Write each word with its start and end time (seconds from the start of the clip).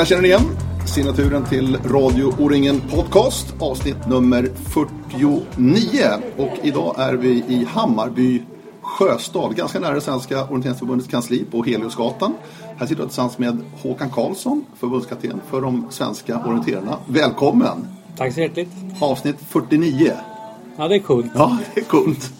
Där 0.00 0.04
känner 0.04 0.22
ni 0.22 0.28
igen. 0.28 0.56
Signaturen 0.86 1.44
till 1.44 1.76
Radio 1.76 2.34
O-ringen 2.38 2.80
Podcast, 2.80 3.54
avsnitt 3.58 4.08
nummer 4.08 4.48
49. 4.64 6.04
Och 6.36 6.58
idag 6.62 6.94
är 6.98 7.12
vi 7.12 7.28
i 7.28 7.66
Hammarby 7.68 8.42
Sjöstad, 8.82 9.56
ganska 9.56 9.80
nära 9.80 10.00
Svenska 10.00 10.44
orienteringsförbundets 10.44 11.10
kansli 11.10 11.44
på 11.50 11.62
Heliosgatan. 11.62 12.34
Här 12.76 12.86
sitter 12.86 13.02
jag 13.02 13.08
tillsammans 13.08 13.38
med 13.38 13.58
Håkan 13.82 14.10
Karlsson, 14.10 14.64
förbundskapten 14.76 15.40
för 15.50 15.60
de 15.60 15.86
svenska 15.90 16.44
orienterarna. 16.46 16.96
Välkommen! 17.06 17.86
Tack 18.16 18.34
så 18.34 18.40
hjärtligt. 18.40 18.70
Avsnitt 19.00 19.36
49. 19.48 20.12
Ja, 20.76 20.88
det 20.88 20.94
är 20.94 20.98
coolt. 20.98 21.30
Ja, 21.34 21.58
det 21.74 21.80
är 21.80 21.84
coolt. 21.84 22.32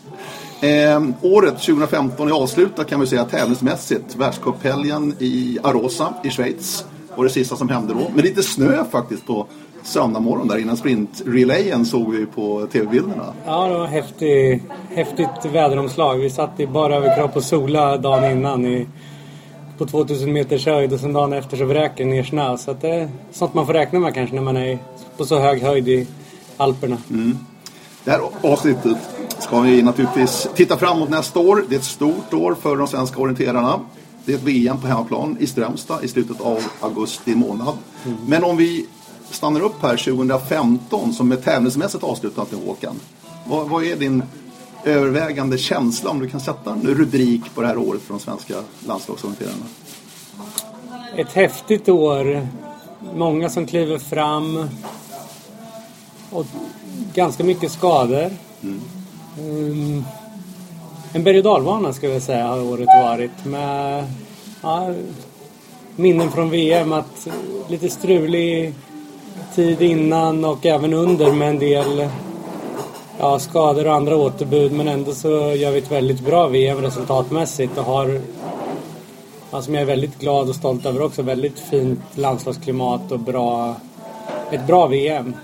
Eh, 0.61 1.31
året 1.33 1.55
2015 1.55 2.29
är 2.29 2.33
avslutat 2.33 2.89
kan 2.89 3.01
vi 3.01 3.07
säga 3.07 3.25
tävlingsmässigt. 3.25 4.17
Världscuphelgen 4.17 5.15
i 5.19 5.59
Arosa 5.63 6.15
i 6.25 6.31
Schweiz 6.31 6.85
var 7.17 7.25
det 7.25 7.31
sista 7.31 7.57
som 7.57 7.69
hände 7.69 7.95
då. 7.95 8.11
Men 8.15 8.25
lite 8.25 8.43
snö 8.43 8.85
faktiskt 8.85 9.27
på 9.27 9.47
söndag 9.83 10.21
morgon 10.21 10.49
där 10.49 10.59
innan 10.59 10.77
sprintrelayen 10.77 11.87
såg 11.87 12.13
vi 12.13 12.27
på 12.27 12.67
tv-bilderna. 12.73 13.35
Ja, 13.47 13.69
det 13.69 13.79
var 13.79 13.87
häftig, 13.87 14.63
häftigt 14.89 15.45
väderomslag. 15.53 16.19
Vi 16.19 16.31
satt 16.31 16.61
i 16.61 16.67
bara 16.67 16.97
överkropp 16.97 17.37
och 17.37 17.45
sola 17.45 17.97
dagen 17.97 18.31
innan 18.31 18.67
i, 18.67 18.87
på 19.79 19.87
2000 19.87 20.33
meters 20.33 20.67
höjd 20.67 20.93
och 20.93 21.01
sen 21.01 21.13
dagen 21.13 21.33
efter 21.33 21.57
så 21.57 21.65
vräker 21.65 22.05
ner 22.05 22.23
snö. 22.23 22.57
Så 22.57 22.77
det 22.81 22.89
är 22.89 23.11
sånt 23.33 23.55
man 23.55 23.67
får 23.67 23.73
räkna 23.73 23.99
med 23.99 24.15
kanske 24.15 24.35
när 24.35 24.43
man 24.43 24.57
är 24.57 24.79
på 25.17 25.25
så 25.25 25.39
hög 25.39 25.63
höjd 25.63 25.89
i 25.89 26.07
Alperna. 26.57 26.97
Mm. 27.11 27.39
Det 28.05 28.11
här 28.11 28.21
avsnittet 28.43 28.97
ska 29.39 29.61
vi 29.61 29.83
naturligtvis 29.83 30.49
titta 30.55 30.77
framåt 30.77 31.09
nästa 31.09 31.41
år. 31.41 31.65
Det 31.69 31.75
är 31.75 31.79
ett 31.79 31.85
stort 31.85 32.35
år 32.35 32.57
för 32.63 32.77
de 32.77 32.87
svenska 32.87 33.21
orienterarna. 33.21 33.81
Det 34.25 34.33
är 34.33 34.37
ett 34.37 34.43
VM 34.43 34.81
på 34.81 34.87
hemmaplan 34.87 35.37
i 35.41 35.47
Strömstad 35.47 36.05
i 36.05 36.09
slutet 36.09 36.41
av 36.41 36.63
augusti 36.81 37.35
månad. 37.35 37.79
Mm. 38.05 38.19
Men 38.27 38.45
om 38.45 38.57
vi 38.57 38.87
stannar 39.31 39.61
upp 39.61 39.83
här 39.83 39.97
2015 39.97 41.13
som 41.13 41.33
är 41.33 41.37
tävlingsmässigt 41.37 42.05
avslutat 42.05 42.53
med 42.53 42.61
Håkan. 42.61 42.97
Vad, 43.47 43.69
vad, 43.69 43.85
är 43.85 43.97
din 43.97 44.23
övervägande 44.85 45.59
känsla 45.59 46.11
om 46.11 46.19
du 46.19 46.29
kan 46.29 46.41
sätta 46.41 46.73
en 46.73 46.87
rubrik 46.87 47.55
på 47.55 47.61
det 47.61 47.67
här 47.67 47.79
året 47.79 48.03
för 48.03 48.15
de 48.15 48.21
svenska 48.21 48.55
landslagsorienterarna? 48.87 49.65
Ett 51.17 51.33
häftigt 51.33 51.89
år. 51.89 52.49
Många 53.15 53.51
som 53.51 53.67
kliver 53.67 53.99
fram. 53.99 54.69
Och 56.31 56.47
ganska 57.15 57.45
mycket 57.45 57.73
skador. 57.73 58.31
Mm. 58.63 58.81
Um, 59.39 60.05
en 61.13 61.25
berg 61.25 61.39
och 61.39 61.45
dalbana 61.45 61.93
skulle 61.93 62.13
jag 62.13 62.23
säga 62.23 62.47
har 62.47 62.63
året 62.63 62.89
varit. 63.03 63.45
Med 63.45 64.05
ja, 64.63 64.95
minnen 65.97 66.31
från 66.31 66.51
VM 66.51 66.93
att 66.93 67.29
lite 67.69 67.91
strulig 67.91 68.75
tid 69.55 69.83
innan 69.83 70.45
och 70.45 70.67
även 70.67 70.95
under 70.95 71.33
med 71.33 71.49
en 71.49 71.59
del 71.59 72.09
ja, 73.19 73.39
skador 73.39 73.87
och 73.87 73.95
andra 73.95 74.17
återbud. 74.17 74.73
Men 74.73 74.89
ändå 74.89 75.13
så 75.13 75.29
gör 75.29 75.71
vi 75.71 75.79
ett 75.79 75.93
väldigt 75.93 76.21
bra 76.21 76.49
VM 76.49 76.83
resultatmässigt 76.83 77.79
och 77.79 77.85
har 77.85 78.21
ja, 79.51 79.63
som 79.63 79.75
jag 79.75 79.83
är 79.83 79.87
väldigt 79.87 80.19
glad 80.19 80.49
och 80.49 80.55
stolt 80.55 80.87
över 80.87 81.03
också. 81.03 81.23
Väldigt 81.23 81.59
fint 81.59 82.01
landslagsklimat 82.15 83.13
och 83.13 83.19
bra, 83.19 83.75
ett 84.51 84.67
bra 84.67 84.87
VM. 84.87 85.35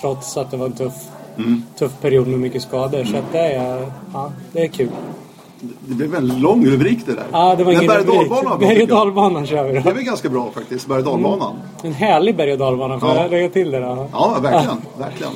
Trots 0.00 0.36
att 0.36 0.50
det 0.50 0.56
var 0.56 0.66
en 0.66 0.72
tuff, 0.72 1.08
mm. 1.38 1.62
tuff 1.78 2.00
period 2.00 2.28
med 2.28 2.40
mycket 2.40 2.62
skador. 2.62 3.00
Mm. 3.00 3.12
Så 3.12 3.16
att 3.16 3.32
det, 3.32 3.38
är, 3.38 3.92
ja, 4.12 4.32
det 4.52 4.62
är 4.62 4.68
kul. 4.68 4.88
Det 5.60 5.94
blev 5.94 6.14
en 6.14 6.40
lång 6.40 6.66
rubrik 6.66 7.06
det 7.06 7.14
där. 7.14 7.26
Ja, 7.32 7.54
det 7.54 7.64
var 7.64 7.72
ingen 7.72 7.86
berg 7.86 8.08
och 8.08 8.58
Berg 8.58 8.82
och 8.82 8.88
dalbanan 8.88 9.46
kör 9.46 9.64
vi 9.64 9.74
då. 9.74 9.80
Det 9.80 9.90
är 9.90 9.94
väl 9.94 10.02
ganska 10.04 10.28
bra 10.28 10.50
faktiskt, 10.54 10.86
berg 10.86 10.98
och 10.98 11.04
dalbanan. 11.04 11.50
Mm. 11.52 11.66
En 11.82 11.92
härlig 11.92 12.36
berg 12.36 12.52
och 12.52 12.58
dalbana, 12.58 13.00
får 13.00 13.08
ja. 13.08 13.22
jag 13.22 13.30
lägga 13.30 13.48
till 13.48 13.70
det 13.70 13.80
då? 13.80 14.08
Ja, 14.12 14.38
verkligen. 14.42 14.76
verkligen. 14.98 15.32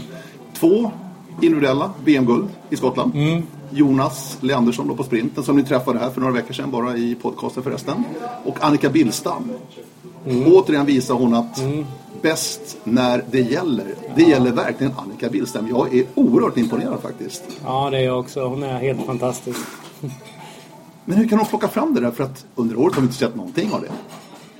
Två 0.55 0.91
individuella 1.43 1.91
VM-guld 2.05 2.49
i 2.71 2.77
Skottland. 2.77 3.15
Mm. 3.15 3.43
Jonas 3.71 4.39
Leandersson 4.41 4.89
då 4.89 4.94
på 4.94 5.03
sprinten 5.03 5.44
som 5.44 5.56
ni 5.56 5.62
träffade 5.62 5.99
här 5.99 6.10
för 6.10 6.21
några 6.21 6.34
veckor 6.34 6.55
sedan 6.55 6.71
bara 6.71 6.97
i 6.97 7.15
podcasten 7.15 7.62
förresten. 7.62 8.05
Och 8.44 8.65
Annika 8.65 8.89
Billstam. 8.89 9.50
Mm. 10.27 10.53
Återigen 10.53 10.87
visar 10.87 11.15
hon 11.15 11.34
att 11.34 11.60
mm. 11.60 11.87
Bäst 12.22 12.76
när 12.84 13.25
det 13.31 13.41
gäller. 13.41 13.84
Det 14.14 14.22
gäller 14.22 14.53
verkligen 14.53 14.92
Annika 14.97 15.28
Billstam. 15.28 15.69
Jag 15.69 15.94
är 15.94 16.06
oerhört 16.14 16.56
imponerad 16.56 17.00
faktiskt. 17.03 17.42
Ja, 17.64 17.91
det 17.91 17.98
är 17.98 18.03
jag 18.03 18.19
också. 18.20 18.44
Hon 18.44 18.62
är 18.62 18.78
helt 18.78 19.06
fantastisk. 19.06 19.58
Men 21.04 21.19
hur 21.19 21.28
kan 21.28 21.38
hon 21.38 21.47
plocka 21.47 21.69
fram 21.69 21.94
det 21.94 22.00
där? 22.00 22.10
För 22.10 22.25
att 22.25 22.44
under 22.54 22.78
året 22.78 22.94
har 22.94 23.03
vi 23.03 23.06
inte 23.06 23.19
sett 23.19 23.36
någonting 23.36 23.72
av 23.72 23.80
det. 23.80 23.88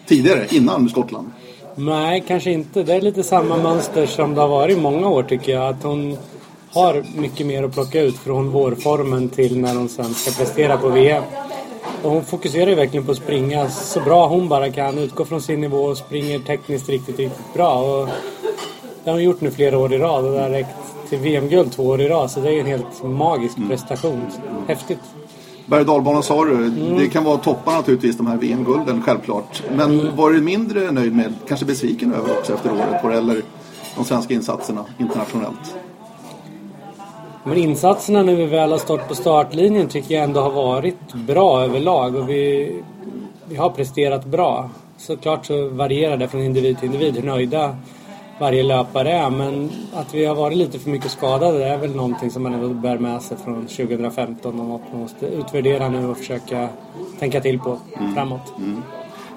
Tidigare, 0.07 0.47
innan 0.51 0.89
Skottland. 0.89 1.31
Nej, 1.75 2.25
kanske 2.29 2.51
inte. 2.51 2.83
Det 2.83 2.95
är 2.95 3.01
lite 3.01 3.23
samma 3.23 3.57
mönster 3.57 4.07
som 4.07 4.35
det 4.35 4.41
har 4.41 4.49
varit 4.49 4.79
i 4.79 4.81
många 4.81 5.09
år 5.09 5.23
tycker 5.23 5.53
jag. 5.53 5.69
Att 5.69 5.83
hon 5.83 6.17
har 6.71 7.05
mycket 7.17 7.47
mer 7.47 7.63
att 7.63 7.73
plocka 7.73 8.01
ut 8.01 8.17
från 8.17 8.51
vårformen 8.51 9.29
till 9.29 9.61
när 9.61 9.75
hon 9.75 9.89
sen 9.89 10.15
ska 10.15 10.31
prestera 10.31 10.77
på 10.77 10.89
VM. 10.89 11.23
Och 12.03 12.11
hon 12.11 12.25
fokuserar 12.25 12.67
ju 12.67 12.75
verkligen 12.75 13.07
på 13.07 13.13
att 13.13 13.19
springa 13.19 13.71
så 13.71 14.01
bra 14.01 14.27
hon 14.27 14.49
bara 14.49 14.71
kan. 14.71 14.99
Utgå 14.99 15.25
från 15.25 15.43
sin 15.43 15.61
nivå 15.61 15.77
och 15.77 15.97
springer 15.97 16.39
tekniskt 16.39 16.89
riktigt, 16.89 17.19
riktigt 17.19 17.55
bra. 17.55 17.75
Och 17.75 18.09
det 19.05 19.11
har 19.11 19.13
hon 19.13 19.25
gjort 19.25 19.41
nu 19.41 19.51
flera 19.51 19.79
år 19.79 19.93
i 19.93 19.99
rad 19.99 20.25
och 20.25 20.33
det 20.33 20.41
har 20.41 20.51
räckt 20.51 20.77
till 21.09 21.19
VM-guld 21.19 21.73
två 21.73 21.83
år 21.83 22.01
i 22.01 22.09
rad. 22.09 22.31
Så 22.31 22.41
det 22.41 22.55
är 22.55 22.61
en 22.61 22.67
helt 22.67 23.03
magisk 23.03 23.57
mm. 23.57 23.69
prestation. 23.69 24.27
Häftigt. 24.69 24.99
Berg 25.67 25.85
och 25.89 26.25
sa 26.25 26.45
du. 26.45 26.55
Mm. 26.55 26.99
Det 26.99 27.09
kan 27.09 27.25
vara 27.25 27.39
toppar 27.39 27.73
naturligtvis, 27.73 28.17
de 28.17 28.27
här 28.27 28.37
VM-gulden, 28.37 29.03
självklart. 29.03 29.63
Men 29.77 30.01
mm. 30.01 30.17
var 30.17 30.31
du 30.31 30.41
mindre 30.41 30.91
nöjd 30.91 31.17
med, 31.17 31.35
kanske 31.49 31.67
besviken 31.67 32.15
över 32.15 32.39
också 32.39 32.55
efter 32.55 32.73
året? 32.73 33.03
På 33.03 33.11
eller 33.11 33.43
de 33.97 34.05
svenska 34.05 34.35
insatserna 34.35 34.85
internationellt? 34.99 35.75
Men 37.45 37.59
insatserna 37.59 38.23
när 38.23 38.35
vi 38.35 38.47
väl 38.47 38.71
har 38.71 38.79
stått 38.79 39.09
på 39.09 39.15
startlinjen 39.15 39.89
tycker 39.89 40.15
jag 40.15 40.25
ändå 40.25 40.41
har 40.41 40.51
varit 40.51 41.15
bra 41.15 41.63
överlag 41.63 42.15
och 42.15 42.31
vi, 42.31 42.73
vi 43.49 43.57
har 43.57 43.71
presterat 43.71 44.25
bra. 44.25 44.71
Såklart 44.97 45.47
så 45.47 45.69
varierar 45.69 46.17
det 46.17 46.29
från 46.29 46.41
individ 46.41 46.79
till 46.79 46.87
individ 46.87 47.17
hur 47.17 47.23
nöjda 47.23 47.77
varje 48.41 48.63
löpare 48.63 49.13
är 49.13 49.31
men 49.31 49.71
att 49.95 50.15
vi 50.15 50.25
har 50.25 50.35
varit 50.35 50.57
lite 50.57 50.79
för 50.79 50.91
mycket 50.91 51.11
skadade 51.11 51.65
är 51.65 51.79
väl 51.79 51.97
någonting 51.97 52.31
som 52.31 52.43
man 52.43 52.55
ändå 52.55 52.69
bär 52.69 52.99
med 52.99 53.23
sig 53.23 53.37
från 53.37 53.67
2015 53.67 54.61
och 54.61 54.67
något 54.67 54.83
man 54.93 55.01
måste 55.01 55.27
utvärdera 55.27 55.89
nu 55.89 56.09
och 56.09 56.17
försöka 56.17 56.69
tänka 57.19 57.41
till 57.41 57.59
på 57.59 57.79
mm. 57.99 58.15
framåt. 58.15 58.53
Mm. 58.59 58.83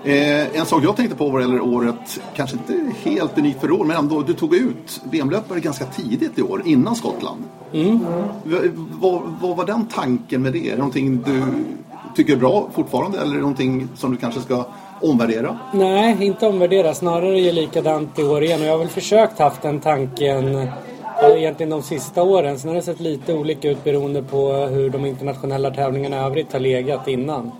Eh, 0.06 0.59
en 0.59 0.66
sak 0.66 0.84
jag 0.84 0.96
tänkte 0.96 1.16
på 1.16 1.30
vad 1.30 1.41
det 1.41 1.46
gäller 1.46 1.62
året, 1.62 2.22
kanske 2.36 2.58
inte 2.58 2.96
helt 3.09 3.38
unikt 3.38 3.62
för 3.62 3.72
år, 3.72 3.86
men 3.86 3.97
ändå, 3.97 4.22
du 4.22 4.34
tog 4.34 4.56
ut 4.56 5.02
VM-löpare 5.12 5.59
ganska 5.59 5.86
tidigt 5.86 6.40
i 6.40 6.41
år, 6.41 6.62
innan 6.66 6.96
Skottland. 6.96 7.44
Mm. 7.74 8.00
Vad, 8.92 9.22
vad 9.42 9.58
var 9.58 9.66
den 9.66 9.88
tanken 9.88 10.42
med 10.42 10.53
det? 10.53 10.68
Är 10.68 10.72
det 10.72 10.78
någonting 10.78 11.24
du 11.25 11.44
tycker 12.16 12.34
är 12.34 12.38
bra 12.38 12.69
fortfarande 12.74 13.22
eller 13.22 13.31
är 13.31 13.36
det 13.36 13.42
någonting 13.42 13.88
som 13.96 14.12
du 14.12 14.18
kanske 14.18 14.42
ska 14.42 14.66
omvärdera? 15.02 15.59
Nej, 15.74 16.18
inte 16.25 16.47
omvärdera. 16.47 16.94
Snarare 16.94 17.39
är 17.39 17.44
det 17.44 17.51
likadant 17.51 18.19
i 18.19 18.24
år 18.24 18.44
igen. 18.44 18.62
Och 18.62 18.68
jag 18.68 18.72
har 18.72 18.77
väl 18.77 18.88
försökt 18.88 19.39
haft 19.39 19.62
den 19.62 19.80
tanken 19.80 20.68
egentligen 21.31 21.69
de 21.69 21.81
sista 21.81 22.24
åren. 22.24 22.60
Sen 22.60 22.69
har 22.69 22.75
det 22.75 22.81
sett 22.81 23.00
lite 23.00 23.33
olika 23.33 23.69
ut 23.69 23.83
beroende 23.83 24.24
på 24.24 24.54
hur 24.54 24.89
de 24.89 25.06
internationella 25.06 25.72
tävlingarna 25.72 26.16
i 26.16 26.19
övrigt 26.19 26.54
har 26.54 26.60
legat 26.60 27.07
innan. 27.07 27.51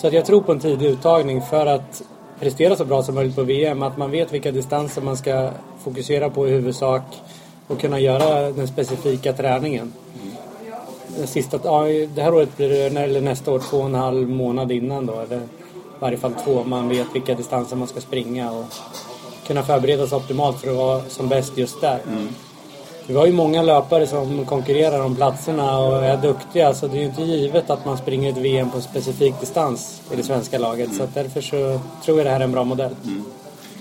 Så 0.00 0.06
att 0.06 0.12
jag 0.12 0.24
tror 0.24 0.40
på 0.40 0.52
en 0.52 0.60
tidig 0.60 0.86
uttagning 0.86 1.42
för 1.42 1.66
att 1.66 2.02
prestera 2.38 2.76
så 2.76 2.84
bra 2.84 3.02
som 3.02 3.14
möjligt 3.14 3.36
på 3.36 3.42
VM. 3.42 3.82
Att 3.82 3.98
man 3.98 4.10
vet 4.10 4.32
vilka 4.32 4.52
distanser 4.52 5.02
man 5.02 5.16
ska 5.16 5.50
fokusera 5.84 6.30
på 6.30 6.48
i 6.48 6.50
huvudsak 6.50 7.02
och 7.66 7.80
kunna 7.80 8.00
göra 8.00 8.50
den 8.50 8.68
specifika 8.68 9.32
träningen. 9.32 9.92
Mm. 11.14 11.26
sista, 11.26 11.60
ja, 11.64 11.84
det 12.14 12.22
här 12.22 12.34
året 12.34 12.56
blir 12.56 12.68
det, 12.68 13.00
eller 13.00 13.20
nästa 13.20 13.52
år, 13.52 13.58
två 13.58 13.76
och 13.76 13.86
en 13.86 13.94
halv 13.94 14.28
månad 14.28 14.72
innan 14.72 15.06
då. 15.06 15.20
Eller 15.20 15.36
i 15.36 15.48
varje 15.98 16.18
fall 16.18 16.34
två. 16.44 16.64
Man 16.64 16.88
vet 16.88 17.06
vilka 17.14 17.34
distanser 17.34 17.76
man 17.76 17.88
ska 17.88 18.00
springa 18.00 18.52
och 18.52 18.64
kunna 19.46 19.62
förbereda 19.62 20.06
sig 20.06 20.16
optimalt 20.16 20.60
för 20.60 20.70
att 20.70 20.76
vara 20.76 21.02
som 21.08 21.28
bäst 21.28 21.58
just 21.58 21.80
där. 21.80 21.98
Mm. 22.08 22.28
Vi 23.06 23.14
har 23.14 23.26
ju 23.26 23.32
många 23.32 23.62
löpare 23.62 24.06
som 24.06 24.44
konkurrerar 24.46 25.04
om 25.04 25.16
platserna 25.16 25.78
och 25.78 26.04
är 26.04 26.16
duktiga 26.16 26.74
så 26.74 26.86
det 26.86 26.96
är 26.96 27.00
ju 27.00 27.06
inte 27.06 27.22
givet 27.22 27.70
att 27.70 27.84
man 27.84 27.98
springer 27.98 28.30
ett 28.30 28.36
VM 28.36 28.70
på 28.70 28.76
en 28.76 28.82
specifik 28.82 29.40
distans 29.40 30.00
i 30.12 30.16
det 30.16 30.22
svenska 30.22 30.58
laget. 30.58 30.86
Mm. 30.86 30.98
Så 30.98 31.08
därför 31.14 31.40
så 31.40 31.80
tror 32.04 32.18
jag 32.18 32.26
det 32.26 32.30
här 32.30 32.40
är 32.40 32.44
en 32.44 32.52
bra 32.52 32.64
modell. 32.64 32.96
Mm. 33.04 33.24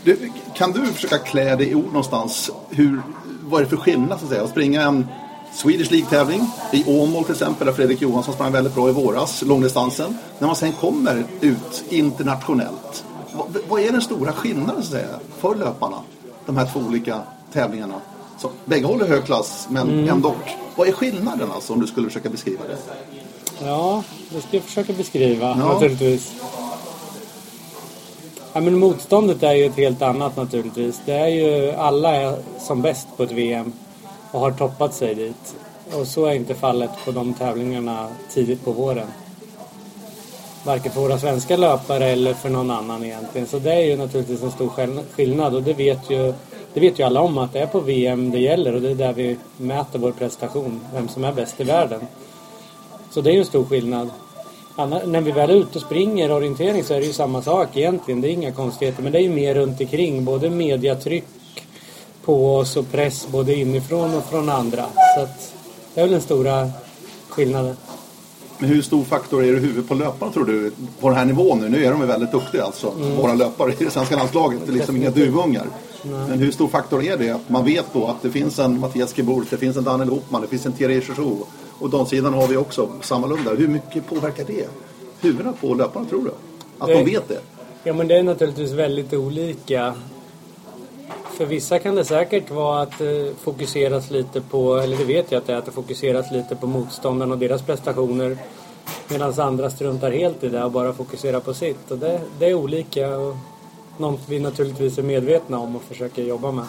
Du, 0.04 0.31
kan 0.54 0.71
du 0.71 0.86
försöka 0.86 1.18
klä 1.18 1.56
dig 1.56 1.69
i 1.69 1.75
ord 1.75 1.86
någonstans? 1.86 2.51
Hur, 2.69 3.01
vad 3.42 3.60
är 3.60 3.63
det 3.63 3.69
för 3.69 3.77
skillnad 3.77 4.19
så 4.19 4.25
att 4.25 4.31
säga? 4.31 4.44
Att 4.44 4.50
springa 4.50 4.81
en 4.81 5.07
Swedish 5.54 5.92
League-tävling 5.92 6.51
i 6.71 6.83
Åmål 6.88 7.24
till 7.24 7.33
exempel 7.33 7.68
där 7.68 7.74
Fredrik 7.74 8.01
Johansson 8.01 8.33
sprang 8.33 8.51
väldigt 8.51 8.75
bra 8.75 8.89
i 8.89 8.92
våras, 8.92 9.42
långdistansen. 9.42 10.18
När 10.39 10.48
man 10.48 10.56
sen 10.56 10.71
kommer 10.71 11.24
ut 11.42 11.83
internationellt. 11.89 13.04
Vad, 13.33 13.57
vad 13.69 13.81
är 13.81 13.92
den 13.92 14.01
stora 14.01 14.33
skillnaden 14.33 14.83
så 14.83 14.95
att 14.95 15.01
säga 15.01 15.19
för 15.38 15.56
löparna? 15.56 15.98
De 16.45 16.57
här 16.57 16.69
två 16.74 16.80
olika 16.80 17.21
tävlingarna. 17.54 17.95
Så, 18.39 18.50
bägge 18.65 18.86
håller 18.86 19.07
hög 19.07 19.25
klass, 19.25 19.68
men 19.69 19.89
mm. 19.89 20.09
ändå. 20.09 20.36
Vad 20.75 20.88
är 20.88 20.91
skillnaden 20.91 21.51
alltså, 21.51 21.74
om 21.74 21.80
du 21.80 21.88
skulle 21.88 22.07
försöka 22.07 22.30
beskriva 22.30 22.63
det? 22.68 22.77
Ja, 23.65 24.03
det 24.30 24.41
ska 24.41 24.57
jag 24.57 24.63
försöka 24.63 24.94
beskriva 24.94 25.47
ja. 25.47 25.74
naturligtvis. 25.74 26.33
Ja, 28.53 28.59
men 28.59 28.80
motståndet 28.80 29.44
är 29.44 29.53
ju 29.53 29.65
ett 29.65 29.75
helt 29.75 30.01
annat 30.01 30.38
naturligtvis. 30.38 31.01
Det 31.06 31.13
är 31.13 31.27
ju 31.27 31.71
alla 31.71 32.15
är 32.15 32.38
som 32.59 32.81
bäst 32.81 33.07
på 33.18 33.24
ett 33.24 33.31
VM 33.31 33.74
och 34.31 34.39
har 34.39 34.51
toppat 34.51 34.94
sig 34.94 35.15
dit. 35.15 35.56
Och 35.94 36.07
så 36.07 36.25
är 36.25 36.33
inte 36.33 36.56
fallet 36.56 36.89
på 37.06 37.12
de 37.12 37.33
tävlingarna 37.33 38.07
tidigt 38.33 38.65
på 38.65 38.71
våren. 38.71 39.07
Varken 40.63 40.92
för 40.92 41.01
våra 41.01 41.19
svenska 41.19 41.57
löpare 41.57 42.06
eller 42.06 42.33
för 42.33 42.50
någon 42.50 42.71
annan 42.71 43.03
egentligen. 43.03 43.47
Så 43.47 43.59
det 43.59 43.74
är 43.74 43.81
ju 43.81 43.97
naturligtvis 43.97 44.44
en 44.44 44.51
stor 44.51 44.69
skillnad 45.15 45.56
och 45.56 45.63
det 45.63 45.74
vet 45.74 46.09
ju, 46.09 46.33
det 46.74 46.80
vet 46.80 47.00
ju 47.00 47.04
alla 47.04 47.21
om 47.21 47.38
att 47.38 47.54
det 47.54 47.60
är 47.60 47.68
på 47.68 47.80
VM 47.80 48.31
det 48.31 48.39
gäller 48.39 48.75
och 48.75 48.81
det 48.81 48.89
är 48.89 48.95
där 48.95 49.13
vi 49.13 49.38
mäter 49.57 50.00
vår 50.00 50.12
prestation. 50.12 50.80
Vem 50.94 51.07
som 51.07 51.24
är 51.24 51.33
bäst 51.33 51.60
i 51.60 51.63
världen. 51.63 52.01
Så 53.12 53.21
det 53.21 53.30
är 53.30 53.33
ju 53.33 53.39
en 53.39 53.45
stor 53.45 53.66
skillnad. 53.66 54.10
Annars, 54.75 55.04
när 55.06 55.21
vi 55.21 55.31
väl 55.31 55.50
är 55.50 55.54
ute 55.54 55.77
och 55.77 55.81
springer 55.81 56.31
orientering 56.31 56.83
så 56.83 56.94
är 56.94 57.00
det 57.00 57.06
ju 57.06 57.13
samma 57.13 57.42
sak 57.42 57.77
egentligen. 57.77 58.21
Det 58.21 58.27
är 58.27 58.31
inga 58.31 58.51
konstigheter. 58.51 59.04
Men 59.04 59.12
det 59.12 59.18
är 59.18 59.24
ju 59.24 59.30
mer 59.30 59.56
runt 59.56 59.81
omkring. 59.81 60.25
Både 60.25 60.50
mediatryck 60.50 61.25
på 62.25 62.56
oss 62.56 62.77
och 62.77 62.92
press 62.92 63.27
både 63.31 63.56
inifrån 63.56 64.16
och 64.16 64.25
från 64.25 64.50
andra. 64.50 64.86
Så 65.16 65.24
att 65.24 65.54
det 65.94 66.01
är 66.01 66.06
väl 66.06 66.12
den 66.12 66.21
stora 66.21 66.71
skillnaden. 67.30 67.77
Men 68.57 68.69
hur 68.69 68.81
stor 68.81 69.04
faktor 69.04 69.44
är 69.44 69.54
det 69.54 69.60
huvudet 69.60 69.88
på 69.88 69.94
löparna 69.94 70.31
tror 70.31 70.45
du? 70.45 70.71
På 71.00 71.10
den 71.10 71.18
här 71.18 71.25
nivån 71.25 71.60
nu. 71.60 71.69
Nu 71.69 71.86
är 71.86 71.92
de 71.92 72.07
väldigt 72.07 72.31
duktiga 72.31 72.63
alltså. 72.63 72.94
Mm. 72.98 73.16
Våra 73.16 73.33
löpare 73.33 73.71
i 73.80 73.83
det 73.83 73.92
svenska 73.92 74.16
landslaget. 74.16 74.60
Det 74.66 74.71
är 74.71 74.74
liksom 74.74 74.98
inga 74.98 75.10
duvungar. 75.10 75.66
Men 76.03 76.39
hur 76.39 76.51
stor 76.51 76.67
faktor 76.67 77.03
är 77.03 77.17
det? 77.17 77.29
Att 77.29 77.49
man 77.49 77.65
vet 77.65 77.85
då 77.93 78.07
att 78.07 78.21
det 78.21 78.31
finns 78.31 78.59
en 78.59 78.79
Mattias 78.79 79.17
Geburt, 79.17 79.47
det 79.49 79.57
finns 79.57 79.77
en 79.77 79.83
Daniel 79.83 80.09
Hopman, 80.09 80.41
det 80.41 80.47
finns 80.47 80.65
en 80.65 80.73
Thierry 80.73 81.01
Chouchou. 81.01 81.37
Och 81.79 81.89
damsidan 81.89 82.33
har 82.33 82.47
vi 82.47 82.57
också 82.57 82.89
sammalunda. 83.01 83.53
Hur 83.53 83.67
mycket 83.67 84.07
påverkar 84.07 84.43
det 84.43 84.67
huvudena 85.21 85.53
på 85.61 85.73
löparna 85.73 86.05
tror 86.05 86.23
du? 86.23 86.31
Att 86.79 86.87
det, 86.87 86.93
de 86.93 87.05
vet 87.05 87.27
det? 87.27 87.39
Ja 87.83 87.93
men 87.93 88.07
det 88.07 88.17
är 88.17 88.23
naturligtvis 88.23 88.71
väldigt 88.71 89.13
olika. 89.13 89.95
För 91.37 91.45
vissa 91.45 91.79
kan 91.79 91.95
det 91.95 92.05
säkert 92.05 92.51
vara 92.51 92.81
att 92.81 93.01
eh, 93.01 93.07
fokuseras 93.41 94.11
lite 94.11 94.41
på, 94.41 94.77
eller 94.77 94.97
det 94.97 95.03
vet 95.03 95.31
jag 95.31 95.39
att 95.39 95.47
det 95.47 95.53
är, 95.53 95.57
att 95.57 95.65
det 95.65 95.71
fokuseras 95.71 96.31
lite 96.31 96.55
på 96.55 96.67
motståndarna 96.67 97.33
och 97.33 97.39
deras 97.39 97.61
prestationer. 97.61 98.37
Medan 99.07 99.39
andra 99.39 99.69
struntar 99.69 100.11
helt 100.11 100.43
i 100.43 100.49
det 100.49 100.63
och 100.63 100.71
bara 100.71 100.93
fokuserar 100.93 101.39
på 101.39 101.53
sitt. 101.53 101.91
Och 101.91 101.97
det, 101.97 102.21
det 102.39 102.45
är 102.45 102.53
olika 102.53 103.17
och 103.17 103.35
något 103.99 104.21
vi 104.27 104.39
naturligtvis 104.39 104.97
är 104.97 105.03
medvetna 105.03 105.59
om 105.59 105.75
och 105.75 105.81
försöker 105.81 106.23
jobba 106.23 106.51
med. 106.51 106.65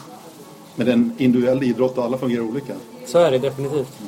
Men 0.77 0.87
det 0.87 0.93
är 0.93 0.97
en 0.97 1.13
individuell 1.19 1.63
idrott 1.63 1.99
och 1.99 2.05
alla 2.05 2.19
fungerar 2.19 2.43
olika? 2.43 2.73
Så 3.07 3.19
är 3.19 3.31
det 3.31 3.39
definitivt. 3.39 3.99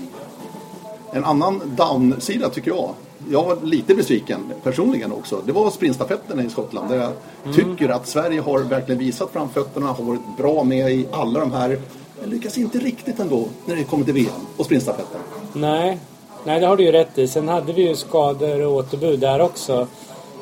En 1.12 1.24
annan 1.24 1.62
downsida 1.76 2.48
tycker 2.48 2.70
jag, 2.70 2.94
jag 3.30 3.44
var 3.44 3.58
lite 3.62 3.94
besviken 3.94 4.52
personligen 4.62 5.12
också. 5.12 5.42
Det 5.46 5.52
var 5.52 5.70
sprintstafetterna 5.70 6.42
i 6.42 6.50
Skottland 6.50 6.88
där 6.90 6.96
jag 6.96 7.12
mm. 7.44 7.56
tycker 7.56 7.88
att 7.88 8.06
Sverige 8.06 8.40
har 8.40 8.58
verkligen 8.58 8.98
visat 8.98 9.30
framfötterna, 9.32 9.86
har 9.86 10.04
varit 10.04 10.36
bra 10.36 10.64
med 10.64 10.92
i 10.92 11.06
alla 11.10 11.40
de 11.40 11.52
här. 11.52 11.78
Jag 12.20 12.30
lyckas 12.30 12.58
inte 12.58 12.78
riktigt 12.78 13.20
ändå 13.20 13.48
när 13.64 13.76
det 13.76 13.84
kommer 13.84 14.04
till 14.04 14.14
VM 14.14 14.46
och 14.56 14.64
sprintstafetten. 14.64 15.20
Nej, 15.52 15.98
Nej 16.44 16.60
det 16.60 16.66
har 16.66 16.76
du 16.76 16.84
ju 16.84 16.92
rätt 16.92 17.18
i. 17.18 17.28
Sen 17.28 17.48
hade 17.48 17.72
vi 17.72 17.88
ju 17.88 17.96
skador 17.96 18.60
och 18.60 18.72
återbud 18.72 19.20
där 19.20 19.40
också. 19.40 19.86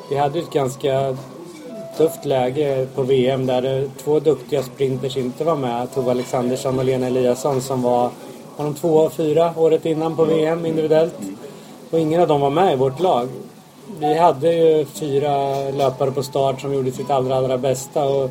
Vi 0.09 0.17
hade 0.17 0.39
ett 0.39 0.53
ganska 0.53 1.17
tufft 2.01 2.25
läge 2.25 2.87
på 2.95 3.03
VM 3.03 3.45
där 3.45 3.89
två 4.03 4.19
duktiga 4.19 4.63
sprinters 4.63 5.17
inte 5.17 5.43
var 5.43 5.55
med. 5.55 5.93
Tove 5.93 6.11
Alexandersson 6.11 6.79
och 6.79 6.85
Lena 6.85 7.07
Eliasson 7.07 7.61
som 7.61 7.81
var 7.81 8.09
var 8.57 8.65
de 8.65 8.73
två 8.73 8.95
och 8.95 9.13
fyra 9.13 9.53
året 9.57 9.85
innan 9.85 10.15
på 10.15 10.25
VM 10.25 10.65
individuellt. 10.65 11.13
Och 11.91 11.99
ingen 11.99 12.21
av 12.21 12.27
dem 12.27 12.41
var 12.41 12.49
med 12.49 12.73
i 12.73 12.75
vårt 12.75 12.99
lag. 12.99 13.29
Vi 13.99 14.17
hade 14.17 14.53
ju 14.53 14.85
fyra 14.85 15.55
löpare 15.69 16.11
på 16.11 16.23
start 16.23 16.61
som 16.61 16.73
gjorde 16.73 16.91
sitt 16.91 17.09
allra, 17.09 17.35
allra 17.35 17.57
bästa 17.57 18.05
och 18.05 18.29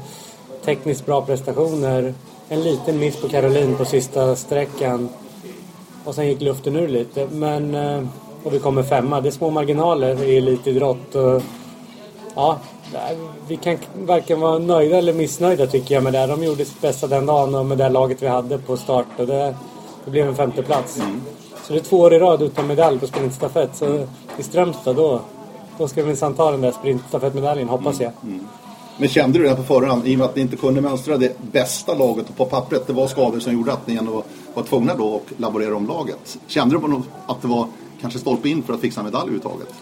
tekniskt 0.64 1.06
bra 1.06 1.22
prestationer. 1.22 2.14
En 2.48 2.62
liten 2.62 2.98
miss 2.98 3.16
på 3.16 3.28
Caroline 3.28 3.76
på 3.76 3.84
sista 3.84 4.36
sträckan. 4.36 5.08
Och 6.04 6.14
sen 6.14 6.26
gick 6.26 6.40
luften 6.40 6.76
ur 6.76 6.88
lite. 6.88 7.26
Men, 7.32 7.74
eh, 7.74 8.02
och 8.44 8.54
vi 8.54 8.58
kommer 8.58 8.82
femma. 8.82 9.20
Det 9.20 9.28
är 9.28 9.30
små 9.30 9.50
marginaler 9.50 10.24
i 10.24 10.36
elitidrott. 10.36 11.14
Och, 11.14 11.42
ja, 12.34 12.58
vi 13.48 13.56
kan 13.56 13.78
varken 13.94 14.40
vara 14.40 14.58
nöjda 14.58 14.98
eller 14.98 15.12
missnöjda 15.12 15.66
tycker 15.66 15.94
jag 15.94 16.04
med 16.04 16.12
det. 16.12 16.26
De 16.26 16.44
gjorde 16.44 16.64
sitt 16.64 16.80
bästa 16.80 17.06
den 17.06 17.26
dagen 17.26 17.54
och 17.54 17.66
med 17.66 17.78
det 17.78 17.88
laget 17.88 18.22
vi 18.22 18.26
hade 18.26 18.58
på 18.58 18.76
start. 18.76 19.06
Och 19.16 19.26
det, 19.26 19.54
det 20.04 20.10
blev 20.10 20.28
en 20.28 20.36
femteplats. 20.36 20.98
Mm. 20.98 21.20
Så 21.66 21.72
det 21.72 21.78
är 21.78 21.82
två 21.82 21.98
år 21.98 22.14
i 22.14 22.18
rad 22.18 22.42
utan 22.42 22.66
medalj 22.66 22.98
på 22.98 23.06
sprintstafett. 23.06 23.76
Så 23.76 24.06
i 24.38 24.42
Strömstad 24.42 24.96
då, 24.96 25.20
då 25.78 25.88
ska 25.88 26.00
vi 26.00 26.06
minsann 26.06 26.34
ta 26.34 26.50
den 26.50 26.60
där 26.60 26.72
sprintstafettmedaljen, 26.72 27.68
hoppas 27.68 28.00
jag. 28.00 28.12
Mm. 28.22 28.46
Men 28.98 29.08
kände 29.08 29.38
du 29.38 29.44
det 29.44 29.56
på 29.56 29.62
förhand, 29.62 30.06
i 30.06 30.14
och 30.14 30.18
med 30.18 30.26
att 30.26 30.36
ni 30.36 30.42
inte 30.42 30.56
kunde 30.56 30.80
mönstra 30.80 31.16
det 31.16 31.52
bästa 31.52 31.94
laget 31.94 32.28
och 32.28 32.36
på 32.36 32.44
pappret, 32.44 32.86
det 32.86 32.92
var 32.92 33.06
skador 33.06 33.40
som 33.40 33.52
gjorde 33.52 33.72
att 33.72 33.86
ni 33.86 33.96
ändå 33.96 34.22
var 34.54 34.62
tvungna 34.62 34.94
då 34.94 35.16
att 35.16 35.40
laborera 35.40 35.76
om 35.76 35.86
laget. 35.86 36.38
Kände 36.46 36.78
du 36.78 37.02
att 37.26 37.42
det 37.42 37.48
var 37.48 37.66
kanske 38.00 38.18
stolpe 38.18 38.48
in 38.48 38.62
för 38.62 38.74
att 38.74 38.80
fixa 38.80 39.02
medalj 39.02 39.22
överhuvudtaget? 39.22 39.74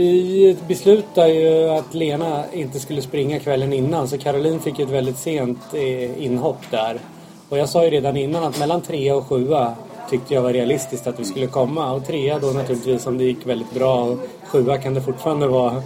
Vi 0.00 0.56
beslutade 0.68 1.32
ju 1.32 1.68
att 1.68 1.94
Lena 1.94 2.44
inte 2.52 2.80
skulle 2.80 3.02
springa 3.02 3.38
kvällen 3.38 3.72
innan 3.72 4.08
så 4.08 4.18
Caroline 4.18 4.60
fick 4.60 4.78
ett 4.78 4.90
väldigt 4.90 5.18
sent 5.18 5.58
eh, 5.72 6.24
inhopp 6.24 6.70
där. 6.70 7.00
Och 7.48 7.58
jag 7.58 7.68
sa 7.68 7.84
ju 7.84 7.90
redan 7.90 8.16
innan 8.16 8.44
att 8.44 8.58
mellan 8.58 8.80
trea 8.80 9.16
och 9.16 9.26
sjua 9.26 9.74
tyckte 10.10 10.34
jag 10.34 10.42
var 10.42 10.52
realistiskt 10.52 11.06
att 11.06 11.20
vi 11.20 11.24
skulle 11.24 11.46
komma. 11.46 11.92
Och 11.92 12.06
trea 12.06 12.38
då 12.38 12.46
naturligtvis 12.46 13.06
om 13.06 13.18
det 13.18 13.24
gick 13.24 13.46
väldigt 13.46 13.74
bra. 13.74 14.04
Och 14.04 14.18
sjua 14.46 14.78
kan 14.78 14.94
det 14.94 15.00
fortfarande 15.00 15.46
vara 15.46 15.82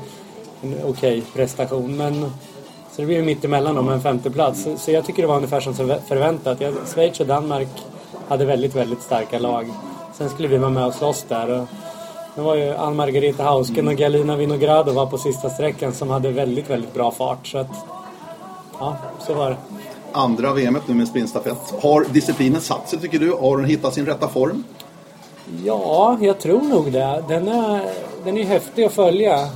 en 0.62 0.74
okej 0.84 0.88
okay 0.88 1.22
prestation. 1.34 1.96
Men, 1.96 2.20
så 2.92 3.00
det 3.00 3.06
blir 3.06 3.22
mitt 3.22 3.44
emellan 3.44 3.78
om 3.78 3.88
en 3.88 4.00
femteplats. 4.00 4.66
Så 4.76 4.90
jag 4.90 5.04
tycker 5.04 5.22
det 5.22 5.28
var 5.28 5.36
ungefär 5.36 5.60
som 5.60 5.74
förväntat. 6.08 6.62
Schweiz 6.94 7.20
och 7.20 7.26
Danmark 7.26 7.68
hade 8.28 8.44
väldigt, 8.44 8.74
väldigt 8.76 9.02
starka 9.02 9.38
lag. 9.38 9.66
Sen 10.18 10.28
skulle 10.28 10.48
vi 10.48 10.56
vara 10.56 10.70
med 10.70 10.86
och 10.86 10.94
slåss 10.94 11.24
där. 11.28 11.60
Och 11.60 11.68
det 12.34 12.42
var 12.42 12.54
ju 12.54 12.74
Ann-Margareta 12.74 13.42
Hausken 13.42 13.88
och 13.88 13.96
Galina 13.96 14.36
Vinogradova 14.36 15.06
på 15.06 15.18
sista 15.18 15.50
sträckan 15.50 15.92
som 15.92 16.10
hade 16.10 16.30
väldigt, 16.30 16.70
väldigt 16.70 16.94
bra 16.94 17.10
fart. 17.10 17.46
Så 17.46 17.58
att, 17.58 17.70
ja, 18.78 18.96
så 19.26 19.34
var 19.34 19.50
det 19.50 19.56
andra 20.14 20.52
VM 20.52 20.78
nu 20.86 20.94
med 20.94 21.08
sprintstafett. 21.08 21.74
Har 21.82 22.04
disciplinen 22.04 22.60
satt 22.60 22.88
sig 22.88 23.00
tycker 23.00 23.18
du? 23.18 23.32
Har 23.32 23.56
den 23.56 23.66
hittat 23.66 23.94
sin 23.94 24.06
rätta 24.06 24.28
form? 24.28 24.64
Ja, 25.64 26.18
jag 26.20 26.38
tror 26.38 26.62
nog 26.62 26.92
det. 26.92 27.24
Den 27.28 27.48
är, 27.48 27.84
den 28.24 28.38
är 28.38 28.44
häftig 28.44 28.84
att 28.84 28.92
följa. 28.92 29.48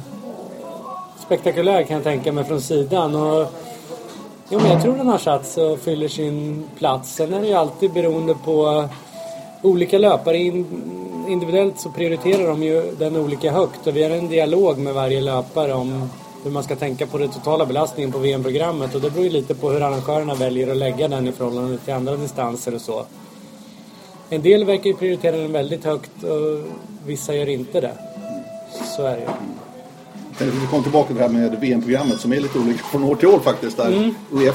Spektakulär 1.27 1.83
kan 1.83 1.95
jag 1.95 2.05
tänka 2.05 2.33
mig 2.33 2.45
från 2.45 2.61
sidan. 2.61 3.15
Och, 3.15 3.47
jo, 4.49 4.61
men 4.61 4.71
jag 4.71 4.83
tror 4.83 4.97
den 4.97 5.09
har 5.09 5.19
satt 5.19 5.47
sig 5.47 5.65
och 5.65 5.79
fyller 5.79 6.09
sin 6.09 6.65
plats. 6.79 7.15
Sen 7.15 7.35
är 7.35 7.41
det 7.41 7.47
ju 7.47 7.55
alltid 7.55 7.93
beroende 7.93 8.35
på 8.35 8.89
olika 9.63 9.99
löpare 9.99 10.39
individuellt 11.29 11.81
så 11.81 11.91
prioriterar 11.91 12.47
de 12.47 12.63
ju 12.63 12.95
den 12.99 13.17
olika 13.17 13.53
högt 13.53 13.87
och 13.87 13.97
vi 13.97 14.03
har 14.03 14.11
en 14.11 14.29
dialog 14.29 14.79
med 14.79 14.95
varje 14.95 15.21
löpare 15.21 15.73
om 15.73 16.11
hur 16.45 16.51
man 16.51 16.63
ska 16.63 16.77
tänka 16.77 17.07
på 17.07 17.19
den 17.19 17.29
totala 17.29 17.67
belastningen 17.67 18.13
på 18.13 18.19
VM-programmet 18.19 18.95
och 18.95 19.01
det 19.01 19.11
beror 19.11 19.25
ju 19.25 19.31
lite 19.31 19.55
på 19.55 19.71
hur 19.71 19.83
arrangörerna 19.83 20.35
väljer 20.35 20.71
att 20.71 20.77
lägga 20.77 21.09
den 21.09 21.29
i 21.29 21.33
förhållande 21.33 21.79
till 21.79 21.95
andra 21.95 22.17
distanser 22.17 22.75
och 22.75 22.81
så. 22.81 23.07
En 24.31 24.43
del 24.43 24.65
verkar 24.65 24.85
ju 24.85 24.97
prioritera 24.97 25.37
den 25.37 25.53
väldigt 25.53 25.85
högt 25.85 26.23
och 26.23 26.67
vissa 27.07 27.35
gör 27.35 27.49
inte 27.49 27.81
det. 27.81 27.93
Så 28.97 29.03
är 29.03 29.17
det 29.17 29.23
ju. 29.23 29.58
Vi 30.39 30.67
kommer 30.71 30.83
tillbaka 30.83 31.07
till 31.07 31.17
det 31.17 31.23
här 31.23 31.29
med 31.29 31.61
VM-programmet 31.61 32.21
som 32.21 32.33
är 32.33 32.41
lite 32.41 32.59
olika 32.59 32.85
från 32.85 33.05
år 33.05 33.17
till 33.17 33.29
år 33.29 33.39
faktiskt. 33.39 33.77
Där 33.77 33.87
mm. 33.87 34.15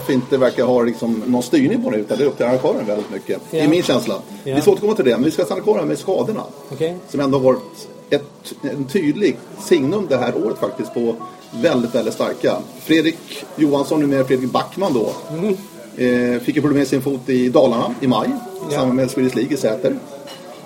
Inte 0.10 0.38
verkar 0.38 0.66
ha 0.66 0.82
liksom 0.82 1.24
någon 1.28 1.44
styrning 1.44 1.84
på 1.84 1.90
det 1.90 1.98
utan 1.98 2.18
det 2.18 2.24
är 2.24 2.28
upp 2.28 2.38
till 2.38 2.46
arrangören 2.46 2.86
väldigt 2.86 3.12
mycket. 3.12 3.30
Ja. 3.30 3.60
Det 3.60 3.60
är 3.60 3.68
min 3.68 3.84
känsla. 3.84 4.16
Ja. 4.44 4.56
Vi 4.56 4.62
ska 4.62 4.72
återkomma 4.72 4.96
till 4.96 5.06
det 5.06 5.12
men 5.12 5.24
vi 5.24 5.32
ska 5.32 5.46
stanna 5.46 5.62
kvar 5.62 5.78
här 5.78 5.86
med 5.86 5.98
skadorna. 5.98 6.44
Okay. 6.72 6.94
Som 7.10 7.20
ändå 7.20 7.38
har 7.38 7.44
varit 7.44 7.88
ett, 8.10 8.54
en 8.62 8.86
tydlig 8.86 9.38
signum 9.60 10.08
det 10.10 10.18
här 10.18 10.46
året 10.46 10.58
faktiskt 10.60 10.94
på 10.94 11.16
väldigt, 11.52 11.96
väldigt 11.96 12.14
starka. 12.14 12.58
Fredrik 12.80 13.18
Johansson, 13.56 14.02
numera 14.02 14.26
Fredrik 14.26 14.52
Backman 14.52 14.94
då. 14.94 15.10
Mm. 15.30 15.58
Eh, 15.98 16.42
fick 16.42 16.56
ju 16.56 16.62
problem 16.62 16.80
med 16.80 16.88
sin 16.88 17.02
fot 17.02 17.30
i 17.30 17.50
Dalarna 17.50 17.96
i 18.02 18.08
maj. 18.08 18.30
Ja. 18.70 18.78
Samma 18.78 18.94
med 18.94 19.12
Swedish 19.12 19.36
League 19.36 19.54
i 19.54 19.58
Säter. 19.58 19.96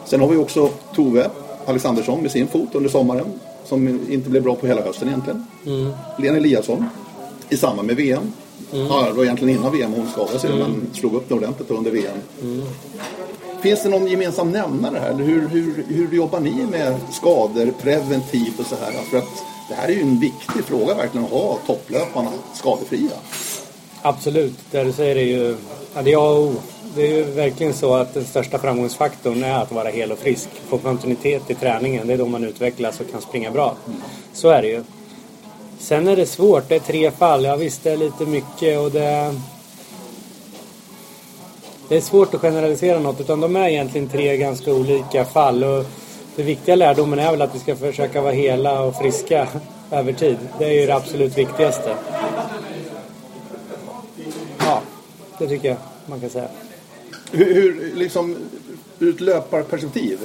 Sen 0.05 0.19
har 0.19 0.27
vi 0.27 0.37
också 0.37 0.69
Tove 0.95 1.29
Alexandersson 1.65 2.21
med 2.21 2.31
sin 2.31 2.47
fot 2.47 2.75
under 2.75 2.89
sommaren. 2.89 3.25
Som 3.67 4.11
inte 4.11 4.29
blev 4.29 4.43
bra 4.43 4.55
på 4.55 4.67
hela 4.67 4.81
hösten 4.81 5.07
egentligen. 5.07 5.45
Mm. 5.65 5.91
Lena 6.17 6.37
Eliasson 6.37 6.85
i 7.49 7.57
samband 7.57 7.87
med 7.87 7.95
VM. 7.95 8.33
Mm. 8.73 8.87
Ja, 8.87 9.05
det 9.05 9.13
var 9.13 9.23
egentligen 9.23 9.59
innan 9.59 9.71
VM 9.71 9.93
hon 9.93 10.07
skadade 10.07 10.39
sig 10.39 10.51
mm. 10.51 10.59
men 10.71 10.93
slog 10.93 11.13
upp 11.13 11.29
det 11.29 11.33
ordentligt 11.33 11.71
under 11.71 11.91
VM. 11.91 12.17
Mm. 12.41 12.65
Finns 13.61 13.83
det 13.83 13.89
någon 13.89 14.07
gemensam 14.07 14.51
nämnare 14.51 14.99
här? 14.99 15.13
Hur, 15.13 15.47
hur, 15.47 15.85
hur 15.87 16.15
jobbar 16.15 16.39
ni 16.39 16.65
med 16.71 16.95
skador 17.11 17.73
preventivt 17.81 18.59
och 18.59 18.65
så 18.65 18.75
här? 18.75 18.91
För 18.91 19.17
att 19.17 19.43
det 19.69 19.75
här 19.75 19.87
är 19.87 19.93
ju 19.93 20.01
en 20.01 20.19
viktig 20.19 20.63
fråga 20.65 20.93
verkligen 20.93 21.25
att 21.25 21.31
ha 21.31 21.57
topplöparna 21.65 22.31
skadefria. 22.53 23.11
Absolut, 24.07 24.53
det 24.71 24.83
du 24.83 24.91
säger 24.91 25.15
är 25.15 25.21
ju 25.21 25.55
ja, 25.93 26.01
det, 26.01 26.13
är, 26.13 26.53
det 26.95 27.01
är 27.01 27.07
ju 27.07 27.23
verkligen 27.23 27.73
så 27.73 27.93
att 27.93 28.13
den 28.13 28.25
största 28.25 28.59
framgångsfaktorn 28.59 29.43
är 29.43 29.53
att 29.53 29.71
vara 29.71 29.89
hel 29.89 30.11
och 30.11 30.19
frisk. 30.19 30.49
Få 30.69 30.77
kontinuitet 30.77 31.49
i 31.49 31.55
träningen, 31.55 32.07
det 32.07 32.13
är 32.13 32.17
då 32.17 32.25
man 32.25 32.43
utvecklas 32.43 32.99
och 32.99 33.11
kan 33.11 33.21
springa 33.21 33.51
bra. 33.51 33.75
Så 34.33 34.49
är 34.49 34.61
det 34.61 34.67
ju. 34.67 34.83
Sen 35.79 36.07
är 36.07 36.15
det 36.15 36.25
svårt. 36.25 36.69
Det 36.69 36.75
är 36.75 36.79
tre 36.79 37.11
fall. 37.11 37.43
Jag 37.43 37.57
visste 37.57 37.95
lite 37.95 38.25
mycket 38.25 38.79
och 38.79 38.91
det... 38.91 39.35
Det 41.89 41.97
är 41.97 42.01
svårt 42.01 42.33
att 42.33 42.41
generalisera 42.41 42.99
något 42.99 43.21
utan 43.21 43.41
de 43.41 43.55
är 43.55 43.69
egentligen 43.69 44.09
tre 44.09 44.37
ganska 44.37 44.73
olika 44.73 45.25
fall. 45.25 45.63
Och 45.63 45.85
det 46.35 46.43
viktiga 46.43 46.75
lärdomen 46.75 47.19
är 47.19 47.31
väl 47.31 47.41
att 47.41 47.55
vi 47.55 47.59
ska 47.59 47.75
försöka 47.75 48.21
vara 48.21 48.33
hela 48.33 48.81
och 48.81 48.95
friska 48.95 49.47
över 49.91 50.13
tid. 50.13 50.37
Det 50.59 50.65
är 50.65 50.81
ju 50.81 50.85
det 50.85 50.95
absolut 50.95 51.37
viktigaste. 51.37 51.95
Det 55.39 55.47
tycker 55.47 55.67
jag 55.67 55.77
man 56.05 56.19
kan 56.19 56.29
säga. 56.29 56.47
Hur, 57.31 57.53
hur 57.53 57.95
liksom, 57.95 58.35
ur 58.99 59.15
ett 59.15 59.21
löparperspektiv. 59.21 60.19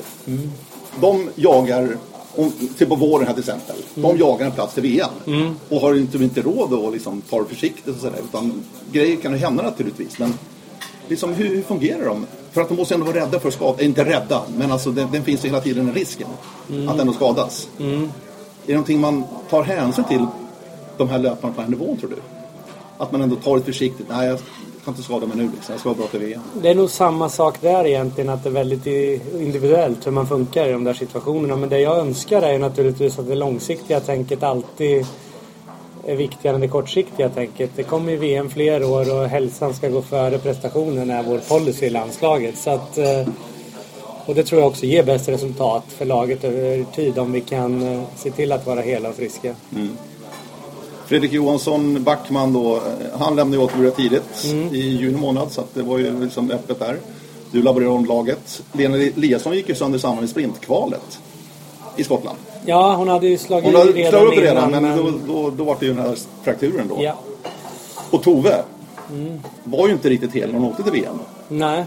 De 1.00 1.30
jagar, 1.34 1.96
om, 2.34 2.52
till 2.78 2.86
på 2.86 2.94
våren 2.94 3.26
här 3.26 3.34
till 3.34 3.42
exempel. 3.42 3.76
De 3.94 4.18
jagar 4.18 4.46
en 4.46 4.52
plats 4.52 4.74
till 4.74 4.82
VM. 4.82 5.10
Och 5.68 5.80
har 5.80 5.94
inte, 5.94 6.18
inte 6.18 6.42
råd 6.42 6.86
att 6.86 6.92
liksom, 6.92 7.20
ta 7.20 7.38
det 7.42 7.48
försiktigt 7.48 7.94
och 7.94 8.00
sådär. 8.00 8.20
Utan 8.28 8.62
grejer 8.92 9.16
kan 9.16 9.32
ju 9.32 9.38
hända 9.38 9.62
naturligtvis. 9.62 10.18
Men 10.18 10.34
liksom, 11.08 11.34
hur, 11.34 11.48
hur 11.48 11.62
fungerar 11.62 12.04
de? 12.04 12.26
För 12.52 12.60
att 12.60 12.68
de 12.68 12.76
måste 12.76 12.94
ändå 12.94 13.06
vara 13.06 13.16
rädda 13.16 13.40
för 13.40 13.48
att 13.48 13.54
skada. 13.54 13.80
Eh, 13.80 13.86
inte 13.86 14.04
rädda, 14.04 14.42
men 14.56 14.72
alltså 14.72 14.90
den, 14.90 15.08
den 15.12 15.24
finns 15.24 15.44
ju 15.44 15.48
hela 15.48 15.60
tiden 15.60 15.88
en 15.88 15.94
risken. 15.94 16.28
Att 16.88 17.00
ändå 17.00 17.12
skadas. 17.12 17.68
Är 17.78 18.08
det 18.66 18.72
någonting 18.72 19.00
man 19.00 19.24
tar 19.50 19.62
hänsyn 19.62 20.04
till 20.04 20.26
de 20.96 21.08
här 21.08 21.18
löparna 21.18 21.54
på 21.54 21.60
den 21.60 21.72
här 21.72 21.78
nivån 21.78 21.96
tror 21.96 22.10
du? 22.10 22.16
Att 22.98 23.12
man 23.12 23.22
ändå 23.22 23.36
tar 23.36 23.56
det 23.56 23.62
försiktigt. 23.62 24.06
Nej, 24.10 24.26
jag 24.26 24.40
kan 24.84 24.94
inte 24.94 25.02
skada 25.02 25.26
mig 25.26 25.36
nu 25.36 25.42
liksom. 25.42 25.72
Jag 25.72 25.80
ska 25.80 25.88
vara 25.88 25.98
bra 25.98 26.06
till 26.06 26.20
VM. 26.20 26.40
Det 26.62 26.68
är 26.68 26.74
nog 26.74 26.90
samma 26.90 27.28
sak 27.28 27.60
där 27.60 27.86
egentligen, 27.86 28.30
att 28.30 28.42
det 28.42 28.48
är 28.48 28.52
väldigt 28.52 28.86
individuellt 29.40 30.06
hur 30.06 30.12
man 30.12 30.26
funkar 30.26 30.68
i 30.68 30.72
de 30.72 30.84
där 30.84 30.94
situationerna. 30.94 31.56
Men 31.56 31.68
det 31.68 31.80
jag 31.80 31.98
önskar 31.98 32.42
är 32.42 32.58
naturligtvis 32.58 33.18
att 33.18 33.28
det 33.28 33.34
långsiktiga 33.34 34.00
tänket 34.00 34.42
alltid 34.42 35.06
är 36.04 36.16
viktigare 36.16 36.54
än 36.54 36.60
det 36.60 36.68
kortsiktiga 36.68 37.28
tänket. 37.28 37.70
Det 37.76 37.82
kommer 37.82 38.12
ju 38.12 38.18
VM 38.18 38.50
fler 38.50 38.84
år 38.84 39.14
och 39.14 39.28
hälsan 39.28 39.74
ska 39.74 39.88
gå 39.88 40.02
före 40.02 40.38
prestationen 40.38 41.10
är 41.10 41.22
vår 41.22 41.38
policy 41.38 41.86
i 41.86 41.90
landslaget. 41.90 42.58
Så 42.58 42.70
att, 42.70 42.98
eh, 42.98 43.28
och 44.26 44.34
det 44.34 44.44
tror 44.44 44.60
jag 44.60 44.68
också 44.68 44.86
ger 44.86 45.02
bäst 45.02 45.28
resultat 45.28 45.84
för 45.88 46.04
laget 46.04 46.44
över 46.44 46.84
tid 46.94 47.18
om 47.18 47.32
vi 47.32 47.40
kan 47.40 47.82
eh, 47.82 48.02
se 48.16 48.30
till 48.30 48.52
att 48.52 48.66
vara 48.66 48.80
hela 48.80 49.08
och 49.08 49.14
friska. 49.14 49.54
Fredrik 51.12 51.32
Johansson, 51.32 52.04
Backman 52.04 52.52
då, 52.52 52.76
eh, 52.76 52.82
han 53.18 53.36
lämnade 53.36 53.56
ju 53.62 53.64
åter 53.68 53.90
tidigt 53.90 54.44
Mm. 54.52 54.74
i 54.74 54.78
juni 54.78 55.18
månad 55.18 55.52
så 55.52 55.60
att 55.60 55.74
det 55.74 55.82
var 55.82 55.98
ju 55.98 56.20
liksom 56.24 56.50
öppet 56.50 56.78
där. 56.78 56.96
Du 57.50 57.62
laborerade 57.62 57.94
om 57.94 58.04
laget. 58.04 58.62
Lena 58.72 58.96
Eliasson 58.96 59.54
gick 59.54 59.68
ju 59.68 59.74
sönder 59.74 59.98
samman 59.98 60.24
i 60.24 60.28
sprintkvalet 60.28 61.18
i 61.96 62.04
Skottland. 62.04 62.38
Ja, 62.66 62.94
hon 62.94 63.08
hade 63.08 63.26
ju 63.26 63.38
slagit 63.38 63.64
Hon 63.64 63.74
hade 63.74 63.92
redan 63.92 64.10
slagit 64.12 64.38
upp 64.38 64.44
redan 64.44 64.68
innan, 64.68 64.82
men 64.82 64.96
då, 64.96 65.12
då, 65.26 65.50
då 65.50 65.64
var 65.64 65.76
det 65.80 65.86
ju 65.86 65.94
den 65.94 66.02
här 66.06 66.16
frakturen 66.42 66.88
då. 66.88 66.96
Ja, 67.02 67.18
Och 68.10 68.22
Tove 68.22 68.62
Mm. 69.10 69.40
var 69.64 69.86
ju 69.86 69.92
inte 69.92 70.08
riktigt 70.08 70.32
hel 70.32 70.52
när 70.52 70.58
hon 70.58 70.68
åkte 70.70 70.82
till 70.82 70.92
VM. 70.92 71.18
nej. 71.48 71.84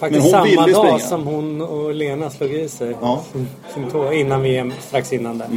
Men 0.00 0.10
Faktiskt 0.12 0.30
samma 0.30 0.66
dag 0.66 0.76
springa. 0.76 0.98
som 0.98 1.26
hon 1.26 1.60
och 1.60 1.94
Lena 1.94 2.30
slog 2.30 2.52
i 2.52 2.68
sig 2.68 2.96
Ja. 3.00 3.20
sin, 3.32 3.48
sin 3.74 3.90
tå 3.90 4.12
innan 4.12 4.42
VM, 4.42 4.72
strax 4.88 5.12
innan 5.12 5.38
där. 5.38 5.48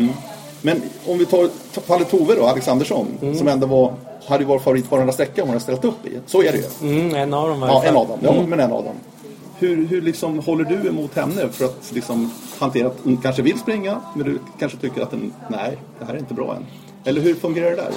Men 0.66 0.82
om 1.08 1.18
vi 1.18 1.26
tar 1.26 1.50
fallet 1.82 2.10
Tove 2.10 2.36
då, 2.36 2.46
Alexandersson, 2.46 3.08
Mm. 3.22 3.36
som 3.36 3.48
ändå 3.48 3.68
var, 3.68 3.94
hade 4.28 4.46
varit 4.46 4.62
favorit 4.64 4.90
på 4.90 4.96
varenda 4.96 5.14
sträcka 5.14 5.42
hon 5.42 5.50
hade 5.50 5.60
ställt 5.62 5.86
upp 5.86 6.06
i. 6.06 6.10
Så 6.26 6.44
är 6.44 6.52
det 6.52 6.58
ju. 6.58 6.90
Mm, 6.98 7.16
en 7.16 7.34
av 7.34 7.50
dem 7.50 7.62
Ja, 7.62 7.84
en 7.84 7.96
av 7.98 8.08
dem. 8.08 8.20
Ja, 8.24 8.34
Mm. 8.34 8.50
men 8.50 8.60
en 8.60 8.72
av 8.72 8.84
dem. 8.84 8.94
Hur, 9.60 9.88
hur 9.88 10.02
liksom 10.02 10.40
håller 10.40 10.64
du 10.64 10.90
emot 10.90 11.16
henne 11.16 11.50
för 11.52 11.66
att 11.66 11.92
liksom 11.94 12.32
hantera 12.60 12.88
att 12.88 12.98
hon 13.04 13.18
kanske 13.18 13.42
vill 13.42 13.60
springa, 13.60 14.02
men 14.16 14.26
du 14.26 14.40
kanske 14.60 14.78
tycker 14.78 15.02
att 15.02 15.12
den, 15.12 15.34
nej, 15.50 15.78
det 16.00 16.06
här 16.06 16.14
är 16.14 16.18
inte 16.18 16.34
bra 16.34 16.56
än. 16.56 16.66
Eller 17.06 17.22
hur 17.22 17.36
fungerar 17.36 17.70
det 17.70 17.76
där? 17.76 17.92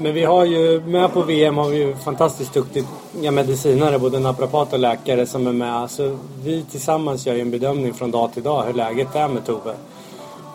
Men 0.00 0.14
vi 0.14 0.24
har 0.24 0.44
ju, 0.44 0.80
med 0.80 1.12
på 1.12 1.22
VM 1.22 1.56
har 1.56 1.68
vi 1.68 1.76
ju 1.78 1.94
fantastiskt 1.96 2.54
duktiga 2.54 3.30
medicinare, 3.30 3.98
både 3.98 4.18
naprapat 4.18 4.72
och 4.72 4.78
läkare 4.78 5.26
som 5.26 5.46
är 5.46 5.52
med. 5.52 5.90
Så 5.90 6.18
vi 6.44 6.64
tillsammans 6.70 7.26
gör 7.26 7.34
ju 7.34 7.40
en 7.40 7.50
bedömning 7.50 7.94
från 7.94 8.10
dag 8.10 8.32
till 8.34 8.42
dag 8.42 8.64
hur 8.66 8.72
läget 8.74 9.14
är 9.14 9.28
med 9.28 9.46
Tove. 9.46 9.74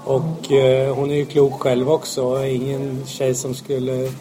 Och 0.05 0.51
eh, 0.51 0.95
hon 0.95 1.11
är 1.11 1.15
ju 1.15 1.25
klok 1.25 1.61
själv 1.61 1.91
också. 1.91 2.45
Ingen 2.45 3.05
tjej 3.05 3.35
som 3.35 3.55
skulle 3.55 4.03
eh, 4.03 4.11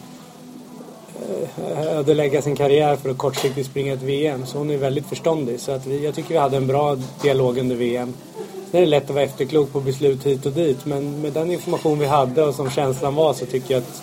ödelägga 1.97 2.41
sin 2.41 2.55
karriär 2.55 2.95
för 2.95 3.09
att 3.09 3.17
kortsiktigt 3.17 3.69
springa 3.69 3.93
ett 3.93 4.01
VM. 4.01 4.45
Så 4.45 4.57
hon 4.57 4.69
är 4.69 4.77
väldigt 4.77 5.05
förståndig. 5.05 5.59
Så 5.59 5.71
att 5.71 5.87
vi, 5.87 6.05
jag 6.05 6.15
tycker 6.15 6.29
vi 6.29 6.37
hade 6.37 6.57
en 6.57 6.67
bra 6.67 6.97
dialog 7.21 7.57
under 7.57 7.75
VM. 7.75 8.13
Sen 8.71 8.77
är 8.77 8.81
det 8.81 8.89
lätt 8.89 9.03
att 9.03 9.09
vara 9.09 9.23
efterklok 9.23 9.71
på 9.71 9.79
beslut 9.79 10.25
hit 10.25 10.45
och 10.45 10.51
dit. 10.51 10.85
Men 10.85 11.21
med 11.21 11.33
den 11.33 11.51
information 11.51 11.99
vi 11.99 12.05
hade 12.05 12.43
och 12.43 12.55
som 12.55 12.69
känslan 12.69 13.15
var 13.15 13.33
så 13.33 13.45
tycker 13.45 13.73
jag 13.73 13.83
att 13.83 14.01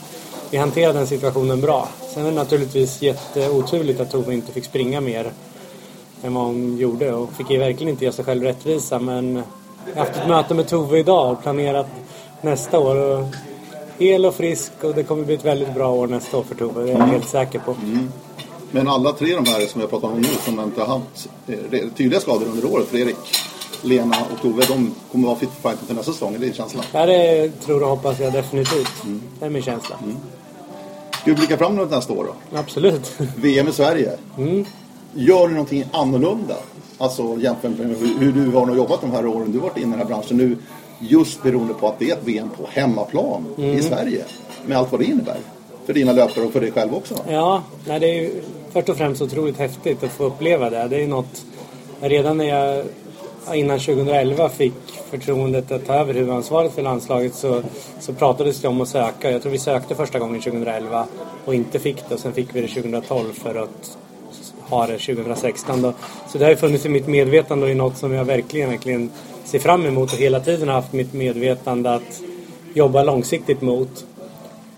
vi 0.51 0.59
hanterade 0.59 0.99
den 0.99 1.07
situationen 1.07 1.61
bra. 1.61 1.89
Sen 2.15 2.27
är 2.27 2.31
det 2.31 2.37
naturligtvis 2.37 3.03
jätteoturligt 3.03 4.01
att 4.01 4.11
Tove 4.11 4.35
inte 4.35 4.53
fick 4.53 4.65
springa 4.65 5.01
mer 5.01 5.33
än 6.23 6.35
vad 6.35 6.45
hon 6.45 6.79
gjorde 6.79 7.15
och 7.15 7.33
fick 7.33 7.51
ju 7.51 7.59
verkligen 7.59 7.89
inte 7.89 8.05
göra 8.05 8.13
sig 8.13 8.25
själv 8.25 8.43
rättvisa 8.43 8.99
men 8.99 9.43
jag 9.87 9.95
har 9.95 10.07
haft 10.07 10.19
ett 10.19 10.29
möte 10.29 10.55
med 10.55 10.69
Tove 10.69 10.99
idag 10.99 11.33
och 11.33 11.43
planerat 11.43 11.87
nästa 12.41 12.79
år. 12.79 12.97
Och 12.97 13.27
hel 13.99 14.27
och 14.27 14.35
frisk 14.35 14.73
och 14.81 14.95
det 14.95 15.03
kommer 15.03 15.25
bli 15.25 15.35
ett 15.35 15.45
väldigt 15.45 15.75
bra 15.75 15.93
år 15.93 16.07
nästa 16.07 16.37
år 16.37 16.43
för 16.43 16.55
Tove, 16.55 16.83
det 16.83 16.93
är 16.93 16.99
jag 16.99 17.07
helt 17.07 17.29
säker 17.29 17.59
på. 17.59 17.77
Men 18.71 18.89
alla 18.89 19.13
tre 19.13 19.35
de 19.35 19.51
här 19.51 19.67
som 19.67 19.81
jag 19.81 19.91
pratar 19.91 20.09
om 20.09 20.21
nu 20.21 20.29
som 20.29 20.61
inte 20.61 20.81
har 20.81 20.99
haft 20.99 21.29
eh, 21.47 21.89
tydliga 21.97 22.21
skador 22.21 22.47
under 22.47 22.73
året, 22.73 22.89
Fredrik, 22.89 23.17
Lena 23.83 24.17
och 24.33 24.43
Tove, 24.43 24.65
de 24.69 24.95
kommer 25.13 25.27
vara 25.29 25.39
fit 25.39 25.51
for 25.61 25.71
fight 25.71 25.87
till 25.87 25.97
nästa 25.97 26.13
säsong, 26.13 26.35
är 26.35 26.39
det 26.39 26.57
känslan? 26.57 26.85
Ja, 26.93 27.07
det 27.07 27.51
tror 27.51 27.83
och 27.83 27.89
hoppas 27.89 28.21
jag 28.21 28.33
definitivt. 28.33 29.03
Det 29.41 29.47
är 29.47 29.51
min 29.51 29.63
känsla. 29.63 29.97
Ska 31.21 31.31
vi 31.31 31.35
blicka 31.35 31.59
fram 31.59 31.77
mot 31.77 31.91
nästa 31.91 32.13
år 32.13 32.25
då? 32.25 32.59
Absolut. 32.59 33.13
VM 33.37 33.69
i 33.69 33.73
Sverige. 33.73 34.19
Gör 35.15 35.49
du 35.49 35.53
någonting 35.55 35.85
annorlunda? 35.93 36.57
Alltså 36.99 37.37
jämfört 37.41 37.79
med 37.79 37.87
hur, 37.87 38.19
hur 38.19 38.33
du 38.33 38.51
har 38.57 38.77
jobbat 38.77 39.01
de 39.01 39.11
här 39.11 39.27
åren 39.27 39.53
du 39.53 39.59
varit 39.59 39.77
inne 39.77 39.87
i 39.87 39.91
den 39.91 39.99
här 39.99 40.05
branschen 40.05 40.37
nu. 40.37 40.57
Just 41.01 41.43
beroende 41.43 41.75
på 41.75 41.89
att 41.89 41.99
det 41.99 42.11
är 42.11 42.13
ett 42.13 42.25
VM 42.25 42.49
på 42.57 42.67
hemmaplan 42.71 43.47
i 43.57 43.83
Sverige. 43.83 44.25
Med 44.67 44.79
allt 44.79 44.93
vad 44.93 45.01
det 45.01 45.05
innebär. 45.05 45.37
För 45.87 45.95
dina 45.95 46.13
löpare 46.13 46.45
och 46.45 46.53
för 46.53 46.61
dig 46.61 46.73
själv 46.73 46.95
också. 46.95 47.15
Ja, 47.29 47.63
nej, 47.87 48.01
det 48.01 48.07
är 48.07 48.23
ju 48.23 48.43
först 48.73 48.89
och 48.89 48.97
främst 48.97 49.23
otroligt 49.23 49.59
häftigt 49.59 50.03
att 50.03 50.13
få 50.13 50.25
uppleva 50.25 50.71
det. 50.71 50.89
Det 50.89 50.97
är 50.97 51.01
ju 51.01 51.07
något... 51.07 51.45
Redan 52.01 52.37
när 52.37 52.45
jag 52.45 52.85
innan 53.55 53.79
2011 53.79 54.49
fick 54.49 54.75
förtroendet 55.11 55.73
att 55.73 55.87
ta 55.87 55.95
över 55.95 56.15
huvudansvaret 56.15 56.73
för 56.73 56.83
landslaget 56.83 57.35
så, 57.35 57.63
så 58.01 58.13
pratades 58.13 58.61
det 58.61 58.69
om 58.69 58.81
att 58.81 58.89
söka. 58.89 59.31
Jag 59.31 59.43
tror 59.43 59.53
vi 59.53 59.59
sökte 59.59 59.95
första 59.95 60.19
gången 60.19 60.41
2011 60.41 61.07
och 61.45 61.55
inte 61.55 61.79
fick 61.79 62.09
det. 62.09 62.15
Och 62.15 62.21
sen 62.21 62.33
fick 62.33 62.55
vi 62.55 62.61
det 62.61 62.69
2012 62.69 63.33
för 63.33 63.55
att 63.55 63.99
ha 64.71 64.87
det 64.87 64.99
2016. 64.99 65.83
Då. 65.83 65.93
Så 66.33 66.39
det 66.39 66.45
har 66.45 66.51
ju 66.51 66.57
funnits 66.57 66.87
i 66.87 66.89
mitt 66.89 67.07
medvetande 67.07 67.65
och 67.65 67.71
är 67.71 67.75
något 67.75 67.97
som 67.97 68.13
jag 68.13 68.25
verkligen, 68.25 68.71
verkligen 68.71 69.11
ser 69.45 69.59
fram 69.59 69.87
emot 69.87 70.13
och 70.13 70.19
hela 70.19 70.41
tiden 70.41 70.69
har 70.69 70.75
haft 70.75 70.93
mitt 70.93 71.13
medvetande 71.13 71.95
att 71.95 72.21
jobba 72.75 73.03
långsiktigt 73.03 73.63
mot. 73.63 74.05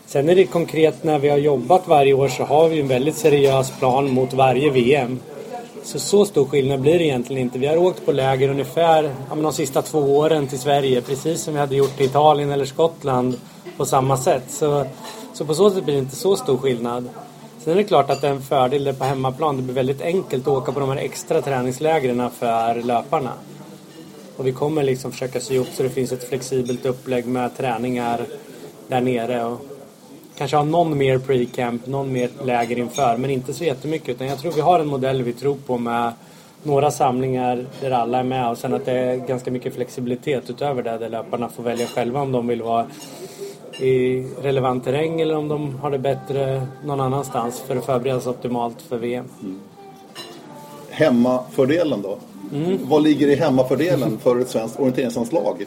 Sen 0.07 0.29
är 0.29 0.35
det 0.35 0.45
konkret 0.45 1.05
när 1.05 1.19
vi 1.19 1.29
har 1.29 1.39
jobbat 1.39 1.89
varje 1.89 2.15
år 2.15 2.29
så 2.29 2.45
har 2.45 2.69
vi 2.69 2.81
en 2.81 2.89
väldigt 2.89 3.17
seriös 3.17 3.73
plan 3.79 4.11
mot 4.11 4.33
varje 4.33 4.71
VM. 4.71 5.21
Så 5.83 5.99
så 5.99 6.25
stor 6.25 6.45
skillnad 6.45 6.81
blir 6.81 6.99
det 6.99 7.05
egentligen 7.05 7.43
inte. 7.43 7.59
Vi 7.59 7.67
har 7.67 7.77
åkt 7.77 8.07
på 8.07 8.13
läger 8.13 8.49
ungefär 8.49 9.11
ja, 9.31 9.37
de 9.37 9.53
sista 9.53 9.83
två 9.83 9.99
åren 9.99 10.47
till 10.47 10.59
Sverige 10.59 11.01
precis 11.01 11.43
som 11.43 11.55
vi 11.55 11.61
hade 11.61 11.77
gjort 11.77 12.01
i 12.01 12.05
Italien 12.05 12.51
eller 12.51 12.65
Skottland 12.65 13.37
på 13.77 13.85
samma 13.85 14.17
sätt. 14.17 14.45
Så, 14.49 14.85
så 15.33 15.45
på 15.45 15.55
så 15.55 15.71
sätt 15.71 15.85
blir 15.85 15.95
det 15.95 16.01
inte 16.01 16.17
så 16.17 16.37
stor 16.37 16.57
skillnad. 16.57 17.09
Sen 17.65 17.73
är 17.73 17.77
det 17.77 17.85
klart 17.85 18.11
att 18.11 18.21
det 18.21 18.29
är 18.29 18.33
en 18.33 18.43
fördel 18.43 18.85
där 18.85 18.93
på 18.93 19.05
hemmaplan. 19.05 19.57
Det 19.57 19.63
blir 19.63 19.75
väldigt 19.75 20.03
enkelt 20.03 20.43
att 20.43 20.49
åka 20.49 20.73
på 20.73 20.81
de 20.81 20.89
här 20.89 20.97
extra 20.97 21.43
träningslägren 21.43 22.31
för 22.31 22.75
löparna. 22.83 23.33
Och 24.37 24.47
vi 24.47 24.53
kommer 24.53 24.83
liksom 24.83 25.13
försöka 25.13 25.41
sy 25.41 25.55
ihop 25.55 25.69
så 25.73 25.83
det 25.83 25.91
finns 25.91 26.13
ett 26.13 26.29
flexibelt 26.29 26.87
upplägg 26.87 27.27
med 27.27 27.57
träningar 27.57 28.21
där 28.89 29.01
nere. 29.01 29.45
Och 29.45 29.61
kanske 30.37 30.57
ha 30.57 30.65
någon 30.65 30.99
mer 30.99 31.19
pre-camp, 31.19 31.87
någon 31.87 32.13
mer 32.13 32.31
läger 32.45 32.79
inför. 32.79 33.17
Men 33.17 33.31
inte 33.31 33.55
så 33.55 33.65
jättemycket. 33.65 34.09
Utan 34.09 34.27
jag 34.27 34.39
tror 34.39 34.53
vi 34.53 34.61
har 34.61 34.81
en 34.81 34.87
modell 34.87 35.23
vi 35.23 35.33
tror 35.33 35.57
på 35.67 35.79
med 35.79 36.13
några 36.63 36.91
samlingar 36.91 37.67
där 37.81 37.91
alla 37.91 38.19
är 38.19 38.25
med 38.25 38.51
och 38.51 38.59
sen 38.59 38.75
att 38.75 38.85
det 38.85 38.93
är 38.93 39.17
ganska 39.17 39.51
mycket 39.51 39.75
flexibilitet 39.75 40.51
utöver 40.51 40.83
det 40.83 40.99
där 40.99 41.09
löparna 41.09 41.49
får 41.49 41.63
välja 41.63 41.87
själva 41.87 42.21
om 42.21 42.33
de 42.33 42.47
vill 42.47 42.63
vara 42.63 42.87
i 43.79 44.27
relevant 44.43 44.85
terräng 44.85 45.21
eller 45.21 45.37
om 45.37 45.49
de 45.49 45.79
har 45.79 45.91
det 45.91 45.99
bättre 45.99 46.67
någon 46.85 47.01
annanstans 47.01 47.61
för 47.61 47.77
att 47.77 47.85
förbereda 47.85 48.21
sig 48.21 48.31
optimalt 48.31 48.83
för 48.83 48.99
VM. 48.99 49.25
Hemmafördelen 50.91 52.03
då? 52.03 52.19
Vad 52.83 53.03
ligger 53.03 53.29
i 53.29 53.35
hemmafördelen 53.35 54.19
för 54.19 54.41
ett 54.41 54.49
svenskt 54.49 54.81
orienteringslandslag? 54.81 55.67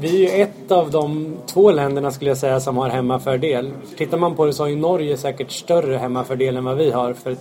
Vi 0.00 0.26
är 0.26 0.36
ju 0.36 0.42
ett 0.42 0.72
av 0.72 0.90
de 0.90 1.36
två 1.46 1.70
länderna 1.70 2.10
skulle 2.10 2.30
jag 2.30 2.38
säga 2.38 2.60
som 2.60 2.76
har 2.76 2.88
hemmafördel. 2.88 3.70
Tittar 3.96 4.18
man 4.18 4.34
på 4.34 4.46
det 4.46 4.52
så 4.52 4.62
har 4.62 4.68
ju 4.68 4.76
Norge 4.76 5.16
säkert 5.16 5.50
större 5.50 5.96
hemmafördel 5.96 6.56
än 6.56 6.64
vad 6.64 6.76
vi 6.76 6.90
har. 6.90 7.12
För 7.12 7.36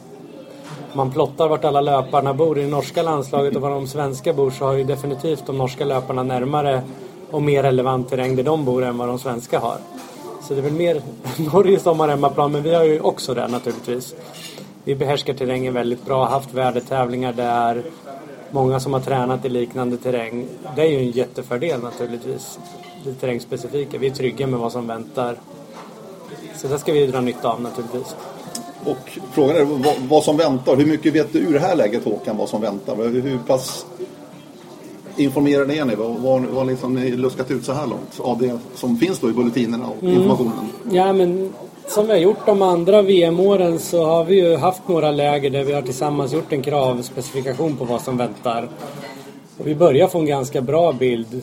man 0.93 1.11
plottar 1.11 1.47
vart 1.47 1.65
alla 1.65 1.81
löparna 1.81 2.33
bor 2.33 2.59
i 2.59 2.61
det 2.61 2.67
norska 2.67 3.03
landslaget 3.03 3.55
och 3.55 3.61
var 3.61 3.69
de 3.69 3.87
svenska 3.87 4.33
bor 4.33 4.51
så 4.51 4.65
har 4.65 4.73
ju 4.73 4.83
definitivt 4.83 5.45
de 5.45 5.57
norska 5.57 5.85
löparna 5.85 6.23
närmare 6.23 6.81
och 7.31 7.41
mer 7.41 7.63
relevant 7.63 8.09
terräng 8.09 8.35
där 8.35 8.43
de 8.43 8.65
bor 8.65 8.83
än 8.83 8.97
vad 8.97 9.07
de 9.07 9.19
svenska 9.19 9.59
har. 9.59 9.77
Så 10.41 10.53
det 10.53 10.59
är 10.59 10.63
väl 10.63 10.73
mer 10.73 11.01
Norge 11.53 11.79
som 11.79 11.99
har 11.99 12.07
hemmaplan, 12.07 12.51
men 12.51 12.63
vi 12.63 12.75
har 12.75 12.83
ju 12.83 12.99
också 12.99 13.33
det 13.33 13.47
naturligtvis. 13.47 14.15
Vi 14.83 14.95
behärskar 14.95 15.33
terrängen 15.33 15.73
väldigt 15.73 16.05
bra, 16.05 16.25
haft 16.25 16.53
värdetävlingar 16.53 17.33
där. 17.33 17.83
Många 18.51 18.79
som 18.79 18.93
har 18.93 18.99
tränat 18.99 19.45
i 19.45 19.49
liknande 19.49 19.97
terräng. 19.97 20.47
Det 20.75 20.81
är 20.81 20.85
ju 20.85 20.97
en 20.97 21.11
jättefördel 21.11 21.79
naturligtvis. 21.79 22.59
Det 23.03 23.13
terrängspecifika. 23.13 23.97
Vi 23.97 24.07
är 24.07 24.11
trygga 24.11 24.47
med 24.47 24.59
vad 24.59 24.71
som 24.71 24.87
väntar. 24.87 25.35
Så 26.55 26.67
det 26.67 26.79
ska 26.79 26.93
vi 26.93 27.07
dra 27.07 27.21
nytta 27.21 27.49
av 27.49 27.61
naturligtvis. 27.61 28.15
Och 28.85 29.19
frågan 29.31 29.55
är 29.55 29.63
vad, 29.63 29.95
vad 30.09 30.23
som 30.23 30.37
väntar. 30.37 30.75
Hur 30.75 30.85
mycket 30.85 31.15
vet 31.15 31.33
du 31.33 31.39
i 31.39 31.51
det 31.51 31.59
här 31.59 31.75
läget 31.75 32.05
Håkan 32.05 32.37
vad 32.37 32.49
som 32.49 32.61
väntar? 32.61 32.95
Hur, 32.95 33.21
hur 33.21 33.37
pass 33.37 33.85
informerade 35.19 35.75
är 35.75 35.85
ni? 35.85 35.95
Vad, 35.95 36.15
vad, 36.15 36.41
vad 36.41 36.67
liksom 36.67 36.93
ni 36.93 37.11
luskat 37.11 37.51
ut 37.51 37.65
så 37.65 37.73
här 37.73 37.87
långt 37.87 38.19
av 38.19 38.37
det 38.39 38.59
som 38.75 38.97
finns 38.97 39.19
då 39.19 39.29
i 39.29 39.33
bulletinerna 39.33 39.87
och 39.87 40.03
informationen? 40.03 40.69
Ja, 40.91 41.13
men 41.13 41.53
som 41.87 42.07
vi 42.07 42.11
har 42.11 42.19
gjort 42.19 42.45
de 42.45 42.61
andra 42.61 43.01
VM-åren 43.01 43.79
så 43.79 44.05
har 44.05 44.23
vi 44.23 44.35
ju 44.35 44.55
haft 44.55 44.87
några 44.87 45.11
läger 45.11 45.49
där 45.49 45.63
vi 45.63 45.73
har 45.73 45.81
tillsammans 45.81 46.33
gjort 46.33 46.53
en 46.53 46.61
kravspecifikation 46.61 47.77
på 47.77 47.85
vad 47.85 48.01
som 48.01 48.17
väntar. 48.17 48.69
Och 49.57 49.67
vi 49.67 49.75
börjar 49.75 50.07
få 50.07 50.19
en 50.19 50.25
ganska 50.25 50.61
bra 50.61 50.93
bild 50.93 51.41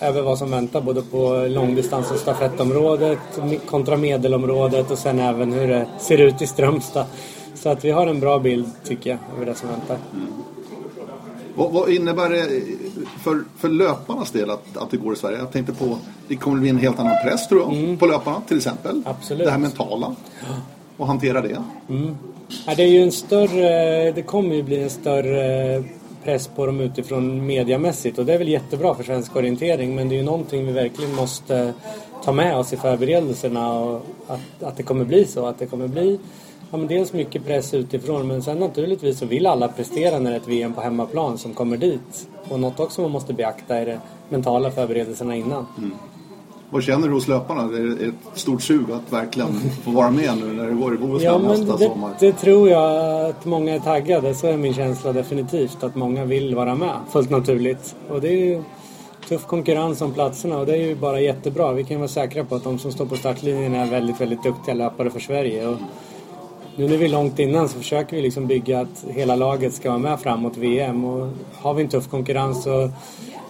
över 0.00 0.22
vad 0.22 0.38
som 0.38 0.50
väntar 0.50 0.80
både 0.80 1.02
på 1.02 1.46
långdistans 1.48 2.10
och 2.10 2.18
stafettområdet 2.18 3.18
kontra 3.66 3.96
medelområdet 3.96 4.90
och 4.90 4.98
sen 4.98 5.18
även 5.18 5.52
hur 5.52 5.68
det 5.68 5.86
ser 5.98 6.18
ut 6.18 6.42
i 6.42 6.46
Strömstad. 6.46 7.06
Så 7.54 7.68
att 7.68 7.84
vi 7.84 7.90
har 7.90 8.06
en 8.06 8.20
bra 8.20 8.38
bild 8.38 8.66
tycker 8.84 9.10
jag 9.10 9.18
över 9.36 9.46
det 9.46 9.54
som 9.54 9.68
väntar. 9.68 9.96
Vad, 11.54 11.72
vad 11.72 11.90
innebär 11.90 12.30
det 12.30 12.62
för, 13.22 13.44
för 13.58 13.68
löparnas 13.68 14.30
del 14.30 14.50
att, 14.50 14.76
att 14.76 14.90
det 14.90 14.96
går 14.96 15.12
i 15.12 15.16
Sverige? 15.16 15.38
Jag 15.38 15.52
tänkte 15.52 15.72
på, 15.72 15.98
det 16.28 16.36
kommer 16.36 16.60
bli 16.60 16.70
en 16.70 16.78
helt 16.78 16.98
annan 16.98 17.16
press 17.24 17.48
tror 17.48 17.60
jag, 17.60 17.98
på 17.98 18.06
löparna 18.06 18.42
till 18.48 18.56
exempel. 18.56 19.02
Absolut. 19.06 19.44
Det 19.44 19.50
här 19.50 19.58
mentala. 19.58 20.14
Och 20.96 21.06
hantera 21.06 21.40
det. 21.40 21.62
Ja, 22.66 22.74
det 22.76 22.82
är 22.82 22.88
ju 22.88 23.02
en 23.02 23.12
större, 23.12 24.12
det 24.12 24.22
kommer 24.22 24.54
ju 24.54 24.62
bli 24.62 24.82
en 24.82 24.90
större 24.90 25.84
press 26.24 26.46
på 26.48 26.66
dem 26.66 26.80
utifrån 26.80 27.46
mediamässigt 27.46 28.18
och 28.18 28.26
det 28.26 28.34
är 28.34 28.38
väl 28.38 28.48
jättebra 28.48 28.94
för 28.94 29.04
svensk 29.04 29.36
orientering 29.36 29.94
men 29.94 30.08
det 30.08 30.14
är 30.14 30.16
ju 30.16 30.24
någonting 30.24 30.66
vi 30.66 30.72
verkligen 30.72 31.14
måste 31.14 31.74
ta 32.24 32.32
med 32.32 32.56
oss 32.56 32.72
i 32.72 32.76
förberedelserna 32.76 33.72
och 33.72 34.06
att, 34.26 34.62
att 34.62 34.76
det 34.76 34.82
kommer 34.82 35.04
bli 35.04 35.24
så. 35.24 35.46
Att 35.46 35.58
det 35.58 35.66
kommer 35.66 35.88
bli 35.88 36.18
ja, 36.72 36.78
men 36.78 36.86
dels 36.86 37.12
mycket 37.12 37.44
press 37.46 37.74
utifrån 37.74 38.26
men 38.26 38.42
sen 38.42 38.58
naturligtvis 38.58 39.18
så 39.18 39.26
vill 39.26 39.46
alla 39.46 39.68
prestera 39.68 40.18
när 40.18 40.30
det 40.30 40.36
är 40.36 40.40
ett 40.40 40.48
VM 40.48 40.72
på 40.72 40.80
hemmaplan 40.80 41.38
som 41.38 41.54
kommer 41.54 41.76
dit. 41.76 42.28
Och 42.48 42.60
något 42.60 42.80
också 42.80 43.02
man 43.02 43.10
måste 43.10 43.32
beakta 43.32 43.76
är 43.76 43.86
de 43.86 43.96
mentala 44.28 44.70
förberedelserna 44.70 45.36
innan. 45.36 45.66
Vad 46.70 46.82
känner 46.82 47.08
du 47.08 47.14
hos 47.14 47.28
löparna? 47.28 47.66
Det 47.66 47.78
är 47.78 48.08
ett 48.08 48.38
stort 48.38 48.62
sug 48.62 48.90
att 48.90 49.12
verkligen 49.12 49.48
få 49.84 49.90
vara 49.90 50.10
med 50.10 50.36
nu 50.38 50.52
när 50.52 50.66
det 50.66 50.74
går 50.74 50.94
i 50.94 50.96
Ja, 51.00 51.06
Bohuslän 51.06 51.42
men 51.42 51.50
nästa 51.60 51.76
det, 51.76 51.84
sommar. 51.84 52.10
det 52.20 52.32
tror 52.32 52.68
jag 52.68 53.24
att 53.30 53.44
många 53.44 53.74
är 53.74 53.78
taggade. 53.78 54.34
Så 54.34 54.46
är 54.46 54.56
min 54.56 54.74
känsla 54.74 55.12
definitivt. 55.12 55.82
Att 55.84 55.94
många 55.94 56.24
vill 56.24 56.54
vara 56.54 56.74
med. 56.74 56.94
Fullt 57.12 57.30
naturligt. 57.30 57.96
Och 58.10 58.20
det 58.20 58.28
är 58.28 58.44
ju 58.44 58.62
tuff 59.28 59.46
konkurrens 59.46 60.00
om 60.00 60.12
platserna 60.12 60.58
och 60.58 60.66
det 60.66 60.72
är 60.72 60.86
ju 60.86 60.94
bara 60.94 61.20
jättebra. 61.20 61.72
Vi 61.72 61.84
kan 61.84 61.96
vara 61.98 62.08
säkra 62.08 62.44
på 62.44 62.54
att 62.54 62.64
de 62.64 62.78
som 62.78 62.92
står 62.92 63.06
på 63.06 63.16
startlinjen 63.16 63.74
är 63.74 63.86
väldigt, 63.90 64.20
väldigt 64.20 64.42
duktiga 64.42 64.74
löpare 64.74 65.10
för 65.10 65.20
Sverige. 65.20 65.66
Och 65.68 65.76
nu 66.76 66.88
när 66.88 66.96
vi 66.96 67.04
är 67.04 67.08
långt 67.08 67.38
innan 67.38 67.68
så 67.68 67.78
försöker 67.78 68.16
vi 68.16 68.22
liksom 68.22 68.46
bygga 68.46 68.80
att 68.80 69.04
hela 69.08 69.36
laget 69.36 69.74
ska 69.74 69.88
vara 69.88 69.98
med 69.98 70.20
framåt 70.20 70.56
VM. 70.56 71.04
Och 71.04 71.28
har 71.52 71.74
vi 71.74 71.82
en 71.82 71.88
tuff 71.88 72.08
konkurrens 72.08 72.66
och 72.66 72.90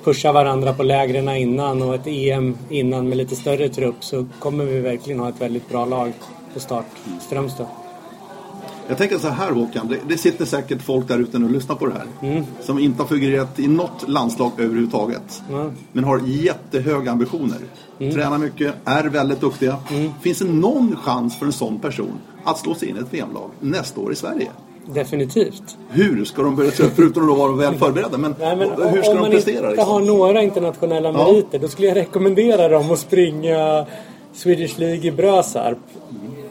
pushar 0.05 0.33
varandra 0.33 0.73
på 0.73 0.83
lägren 0.83 1.29
innan 1.29 1.83
och 1.83 1.95
ett 1.95 2.07
EM 2.07 2.57
innan 2.71 3.09
med 3.09 3.19
lite 3.19 3.37
större 3.37 3.69
trupp 3.69 4.05
så 4.05 4.27
kommer 4.39 4.65
vi 4.65 4.81
verkligen 4.81 5.21
ha 5.21 5.29
ett 5.29 5.41
väldigt 5.41 5.69
bra 5.69 5.85
lag 5.85 6.13
på 6.55 6.61
start. 6.61 6.87
Strömstad. 7.21 7.82
Jag 8.89 8.99
tänker 8.99 9.19
så 9.19 9.29
här 9.29 9.51
Håkan, 9.53 9.89
det, 9.89 9.99
det 10.09 10.19
sitter 10.19 10.45
säkert 10.45 10.83
folk 10.83 11.09
där 11.09 11.19
ute 11.19 11.37
och 11.37 11.51
lyssnar 11.51 11.77
på 11.77 11.87
det 11.87 11.93
här. 11.93 12.43
Som 12.61 12.79
inte 12.79 13.03
har 13.03 13.09
figurerat 13.09 13.59
i 13.59 13.69
något 13.69 14.09
landslag 14.09 14.53
överhuvudtaget. 14.59 15.43
Mm. 15.51 15.73
Men 15.93 16.05
har 16.05 16.21
jättehöga 16.27 17.11
ambitioner. 17.11 17.59
Tränar 17.99 18.39
mycket, 18.39 18.75
är 18.85 19.05
väldigt 19.05 19.41
duktiga. 19.41 19.77
Finns 20.23 20.39
det 20.39 20.45
någon 20.45 20.97
chans 20.97 21.39
för 21.39 21.47
en 21.47 21.53
sån 21.53 21.79
person 21.79 22.13
att 22.45 22.59
slå 22.59 22.75
sig 22.75 22.89
in 22.89 22.97
i 22.97 23.01
ett 23.01 23.07
VM-lag 23.15 23.51
nästa 23.61 24.01
år 24.01 24.13
i 24.13 24.15
Sverige? 24.17 24.49
Definitivt. 24.95 25.77
Hur 25.91 26.25
ska 26.25 26.43
de 26.43 26.57
börja 26.57 26.71
förutom 26.71 27.31
att 27.31 27.39
vara 27.39 27.53
väl 27.53 27.75
förberedda? 27.75 28.19
Men, 28.19 28.35
Nej, 28.41 28.57
men 28.57 28.69
hur 28.91 29.03
ska 29.03 29.11
om 29.11 29.17
de 29.17 29.21
man 29.23 29.31
prestera? 29.31 29.57
inte 29.57 29.69
Liksom? 29.71 29.89
har 29.89 30.01
några 30.01 30.43
internationella 30.43 31.09
Ja. 31.09 31.13
meriter 31.33 31.59
då 31.59 31.69
skulle 31.69 31.89
jag 31.89 31.97
rekommendera 31.97 32.69
dem 32.69 32.91
att 32.91 32.99
springa 32.99 33.87
Swedish 34.35 34.79
League 34.79 35.05
i 35.07 35.13
Brösarp. 35.13 35.79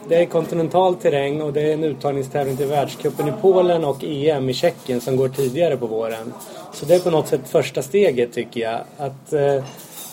Det 0.08 0.16
är 0.16 0.26
kontinental 0.26 0.94
terräng 0.94 1.42
och 1.42 1.52
det 1.52 1.60
är 1.60 1.72
en 1.72 1.84
uttagningstävling 1.84 2.56
till 2.56 2.66
världscupen 2.66 3.28
i 3.28 3.32
Polen 3.40 3.84
och 3.84 4.04
EM 4.04 4.50
i 4.50 4.54
Tjeckien 4.54 5.00
som 5.00 5.16
går 5.16 5.28
tidigare 5.28 5.76
på 5.76 5.86
våren. 5.86 6.32
Så 6.72 6.86
det 6.86 6.94
är 6.94 7.00
på 7.00 7.10
något 7.10 7.28
sätt 7.28 7.48
första 7.48 7.82
steget 7.82 8.32
tycker 8.32 8.60
jag. 8.60 8.80
Att 8.96 9.32
eh, 9.32 9.64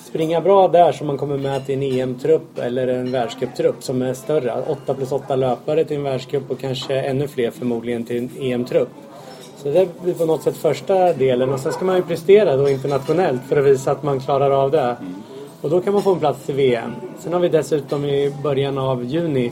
springa 0.09 0.41
bra 0.41 0.67
där 0.67 0.91
så 0.91 1.03
man 1.03 1.17
kommer 1.17 1.37
med 1.37 1.65
till 1.65 1.75
en 1.75 1.99
EM-trupp 1.99 2.59
eller 2.59 2.87
en 2.87 3.11
världscuptrupp 3.11 3.83
som 3.83 4.01
är 4.01 4.13
större. 4.13 4.63
8 4.67 4.93
plus 4.93 5.11
8 5.11 5.35
löpare 5.35 5.85
till 5.85 5.97
en 5.97 6.03
världscup 6.03 6.51
och 6.51 6.59
kanske 6.59 7.01
ännu 7.01 7.27
fler 7.27 7.51
förmodligen 7.51 8.03
till 8.03 8.17
en 8.17 8.29
EM-trupp. 8.39 8.89
Så 9.57 9.69
det 9.69 10.01
blir 10.01 10.13
på 10.13 10.25
något 10.25 10.43
sätt 10.43 10.57
första 10.57 11.13
delen 11.13 11.53
och 11.53 11.59
sen 11.59 11.71
ska 11.71 11.85
man 11.85 11.95
ju 11.95 12.03
prestera 12.03 12.57
då 12.57 12.69
internationellt 12.69 13.41
för 13.49 13.57
att 13.57 13.65
visa 13.65 13.91
att 13.91 14.03
man 14.03 14.19
klarar 14.19 14.51
av 14.51 14.71
det. 14.71 14.95
Och 15.61 15.69
då 15.69 15.81
kan 15.81 15.93
man 15.93 16.03
få 16.03 16.13
en 16.13 16.19
plats 16.19 16.45
till 16.45 16.55
VM. 16.55 16.91
Sen 17.19 17.33
har 17.33 17.39
vi 17.39 17.49
dessutom 17.49 18.05
i 18.05 18.33
början 18.43 18.77
av 18.77 19.03
juni 19.03 19.51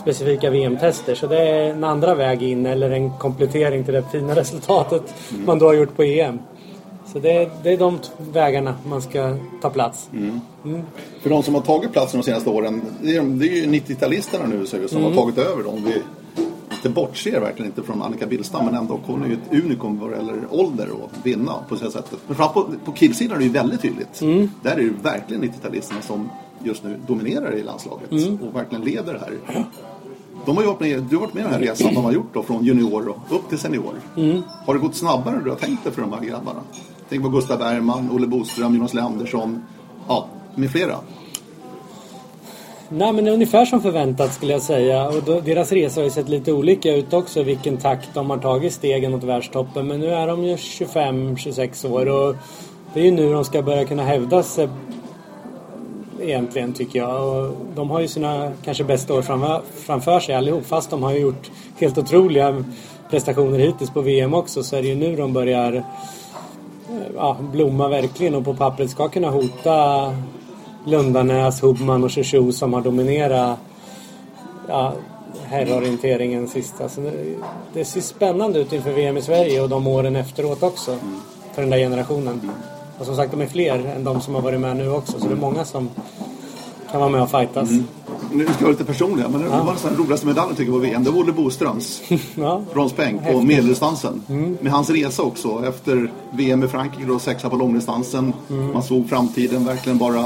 specifika 0.00 0.50
VM-tester. 0.50 1.14
Så 1.14 1.26
det 1.26 1.38
är 1.48 1.70
en 1.70 1.84
andra 1.84 2.14
väg 2.14 2.42
in 2.42 2.66
eller 2.66 2.90
en 2.90 3.10
komplettering 3.18 3.84
till 3.84 3.94
det 3.94 4.02
fina 4.12 4.34
resultatet 4.36 5.14
man 5.46 5.58
då 5.58 5.66
har 5.66 5.74
gjort 5.74 5.96
på 5.96 6.02
EM. 6.02 6.38
Så 7.12 7.18
det 7.18 7.32
är, 7.32 7.50
det 7.62 7.72
är 7.72 7.76
de 7.76 7.98
vägarna 8.32 8.74
man 8.88 9.02
ska 9.02 9.36
ta 9.62 9.70
plats. 9.70 10.08
För 11.22 11.30
de 11.30 11.42
som 11.42 11.54
har 11.54 11.62
tagit 11.62 11.92
platsen 11.92 12.20
de 12.20 12.24
senaste 12.24 12.50
åren, 12.50 12.82
det 13.02 13.16
är, 13.16 13.22
det 13.22 13.46
är 13.46 13.56
ju 13.56 13.66
90-talisterna 13.66 14.46
nu 14.46 14.66
så, 14.66 14.88
som 14.88 14.98
Mm. 14.98 15.12
har 15.12 15.22
tagit 15.22 15.38
över 15.38 15.62
dem. 15.64 15.84
Vi 15.84 16.02
inte 16.72 16.88
bortser 16.88 17.40
verkligen 17.40 17.66
inte 17.66 17.82
från 17.82 18.02
Annika 18.02 18.26
Billstam, 18.26 18.64
men 18.64 18.74
ändå 18.74 19.00
hon 19.06 19.22
är 19.22 19.26
ju 19.28 19.32
ett 19.34 19.64
unikum 19.64 19.98
vad 19.98 20.10
gäller 20.10 20.34
ålder 20.50 20.88
och 20.90 21.10
vinna 21.22 21.52
på 21.68 21.74
det 21.74 21.90
sättet. 21.90 22.18
Men 22.26 22.36
framför 22.36 22.60
på, 22.60 22.66
på 22.84 22.92
killsidan 22.92 23.34
är 23.34 23.38
det 23.38 23.44
ju 23.44 23.50
väldigt 23.52 23.82
tydligt. 23.82 24.20
Mm. 24.20 24.50
Där 24.62 24.70
är 24.72 24.76
det 24.76 24.82
ju 24.82 24.94
verkligen 25.02 25.42
90-talisterna 25.42 26.00
som 26.00 26.30
just 26.64 26.84
nu 26.84 26.96
dominerar 27.06 27.54
i 27.56 27.62
landslaget 27.62 28.12
Mm. 28.12 28.38
och 28.48 28.56
verkligen 28.56 28.84
leder 28.84 29.12
det 29.12 29.18
här. 29.18 29.64
De 30.46 30.56
har 30.56 30.62
ju 30.62 30.68
varit 30.68 30.80
med, 30.80 31.02
du 31.02 31.16
har 31.16 31.20
varit 31.20 31.34
med 31.34 31.40
i 31.40 31.44
den 31.44 31.52
här 31.52 31.60
resan 31.60 31.94
de 31.94 32.04
har 32.04 32.12
gjort 32.12 32.34
då, 32.34 32.42
från 32.42 32.64
junior 32.64 33.08
och 33.08 33.36
upp 33.36 33.48
till 33.48 33.58
senior. 33.58 33.94
Mm. 34.16 34.42
Har 34.66 34.74
det 34.74 34.80
gått 34.80 34.94
snabbare 34.96 35.36
än 35.36 35.44
du 35.44 35.50
har 35.50 35.56
tänkt 35.56 35.84
dig 35.84 35.92
för 35.92 36.00
de 36.02 36.12
här 36.12 36.20
grabbarna? 36.20 36.60
Tänk 37.08 37.22
på 37.22 37.28
Gustav 37.28 37.58
Bergman, 37.58 38.10
Olle 38.12 38.26
Boström, 38.26 38.74
Jonas 38.74 38.94
Leandersson, 38.94 39.62
ja, 40.08 40.26
med 40.54 40.70
flera. 40.70 40.96
Nej 42.90 43.12
men 43.12 43.28
ungefär 43.28 43.64
som 43.64 43.80
förväntat 43.80 44.34
skulle 44.34 44.52
jag 44.52 44.62
säga. 44.62 45.08
Och 45.08 45.22
då, 45.26 45.40
deras 45.40 45.72
resa 45.72 46.00
har 46.00 46.04
ju 46.04 46.10
sett 46.10 46.28
lite 46.28 46.52
olika 46.52 46.94
ut 46.94 47.12
också 47.12 47.42
vilken 47.42 47.76
takt 47.76 48.08
de 48.14 48.30
har 48.30 48.38
tagit 48.38 48.72
stegen 48.72 49.12
mot 49.12 49.24
världstoppen. 49.24 49.86
Men 49.86 50.00
nu 50.00 50.06
är 50.06 50.26
de 50.26 50.44
ju 50.44 50.56
25-26 50.56 51.90
år 51.92 52.08
och 52.08 52.36
det 52.94 53.00
är 53.00 53.04
ju 53.04 53.10
nu 53.10 53.32
de 53.32 53.44
ska 53.44 53.62
börja 53.62 53.84
kunna 53.84 54.02
hävda 54.02 54.42
sig 54.42 54.68
egentligen 56.20 56.72
tycker 56.72 56.98
jag. 56.98 57.28
Och 57.28 57.54
de 57.74 57.90
har 57.90 58.00
ju 58.00 58.08
sina 58.08 58.52
kanske 58.64 58.84
bästa 58.84 59.14
år 59.14 59.22
framför, 59.22 59.62
framför 59.74 60.20
sig 60.20 60.34
allihop. 60.34 60.66
Fast 60.66 60.90
de 60.90 61.02
har 61.02 61.12
ju 61.12 61.18
gjort 61.18 61.50
helt 61.76 61.98
otroliga 61.98 62.64
prestationer 63.10 63.58
hittills 63.58 63.90
på 63.90 64.00
VM 64.00 64.34
också 64.34 64.62
så 64.62 64.76
är 64.76 64.82
det 64.82 64.88
ju 64.88 64.94
nu 64.94 65.16
de 65.16 65.32
börjar 65.32 65.72
eh, 65.72 65.82
ja, 67.16 67.36
blomma 67.52 67.88
verkligen 67.88 68.34
och 68.34 68.44
på 68.44 68.54
pappret 68.54 68.90
ska 68.90 69.08
kunna 69.08 69.30
hota 69.30 70.14
Lundanäs, 70.84 71.62
Hubman 71.62 72.04
och 72.04 72.12
Shishu 72.12 72.52
som 72.52 72.72
har 72.72 72.80
dominerat 72.80 73.58
ja, 74.68 74.92
herrorienteringen 75.44 76.48
sista. 76.48 76.76
Så 76.76 76.82
alltså, 76.84 77.00
det, 77.00 77.36
det 77.72 77.84
ser 77.84 78.00
spännande 78.00 78.58
ut 78.58 78.72
inför 78.72 78.92
VM 78.92 79.16
i 79.16 79.22
Sverige 79.22 79.60
och 79.60 79.68
de 79.68 79.86
åren 79.86 80.16
efteråt 80.16 80.62
också. 80.62 80.98
För 81.54 81.62
den 81.62 81.70
där 81.70 81.78
generationen. 81.78 82.40
Mm. 82.42 82.77
Och 82.98 83.06
som 83.06 83.16
sagt, 83.16 83.30
de 83.30 83.40
är 83.40 83.46
fler 83.46 83.78
än 83.96 84.04
de 84.04 84.20
som 84.20 84.34
har 84.34 84.42
varit 84.42 84.60
med 84.60 84.76
nu 84.76 84.90
också. 84.90 85.20
Så 85.20 85.26
det 85.26 85.32
är 85.34 85.36
många 85.36 85.64
som 85.64 85.88
kan 86.90 87.00
vara 87.00 87.10
med 87.10 87.22
och 87.22 87.30
fightas. 87.30 87.68
Nu 88.32 88.44
ska 88.44 88.52
jag 88.54 88.60
vara 88.60 88.70
lite 88.70 88.84
personliga, 88.84 89.28
men 89.28 89.42
det 89.42 89.48
var 89.48 89.72
nästan 89.72 89.92
den 89.92 90.00
roligaste 90.02 90.26
medaljen 90.26 90.56
tycker 90.56 90.72
jag 90.72 90.80
på 90.82 90.86
VM. 90.86 91.04
Det 91.04 91.10
var 91.10 91.18
Olle 91.20 91.32
Boströms 91.32 92.02
Ja. 92.34 92.62
bronspeng 92.72 93.20
på 93.32 93.40
medeldistansen. 93.42 94.22
Med 94.60 94.72
hans 94.72 94.90
resa 94.90 95.22
också. 95.22 95.64
Efter 95.68 96.12
VM 96.30 96.62
i 96.64 96.68
Frankrike 96.68 97.06
då 97.08 97.18
sexa 97.18 97.50
på 97.50 97.56
långdistansen. 97.56 98.32
Man 98.72 98.82
såg 98.82 99.08
framtiden 99.08 99.64
verkligen 99.64 99.98
bara 99.98 100.24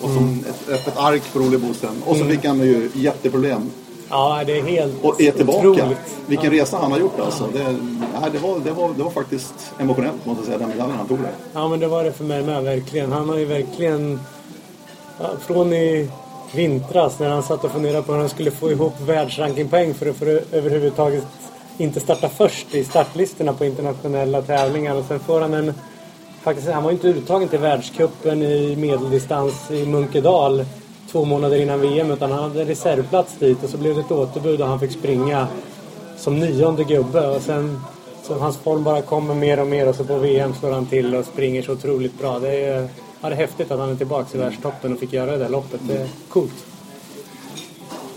och 0.00 0.10
som 0.10 0.44
ett 0.48 0.68
öppet 0.68 0.96
ark 0.96 1.22
för 1.22 1.40
Olle 1.40 1.58
Boström. 1.58 1.94
Och 2.06 2.16
så 2.16 2.24
fick 2.24 2.44
han 2.44 2.58
ju 2.58 2.90
jätteproblem 2.94 3.70
ja, 4.10 4.42
det 4.46 4.58
är 4.58 4.62
helt 4.62 5.04
och 5.04 5.20
är 5.20 5.32
tillbaka. 5.32 5.68
otroligt. 5.68 5.98
Vilken 6.26 6.50
resa 6.50 6.78
han 6.78 6.92
har 6.92 6.98
gjort 6.98 7.20
alltså. 7.20 7.48
Det, 7.52 7.76
nej, 8.20 8.30
det, 8.32 8.38
var, 8.38 8.58
det, 8.64 8.70
var, 8.70 8.94
det 8.96 9.02
var 9.02 9.10
faktiskt 9.10 9.54
emotionellt 9.78 10.26
måste 10.26 10.40
jag 10.40 10.46
säga, 10.46 10.58
den 10.58 10.68
medaljen 10.68 10.96
han 10.96 11.08
tog 11.08 11.18
där. 11.18 11.30
Ja 11.52 11.68
men 11.68 11.80
det 11.80 11.86
var 11.86 12.04
det 12.04 12.12
för 12.12 12.24
mig 12.24 12.42
med 12.42 12.62
verkligen. 12.62 13.12
Han 13.12 13.28
har 13.28 13.36
ju 13.36 13.44
verkligen 13.44 14.20
ja, 15.18 15.26
från 15.46 15.72
i 15.72 16.10
vintras 16.54 17.18
när 17.18 17.28
han 17.28 17.42
satt 17.42 17.64
och 17.64 17.70
funderade 17.70 18.02
på 18.02 18.12
hur 18.12 18.20
han 18.20 18.28
skulle 18.28 18.50
få 18.50 18.70
ihop 18.70 19.00
världsrankingpoäng 19.00 19.94
för 19.94 20.10
att 20.10 20.16
för 20.16 20.42
överhuvudtaget 20.52 21.26
inte 21.78 22.00
starta 22.00 22.28
först 22.28 22.74
i 22.74 22.84
startlistorna 22.84 23.52
på 23.52 23.64
internationella 23.64 24.42
tävlingar. 24.42 24.94
Och 24.96 25.04
sen 25.08 25.20
får 25.20 25.40
han 25.40 25.54
en... 25.54 25.72
Faktiskt, 26.42 26.68
han 26.68 26.84
var 26.84 26.90
inte 26.90 27.08
uttagen 27.08 27.48
till 27.48 27.58
världskuppen 27.58 28.42
i 28.42 28.76
medeldistans 28.76 29.70
i 29.70 29.86
Munkedal 29.86 30.64
två 31.14 31.24
månader 31.24 31.62
innan 31.62 31.80
VM 31.80 32.10
utan 32.10 32.30
han 32.30 32.42
hade 32.42 32.64
reservplats 32.64 33.38
dit 33.38 33.64
och 33.64 33.70
så 33.70 33.78
blev 33.78 33.94
det 33.94 34.00
ett 34.00 34.10
återbud 34.10 34.60
och 34.60 34.66
han 34.66 34.80
fick 34.80 34.92
springa 34.92 35.46
som 36.16 36.40
nionde 36.40 36.84
gubbe 36.84 37.26
och 37.26 37.42
sen 37.42 37.80
så 38.22 38.38
hans 38.38 38.56
form 38.56 38.84
bara 38.84 39.02
kommer 39.02 39.34
mer 39.34 39.60
och 39.60 39.66
mer 39.66 39.88
och 39.88 39.94
så 39.94 40.04
på 40.04 40.18
VM 40.18 40.54
slår 40.60 40.70
han 40.70 40.86
till 40.86 41.14
och 41.14 41.24
springer 41.24 41.62
så 41.62 41.72
otroligt 41.72 42.18
bra. 42.18 42.38
Det 42.38 42.64
är, 42.64 42.88
ja, 43.20 43.28
det 43.28 43.34
är 43.34 43.36
häftigt 43.36 43.70
att 43.70 43.78
han 43.78 43.90
är 43.90 43.96
tillbaka 43.96 44.38
i 44.38 44.40
världstoppen 44.40 44.92
och 44.92 44.98
fick 44.98 45.12
göra 45.12 45.30
det 45.30 45.38
där 45.38 45.48
loppet. 45.48 45.80
Det 45.82 45.96
är 45.96 46.08
coolt. 46.28 46.64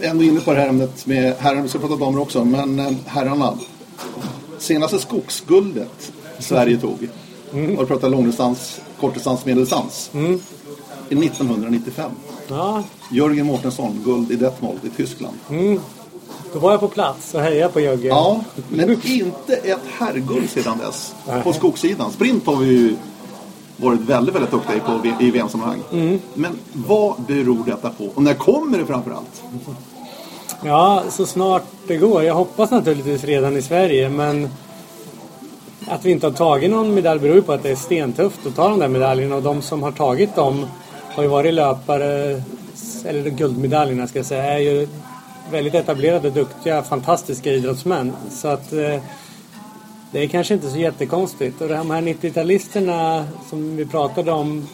Ändå 0.01 0.23
inne 0.23 0.39
på 0.39 0.53
det 0.53 0.60
här 0.60 0.69
ämnet 0.69 1.05
med 1.05 1.36
herrarna, 1.39 1.62
vi 1.62 1.69
ska 1.69 1.79
prata 1.79 1.95
damer 1.95 2.21
också, 2.21 2.45
men 2.45 2.79
eh, 2.79 2.91
herrarna. 3.05 3.57
Senaste 4.57 4.99
skogsguldet 4.99 6.12
Sverige 6.39 6.77
tog, 6.77 7.10
mm. 7.53 7.75
och 7.75 7.83
du 7.83 7.88
pratar 7.88 8.10
långdistans, 8.10 8.81
kortdistans, 8.99 9.45
medeldistans. 9.45 10.12
Mm. 10.13 10.39
I 11.10 11.25
1995. 11.25 12.12
Ja. 12.47 12.83
Jörgen 13.12 13.45
Mårtensson, 13.45 14.01
guld 14.05 14.31
i 14.31 14.36
Detmold 14.36 14.79
i 14.83 14.89
Tyskland. 14.89 15.38
Mm. 15.49 15.79
Då 16.53 16.60
var 16.60 16.71
jag 16.71 16.79
på 16.79 16.88
plats 16.88 17.33
och 17.33 17.41
hejade 17.41 17.73
på 17.73 17.79
Jörgen. 17.79 18.07
Ja, 18.07 18.41
men 18.69 19.01
inte 19.03 19.53
ett 19.53 19.79
herrguld 19.99 20.49
sedan 20.49 20.77
dess. 20.77 21.15
På 21.43 21.53
skogssidan. 21.53 22.12
Sprint 22.12 22.45
har 22.45 22.55
vi 22.55 22.65
ju 22.65 22.95
varit 23.77 23.99
väldigt, 23.99 24.36
väldigt 24.36 24.51
duktiga 24.51 24.79
på 24.79 25.01
i 25.19 25.31
VM-sammanhang. 25.31 25.79
Mm. 25.91 26.19
Men 26.33 26.60
vad 26.73 27.21
beror 27.21 27.63
detta 27.65 27.89
på? 27.89 28.10
Och 28.15 28.23
när 28.23 28.33
kommer 28.33 28.77
det 28.77 28.86
framförallt? 28.86 29.43
Ja, 30.63 31.03
så 31.10 31.25
snart 31.25 31.63
det 31.88 31.97
går. 31.97 32.23
Jag 32.23 32.33
hoppas 32.36 32.71
naturligtvis 32.71 33.23
redan 33.23 33.57
i 33.57 33.62
Sverige, 33.62 34.10
men 34.10 34.49
att 35.88 36.05
vi 36.05 36.12
inte 36.12 36.27
har 36.27 36.33
tagit 36.33 36.71
någon 36.71 36.93
medalj 36.93 37.19
beror 37.19 37.36
ju 37.36 37.41
på 37.41 37.53
att 37.53 37.63
det 37.63 37.69
är 37.69 37.75
stentufft 37.75 38.45
att 38.45 38.55
ta 38.55 38.69
de 38.69 38.79
där 38.79 38.88
medaljerna 38.88 39.36
och 39.36 39.43
de 39.43 39.62
som 39.62 39.83
har 39.83 39.91
tagit 39.91 40.36
dem 40.36 40.65
har 41.17 41.23
ju 41.23 41.30
varit 41.30 41.53
löpare, 41.53 42.41
eller 43.06 43.30
guldmedaljerna 43.30 44.08
ska 44.08 44.19
jag 44.19 44.25
säga, 44.25 44.43
är 44.43 44.60
ju 44.60 44.88
väldigt 45.51 45.75
etablerade, 45.75 46.30
duktiga, 46.30 46.84
fantastiska 46.84 47.51
idrottsmän. 47.51 48.13
Så 48.32 48.47
att 48.47 48.73
eh, 48.73 49.01
det 50.12 50.23
är 50.23 50.27
kanske 50.27 50.53
inte 50.53 50.69
så 50.69 50.77
jättekonstigt. 50.77 51.62
Och 51.62 51.67
de 51.69 51.91
här 51.91 52.01
90-talisterna 52.01 53.23
som 53.49 53.75
vi 53.77 53.86
pratade 53.86 54.32
om 54.32 54.67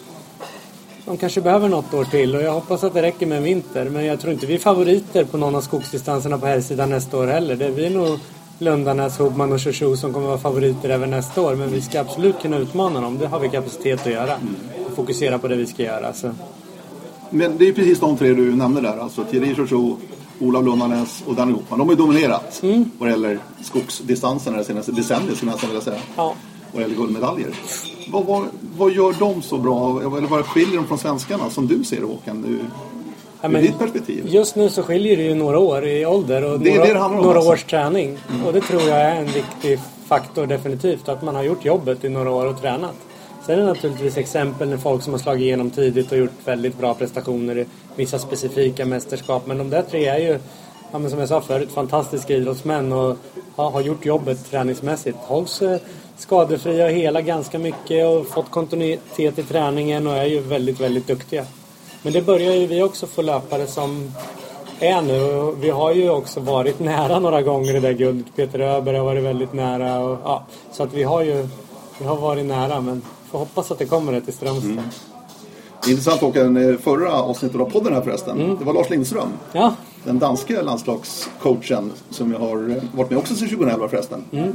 de 1.05 1.17
kanske 1.17 1.41
behöver 1.41 1.69
något 1.69 1.93
år 1.93 2.05
till 2.05 2.35
och 2.35 2.41
jag 2.41 2.53
hoppas 2.53 2.83
att 2.83 2.93
det 2.93 3.01
räcker 3.01 3.25
med 3.25 3.37
en 3.37 3.43
vinter. 3.43 3.85
Men 3.85 4.05
jag 4.05 4.19
tror 4.19 4.33
inte 4.33 4.45
vi 4.45 4.53
är 4.53 4.59
favoriter 4.59 5.23
på 5.23 5.37
någon 5.37 5.55
av 5.55 5.61
skogsdistanserna 5.61 6.37
på 6.37 6.45
herrsidan 6.45 6.89
nästa 6.89 7.17
år 7.17 7.27
heller. 7.27 7.55
Det 7.55 7.71
blir 7.71 7.89
nog 7.89 8.19
Lundanäs, 8.59 9.17
Hobman 9.17 9.53
och 9.53 9.61
Shoshu 9.61 9.95
som 9.95 10.13
kommer 10.13 10.27
vara 10.27 10.37
favoriter 10.37 10.89
även 10.89 11.09
nästa 11.09 11.41
år. 11.41 11.55
Men 11.55 11.71
vi 11.71 11.81
ska 11.81 11.99
absolut 11.99 12.41
kunna 12.41 12.57
utmana 12.57 13.01
dem. 13.01 13.17
Det 13.17 13.27
har 13.27 13.39
vi 13.39 13.49
kapacitet 13.49 14.07
att 14.07 14.13
göra. 14.13 14.35
Och 14.93 15.05
fokusera 15.05 15.39
på 15.39 15.47
det 15.47 15.55
vi 15.55 15.65
ska 15.65 15.83
göra. 15.83 16.13
Så. 16.13 16.31
Men 17.29 17.57
det 17.57 17.67
är 17.67 17.73
precis 17.73 17.99
de 17.99 18.17
tre 18.17 18.33
du 18.33 18.55
nämnde 18.55 18.81
där. 18.81 18.97
Alltså 18.97 19.23
Thierry 19.23 19.55
Shoshu, 19.55 19.95
Olof 20.39 20.65
Lundanäs 20.65 21.23
och 21.27 21.35
Danny 21.35 21.51
Hopman. 21.51 21.79
De 21.79 21.87
har 21.87 21.95
ju 21.95 21.97
dominerat 21.97 22.63
mm. 22.63 22.91
vad 22.97 23.09
gäller 23.09 23.39
skogsdistanserna 23.61 24.57
det 24.57 24.63
senaste 24.63 24.91
decenniet 24.91 25.37
skulle 25.37 25.51
jag 25.51 25.55
nästan 25.55 25.69
vilja 25.69 25.83
säga. 25.83 25.99
Ja. 26.15 26.35
Vad 26.71 26.81
gäller 26.81 26.95
guldmedaljer. 26.95 27.49
Vad, 28.11 28.25
vad, 28.25 28.45
vad, 28.77 28.91
gör 28.91 29.15
de 29.19 29.41
så 29.41 29.57
bra? 29.57 30.01
Eller 30.01 30.27
vad 30.27 30.45
skiljer 30.45 30.75
de 30.75 30.87
från 30.87 30.97
svenskarna 30.97 31.49
som 31.49 31.67
du 31.67 31.83
ser 31.83 32.01
Håkan? 32.01 32.41
Nu, 32.47 32.59
ja, 33.41 33.49
men, 33.49 33.61
ditt 33.61 33.79
perspektiv? 33.79 34.27
Just 34.27 34.55
nu 34.55 34.69
så 34.69 34.83
skiljer 34.83 35.17
det 35.17 35.23
ju 35.23 35.35
några 35.35 35.59
år 35.59 35.87
i 35.87 36.05
ålder 36.05 36.43
och 36.43 36.59
det, 36.59 36.75
några, 36.75 37.09
det 37.09 37.15
några 37.15 37.37
alltså. 37.37 37.51
års 37.51 37.63
träning. 37.63 38.17
Mm. 38.29 38.45
Och 38.45 38.53
det 38.53 38.61
tror 38.61 38.81
jag 38.81 39.01
är 39.01 39.15
en 39.15 39.25
viktig 39.25 39.79
faktor 40.05 40.45
definitivt. 40.45 41.09
Att 41.09 41.23
man 41.23 41.35
har 41.35 41.43
gjort 41.43 41.65
jobbet 41.65 42.03
i 42.03 42.09
några 42.09 42.31
år 42.31 42.45
och 42.45 42.61
tränat. 42.61 42.95
Sen 43.45 43.55
är 43.55 43.61
det 43.61 43.67
naturligtvis 43.67 44.17
exempel 44.17 44.69
med 44.69 44.81
folk 44.81 45.03
som 45.03 45.13
har 45.13 45.19
slagit 45.19 45.41
igenom 45.41 45.69
tidigt 45.69 46.11
och 46.11 46.17
gjort 46.17 46.31
väldigt 46.45 46.77
bra 46.77 46.93
prestationer 46.93 47.57
i 47.57 47.65
vissa 47.95 48.19
specifika 48.19 48.85
mästerskap. 48.85 49.47
Men 49.47 49.57
de 49.57 49.69
där 49.69 49.81
tre 49.81 50.05
är 50.05 50.17
ju, 50.17 50.39
ja, 50.91 50.99
men 50.99 51.09
som 51.09 51.19
jag 51.19 51.29
sa 51.29 51.41
förut, 51.41 51.71
fantastiska 51.71 52.33
idrottsmän 52.33 52.91
och 52.91 53.17
ja, 53.55 53.69
har 53.69 53.81
gjort 53.81 54.05
jobbet 54.05 54.51
träningsmässigt. 54.51 55.17
Hålls 55.17 55.61
eh, 55.61 55.79
skadefria 56.17 56.85
och 56.85 56.91
hela 56.91 57.21
ganska 57.21 57.59
mycket 57.59 58.07
och 58.07 58.27
fått 58.27 58.51
kontinuitet 58.51 59.39
i 59.39 59.43
träningen 59.43 60.07
och 60.07 60.17
är 60.17 60.25
ju 60.25 60.39
väldigt, 60.39 60.79
väldigt 60.79 61.07
duktiga. 61.07 61.45
Men 62.01 62.13
det 62.13 62.21
börjar 62.21 62.53
ju 62.53 62.67
vi 62.67 62.83
också 62.83 63.07
få 63.07 63.21
löpare 63.21 63.67
som 63.67 64.11
är 64.79 65.01
nu. 65.01 65.51
Vi 65.61 65.69
har 65.69 65.93
ju 65.93 66.09
också 66.09 66.39
varit 66.39 66.79
nära 66.79 67.19
några 67.19 67.41
gånger 67.41 67.73
det 67.73 67.79
där 67.79 67.93
guldet. 67.93 68.35
Peter 68.35 68.59
Öberg 68.59 68.97
har 68.97 69.05
varit 69.05 69.23
väldigt 69.23 69.53
nära. 69.53 69.99
Och, 69.99 70.19
ja, 70.23 70.45
så 70.71 70.83
att 70.83 70.93
vi 70.93 71.03
har 71.03 71.23
ju 71.23 71.47
vi 71.99 72.05
har 72.05 72.17
varit 72.17 72.45
nära 72.45 72.81
men 72.81 73.01
får 73.33 73.39
hoppas 73.39 73.71
att 73.71 73.79
det 73.79 73.85
kommer 73.85 74.13
ett 74.13 74.29
i 74.29 74.31
Strömstad. 74.31 74.71
Mm. 74.71 74.83
Intressant 75.87 76.21
Håkan, 76.21 76.77
förra 76.81 77.13
avsnittet 77.13 77.61
av 77.61 77.69
podden 77.69 77.93
här 77.93 78.01
förresten. 78.01 78.41
Mm. 78.41 78.57
Det 78.59 78.65
var 78.65 78.73
Lars 78.73 78.89
Lindström. 78.89 79.29
Ja. 79.51 79.75
Den 80.03 80.19
danske 80.19 80.61
landslagscoachen 80.61 81.91
som 82.09 82.31
jag 82.31 82.39
har 82.39 82.81
varit 82.97 83.09
med 83.09 83.19
också 83.19 83.35
sedan 83.35 83.49
2011 83.49 83.87
förresten. 83.87 84.23
Mm. 84.31 84.53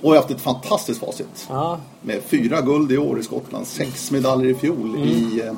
Och 0.00 0.10
har 0.10 0.16
haft 0.16 0.30
ett 0.30 0.40
fantastiskt 0.40 1.00
facit. 1.00 1.46
Ja. 1.48 1.78
Med 2.02 2.22
fyra 2.22 2.60
guld 2.60 2.92
i 2.92 2.98
år 2.98 3.20
i 3.20 3.22
Skottland, 3.22 3.66
sex 3.66 4.10
medaljer 4.10 4.50
i 4.50 4.54
fjol 4.54 4.94
mm. 4.96 5.08
i 5.08 5.42
eh, 5.44 5.52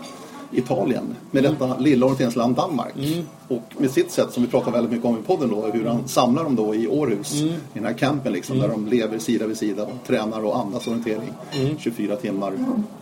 Italien. 0.52 1.16
Med 1.30 1.44
mm. 1.44 1.58
detta 1.58 1.78
lilla 1.78 2.06
orienteringsland 2.06 2.56
Danmark. 2.56 2.94
Mm. 2.96 3.26
Och 3.48 3.62
med 3.78 3.90
sitt 3.90 4.10
sätt 4.10 4.32
som 4.32 4.42
vi 4.42 4.48
pratar 4.48 4.70
väldigt 4.70 4.92
mycket 4.92 5.06
om 5.06 5.18
i 5.18 5.22
podden 5.22 5.50
då, 5.50 5.66
hur 5.66 5.86
han 5.86 6.08
samlar 6.08 6.44
dem 6.44 6.56
då 6.56 6.74
i 6.74 6.88
Århus. 6.88 7.40
Mm. 7.40 7.54
I 7.54 7.58
den 7.72 7.84
här 7.84 7.92
campen 7.92 8.32
liksom, 8.32 8.58
där 8.58 8.68
de 8.68 8.86
lever 8.86 9.18
sida 9.18 9.46
vid 9.46 9.56
sida 9.56 9.82
och 9.82 10.06
tränar 10.06 10.44
och 10.44 10.58
andas 10.58 10.86
orientering 10.86 11.32
24 11.78 12.06
mm. 12.06 12.18
timmar 12.18 12.52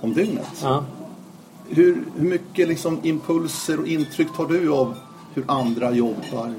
om 0.00 0.14
dygnet. 0.14 0.46
Ja. 0.62 0.84
Hur, 1.68 2.04
hur 2.16 2.28
mycket 2.28 2.68
liksom 2.68 2.98
impulser 3.02 3.80
och 3.80 3.86
intryck 3.86 4.28
tar 4.36 4.46
du 4.46 4.72
av 4.72 4.94
hur 5.34 5.44
andra 5.46 5.90
jobbar? 5.90 6.54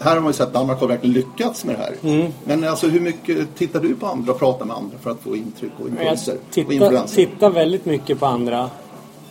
Här 0.00 0.14
har 0.14 0.20
man 0.20 0.30
ju 0.30 0.32
sett 0.32 0.46
att 0.46 0.52
Danmark 0.52 0.80
har 0.80 0.88
verkligen 0.88 1.14
lyckats 1.14 1.64
med 1.64 1.74
det 1.74 1.78
här. 1.78 2.14
Mm. 2.14 2.32
Men 2.44 2.64
alltså 2.64 2.88
hur 2.88 3.00
mycket 3.00 3.56
tittar 3.56 3.80
du 3.80 3.94
på 3.94 4.06
andra 4.06 4.32
och 4.32 4.38
pratar 4.38 4.64
med 4.64 4.76
andra 4.76 4.98
för 4.98 5.10
att 5.10 5.20
få 5.20 5.36
intryck 5.36 5.72
och 5.78 5.88
impulser? 5.88 6.32
Jag 6.32 6.66
tittar, 6.66 7.06
tittar 7.06 7.50
väldigt 7.50 7.84
mycket 7.84 8.20
på 8.20 8.26
andra. 8.26 8.70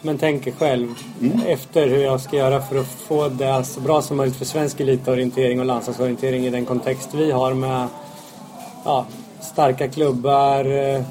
Men 0.06 0.18
tänker 0.18 0.52
själv 0.52 0.88
mm. 1.22 1.40
efter 1.48 1.88
hur 1.88 2.04
jag 2.04 2.22
ska 2.22 2.38
göra 2.38 2.62
för 2.62 2.80
att 2.80 2.88
få 2.88 3.30
det 3.30 3.64
så 3.64 3.80
bra 3.80 4.02
som 4.02 4.18
möjligt 4.18 4.36
för 4.36 4.46
svensk 4.46 4.80
elitorientering 4.80 5.60
och 5.60 5.66
landslagsorientering 5.66 6.46
i 6.46 6.50
den 6.50 6.66
kontext 6.66 7.10
vi 7.14 7.32
har 7.32 7.54
med 7.54 7.88
ja, 8.86 9.06
starka 9.42 9.88
klubbar 9.88 10.66
eh, 10.66 11.02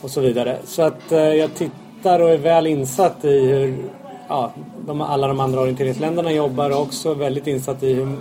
och 0.00 0.10
så 0.10 0.20
vidare. 0.20 0.58
Så 0.64 0.82
att 0.82 1.12
eh, 1.12 1.18
jag 1.18 1.54
tittar 1.54 2.20
och 2.20 2.30
är 2.30 2.38
väl 2.38 2.66
insatt 2.66 3.24
i 3.24 3.46
hur 3.46 3.84
ja, 4.28 4.52
de, 4.86 5.00
alla 5.00 5.28
de 5.28 5.40
andra 5.40 5.60
orienteringsländerna 5.60 6.32
jobbar 6.32 6.70
och 6.70 6.82
också 6.82 7.14
väldigt 7.14 7.46
insatt 7.46 7.82
i 7.82 7.94
hur 7.94 8.16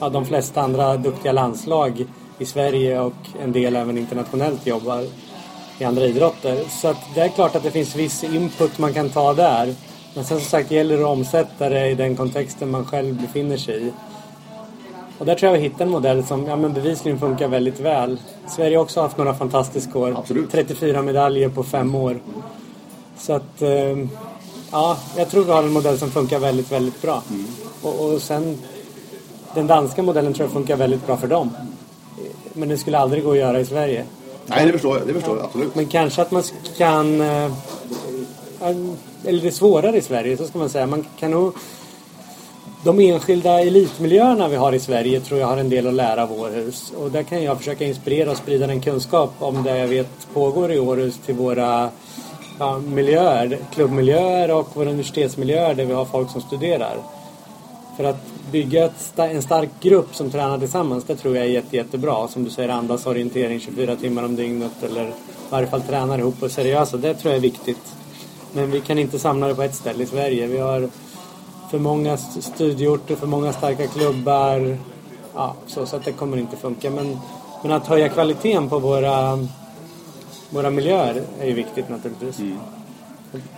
ja, 0.00 0.08
de 0.08 0.26
flesta 0.26 0.62
andra 0.62 0.96
duktiga 0.96 1.32
landslag 1.32 2.04
i 2.38 2.44
Sverige 2.44 3.00
och 3.00 3.12
en 3.42 3.52
del 3.52 3.76
även 3.76 3.98
internationellt 3.98 4.66
jobbar 4.66 5.04
i 5.78 5.84
andra 5.84 6.04
idrotter. 6.04 6.64
Så 6.70 6.88
att 6.88 7.00
det 7.14 7.20
är 7.20 7.28
klart 7.28 7.54
att 7.56 7.62
det 7.62 7.70
finns 7.70 7.96
viss 7.96 8.24
input 8.24 8.78
man 8.78 8.94
kan 8.94 9.10
ta 9.10 9.34
där. 9.34 9.74
Men 10.14 10.24
sen 10.24 10.38
som 10.38 10.48
sagt 10.48 10.70
gäller 10.70 10.96
det 10.96 11.02
att 11.02 11.08
omsätta 11.08 11.68
det 11.68 11.90
i 11.90 11.94
den 11.94 12.16
kontexten 12.16 12.70
man 12.70 12.84
själv 12.84 13.20
befinner 13.20 13.56
sig 13.56 13.82
i. 13.82 13.92
Och 15.18 15.26
där 15.26 15.34
tror 15.34 15.52
jag 15.52 15.58
vi 15.58 15.64
hittar 15.64 15.84
en 15.84 15.90
modell 15.90 16.26
som 16.26 16.46
ja, 16.46 16.56
men 16.56 16.72
bevisligen 16.72 17.18
funkar 17.18 17.48
väldigt 17.48 17.80
väl. 17.80 18.18
Sverige 18.48 18.76
har 18.76 18.84
också 18.84 19.00
haft 19.00 19.16
några 19.16 19.34
fantastiska 19.34 19.98
år. 19.98 20.14
Absolut. 20.18 20.52
34 20.52 21.02
medaljer 21.02 21.48
på 21.48 21.62
fem 21.62 21.94
år. 21.94 22.20
Så 23.18 23.32
att 23.32 23.62
eh, 23.62 23.98
ja, 24.70 24.98
jag 25.16 25.30
tror 25.30 25.44
vi 25.44 25.52
har 25.52 25.62
en 25.62 25.72
modell 25.72 25.98
som 25.98 26.10
funkar 26.10 26.38
väldigt, 26.38 26.72
väldigt 26.72 27.02
bra. 27.02 27.22
Mm. 27.30 27.46
Och, 27.82 28.04
och 28.04 28.22
sen 28.22 28.58
den 29.54 29.66
danska 29.66 30.02
modellen 30.02 30.34
tror 30.34 30.46
jag 30.46 30.52
funkar 30.52 30.76
väldigt 30.76 31.06
bra 31.06 31.16
för 31.16 31.26
dem. 31.26 31.50
Men 32.52 32.68
det 32.68 32.78
skulle 32.78 32.98
aldrig 32.98 33.24
gå 33.24 33.30
att 33.30 33.38
göra 33.38 33.60
i 33.60 33.64
Sverige. 33.64 34.04
Nej, 34.46 34.66
det 34.66 34.72
förstår 34.72 34.98
jag. 34.98 35.06
Det 35.06 35.14
förstår 35.14 35.36
jag 35.36 35.44
absolut. 35.44 35.74
Men 35.74 35.86
kanske 35.86 36.22
att 36.22 36.30
man 36.30 36.42
kan... 36.76 37.20
Eh, 37.20 37.50
eller 39.24 39.42
det 39.42 39.48
är 39.48 39.50
svårare 39.50 39.96
i 39.96 40.02
Sverige, 40.02 40.36
så 40.36 40.46
ska 40.46 40.58
man 40.58 40.70
säga. 40.70 40.86
Man 40.86 41.06
kan 41.18 41.30
nog... 41.30 41.54
De 42.84 43.00
enskilda 43.00 43.60
elitmiljöerna 43.60 44.48
vi 44.48 44.56
har 44.56 44.72
i 44.72 44.78
Sverige 44.78 45.20
tror 45.20 45.40
jag 45.40 45.46
har 45.46 45.56
en 45.56 45.70
del 45.70 45.86
att 45.86 45.94
lära 45.94 46.22
av 46.22 46.32
Århus. 46.32 46.92
Och 46.96 47.10
där 47.10 47.22
kan 47.22 47.42
jag 47.42 47.58
försöka 47.58 47.84
inspirera 47.84 48.30
och 48.30 48.36
sprida 48.36 48.66
den 48.66 48.80
kunskap 48.80 49.32
om 49.38 49.62
det 49.62 49.78
jag 49.78 49.88
vet 49.88 50.34
pågår 50.34 50.72
i 50.72 50.78
Århus 50.78 51.18
till 51.26 51.34
våra 51.34 51.90
ja, 52.58 52.78
miljöer, 52.78 53.58
klubbmiljöer 53.74 54.50
och 54.50 54.76
våra 54.76 54.88
universitetsmiljöer 54.88 55.74
där 55.74 55.84
vi 55.84 55.92
har 55.92 56.04
folk 56.04 56.30
som 56.30 56.40
studerar. 56.40 56.96
För 57.96 58.04
att 58.04 58.35
bygga 58.50 58.84
ett, 58.84 59.18
en 59.18 59.42
stark 59.42 59.70
grupp 59.80 60.14
som 60.14 60.30
tränar 60.30 60.58
tillsammans, 60.58 61.04
det 61.04 61.16
tror 61.16 61.36
jag 61.36 61.44
är 61.44 61.50
jätte, 61.50 61.76
jättebra. 61.76 62.28
Som 62.28 62.44
du 62.44 62.50
säger, 62.50 62.68
andas 62.68 63.06
orientering 63.06 63.60
24 63.60 63.96
timmar 63.96 64.24
om 64.24 64.36
dygnet 64.36 64.82
eller 64.82 65.04
i 65.04 65.12
varje 65.50 65.66
fall 65.66 65.82
tränar 65.82 66.18
ihop 66.18 66.42
och 66.42 66.50
seriösa. 66.50 66.96
Det 66.96 67.14
tror 67.14 67.32
jag 67.32 67.36
är 67.36 67.42
viktigt. 67.42 67.94
Men 68.52 68.70
vi 68.70 68.80
kan 68.80 68.98
inte 68.98 69.18
samla 69.18 69.48
det 69.48 69.54
på 69.54 69.62
ett 69.62 69.74
ställe 69.74 70.02
i 70.02 70.06
Sverige. 70.06 70.46
Vi 70.46 70.58
har 70.58 70.88
för 71.70 71.78
många 71.78 72.16
studieorter, 72.16 73.16
för 73.16 73.26
många 73.26 73.52
starka 73.52 73.86
klubbar. 73.86 74.78
Ja, 75.34 75.54
så, 75.66 75.86
så 75.86 75.96
att 75.96 76.04
det 76.04 76.12
kommer 76.12 76.36
inte 76.36 76.56
funka. 76.56 76.90
Men, 76.90 77.18
men 77.62 77.72
att 77.72 77.86
höja 77.86 78.08
kvaliteten 78.08 78.68
på 78.68 78.78
våra, 78.78 79.46
våra 80.50 80.70
miljöer 80.70 81.22
är 81.40 81.46
ju 81.46 81.54
viktigt 81.54 81.88
naturligtvis. 81.88 82.38
Mm. 82.38 82.58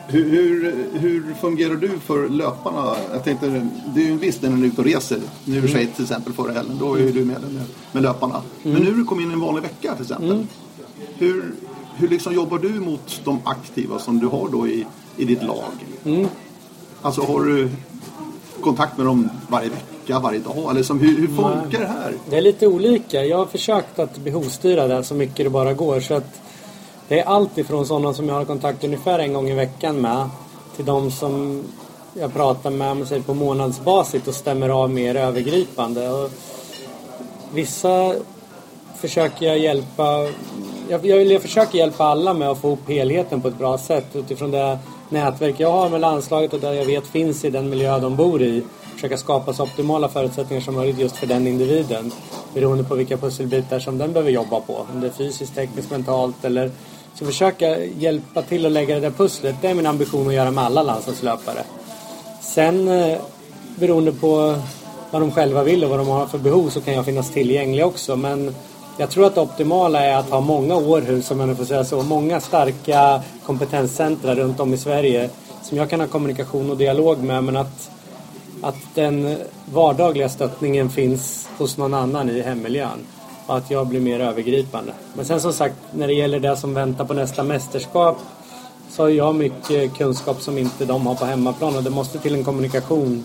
Hur, 0.09 0.31
hur, 0.31 0.75
hur, 0.93 1.35
fungerar 1.41 1.75
du 1.75 1.89
för 1.99 2.29
löparna? 2.29 2.97
Jag 3.13 3.25
tänkte, 3.25 3.69
det 3.95 4.01
är 4.01 4.05
ju 4.05 4.13
en 4.13 4.19
viss 4.19 4.43
när 4.43 4.51
du 4.51 4.63
är 4.63 4.67
ute 4.67 4.81
och 4.81 4.87
reser. 4.87 5.21
Nu 5.45 5.55
i 5.55 5.59
mm. 5.59 5.71
Schweiz 5.71 5.95
till 5.95 6.05
exempel 6.05 6.33
förra 6.33 6.53
helgen, 6.53 6.79
då 6.81 6.95
är 6.95 7.13
du 7.13 7.25
med, 7.25 7.41
med, 7.43 7.65
med 7.93 8.03
löparna. 8.03 8.35
Mm. 8.35 8.75
Men 8.75 8.83
nu 8.83 8.91
när 8.91 8.99
du 8.99 9.05
kommer 9.05 9.23
in 9.23 9.31
i 9.31 9.33
en 9.33 9.41
vanlig 9.41 9.63
vecka 9.63 9.95
till 9.95 10.03
exempel. 10.03 10.31
Mm. 10.31 10.47
Hur, 11.19 11.53
hur 11.97 12.09
liksom 12.09 12.35
jobbar 12.35 12.59
du 12.59 12.69
mot 12.69 13.21
de 13.25 13.41
aktiva 13.45 13.99
som 13.99 14.19
du 14.19 14.27
har 14.27 14.49
då 14.49 14.69
i, 14.69 14.87
i 15.17 15.25
ditt 15.25 15.43
lag? 15.43 15.73
Mm. 16.05 16.29
Alltså 17.03 17.23
har 17.23 17.45
du 17.45 17.69
kontakt 18.61 18.97
med 18.97 19.07
dem 19.07 19.29
varje 19.49 19.69
vecka, 19.69 20.19
varje 20.19 20.39
dag? 20.39 20.71
Eller 20.71 20.83
som, 20.83 21.01
hur, 21.01 21.19
hur 21.19 21.27
funkar 21.27 21.81
det 21.81 21.87
här? 21.87 22.15
Det 22.31 22.37
är 22.37 22.43
lite 22.43 22.67
olika. 22.67 23.25
Jag 23.25 23.37
har 23.37 23.47
försökt 23.47 23.99
att 23.99 24.19
behovsstyra 24.19 24.89
det 24.89 25.05
så 25.05 25.15
mycket 25.15 25.37
det 25.47 25.51
bara 25.51 25.73
går. 25.73 26.01
Så 26.01 26.15
att 26.15 26.41
det 27.09 27.21
är 27.21 27.25
allt 27.25 27.59
ifrån 27.59 27.87
sådana 27.87 28.15
som 28.15 28.29
jag 28.29 28.35
har 28.35 28.45
kontakt 28.45 28.85
ungefär 28.85 29.19
en 29.19 29.33
gång 29.33 29.49
i 29.49 29.55
veckan 29.55 30.01
med 30.01 30.29
till 30.77 30.85
de 30.85 31.11
som 31.11 31.65
jag 32.15 32.35
pratar 32.35 32.71
med 32.71 33.09
sig 33.09 33.23
på 33.23 33.35
månadsbasis 33.35 34.29
och 34.29 34.35
stämmer 34.35 34.69
av 34.69 34.91
mer 34.91 35.15
övergripande. 35.15 36.11
Och 36.11 36.31
vissa 37.53 38.15
försöker 38.97 39.47
jag 39.47 39.59
hjälpa 39.59 40.29
jag, 40.89 41.07
jag, 41.07 41.27
jag 41.27 41.43
försöker 41.43 41.79
hjälpa 41.79 42.05
alla 42.05 42.35
med 42.35 42.49
att 42.49 42.59
få 42.59 42.73
upp 42.73 42.89
helheten 42.89 43.41
på 43.41 43.49
ett 43.49 43.59
bra 43.59 43.79
sätt 43.79 44.17
utifrån 44.17 44.51
det 44.51 44.79
nätverk 45.09 45.55
jag 45.59 45.73
har 45.73 45.89
med 45.89 46.01
landslaget 46.01 46.53
och 46.53 46.61
där 46.61 46.73
jag 46.73 46.85
vet 46.85 47.07
finns 47.07 47.45
i 47.45 47.51
den 47.51 47.71
miljö 47.71 47.99
de 47.99 48.17
bor 48.17 48.43
i. 48.43 48.63
Försöka 48.95 49.17
skapa 49.17 49.53
så 49.53 49.63
optimala 49.63 50.09
förutsättningar 50.09 50.63
som 50.63 50.75
möjligt 50.75 50.99
just 50.99 51.17
för 51.17 51.27
den 51.27 51.47
individen. 51.47 52.13
Beroende 52.55 52.85
på 52.85 52.95
vilka 52.95 53.17
pusselbitar 53.17 53.79
som 53.79 53.99
den 53.99 54.13
behöver 54.13 54.31
jobba 54.31 54.61
på. 54.61 54.87
Om 54.95 55.01
det 55.01 55.07
är 55.07 55.11
fysiskt, 55.11 55.55
tekniskt, 55.55 55.91
mentalt 55.91 56.45
eller 56.45 56.71
så 57.19 57.25
försöka 57.25 57.85
hjälpa 57.85 58.43
till 58.43 58.67
att 58.67 58.73
lägga 58.73 58.95
det 58.95 59.01
där 59.01 59.11
pusslet. 59.11 59.57
Det 59.61 59.69
är 59.69 59.75
min 59.75 59.87
ambition 59.87 60.29
att 60.29 60.35
göra 60.35 60.51
med 60.51 60.65
alla 60.65 60.83
landslagslöpare. 60.83 61.65
Sen 62.41 62.89
eh, 62.89 63.19
beroende 63.77 64.13
på 64.13 64.57
vad 65.11 65.23
de 65.23 65.31
själva 65.31 65.63
vill 65.65 65.85
och 65.85 65.91
vad 65.91 65.99
de 65.99 66.09
har 66.09 66.27
för 66.27 66.39
behov 66.39 66.69
så 66.69 66.81
kan 66.81 66.95
jag 66.95 67.05
finnas 67.05 67.31
tillgänglig 67.31 67.87
också. 67.87 68.17
Men 68.17 68.55
jag 68.99 69.11
tror 69.11 69.27
att 69.27 69.35
det 69.35 69.41
optimala 69.41 70.01
är 70.01 70.17
att 70.17 70.31
ha 70.31 70.41
många 70.41 70.77
Århus, 70.77 71.31
om 71.31 71.41
jag 71.41 71.49
nu 71.49 71.55
får 71.55 71.65
säga 71.65 71.85
så. 71.85 72.03
Många 72.03 72.41
starka 72.41 73.23
kompetenscentra 73.47 74.35
runt 74.35 74.61
om 74.61 74.75
i 74.75 74.79
Sverige 74.79 75.31
som 75.63 75.79
jag 75.79 75.91
kan 75.91 76.01
ha 76.01 76.07
kommunikation 76.07 76.71
och 76.71 76.77
dialog 76.77 77.23
med. 77.23 77.45
Men 77.45 77.57
att, 77.57 77.91
att 78.63 78.95
den 78.95 79.37
vardagliga 79.73 80.29
stöttningen 80.29 80.91
finns 80.91 81.49
hos 81.59 81.77
någon 81.77 81.95
annan 81.95 82.31
i 82.31 82.43
hemmiljön. 82.43 82.99
Och 83.49 83.57
att 83.57 83.71
jag 83.71 83.87
blir 83.87 84.01
mer 84.01 84.21
övergripande. 84.21 84.93
Men 85.15 85.25
sen 85.25 85.41
som 85.41 85.53
sagt, 85.53 85.75
när 85.93 86.07
det 86.07 86.13
gäller 86.13 86.41
det 86.41 86.57
som 86.57 86.75
väntar 86.75 87.05
på 87.05 87.15
nästa 87.15 87.43
mästerskap 87.43 88.19
så 88.91 89.03
har 89.03 89.09
jag 89.09 89.35
mycket 89.35 89.95
kunskap 89.95 90.41
som 90.41 90.59
inte 90.59 90.85
de 90.85 91.07
har 91.07 91.15
på 91.15 91.25
hemmaplan 91.25 91.77
och 91.77 91.83
det 91.83 91.91
måste 91.91 92.19
till 92.19 92.35
en 92.35 92.45
kommunikation. 92.45 93.25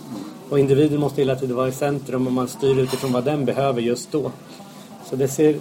Och 0.50 0.60
individen 0.60 1.00
måste 1.00 1.22
hela 1.22 1.36
tiden 1.36 1.56
vara 1.56 1.68
i 1.68 1.72
centrum 1.72 2.28
och 2.28 2.34
man 2.34 2.48
styr 2.48 2.80
utifrån 2.80 3.12
vad 3.12 3.24
den 3.24 3.46
behöver 3.46 3.82
just 3.82 4.12
då. 4.12 4.32
Så 5.10 5.16
det 5.16 5.28
ser 5.28 5.56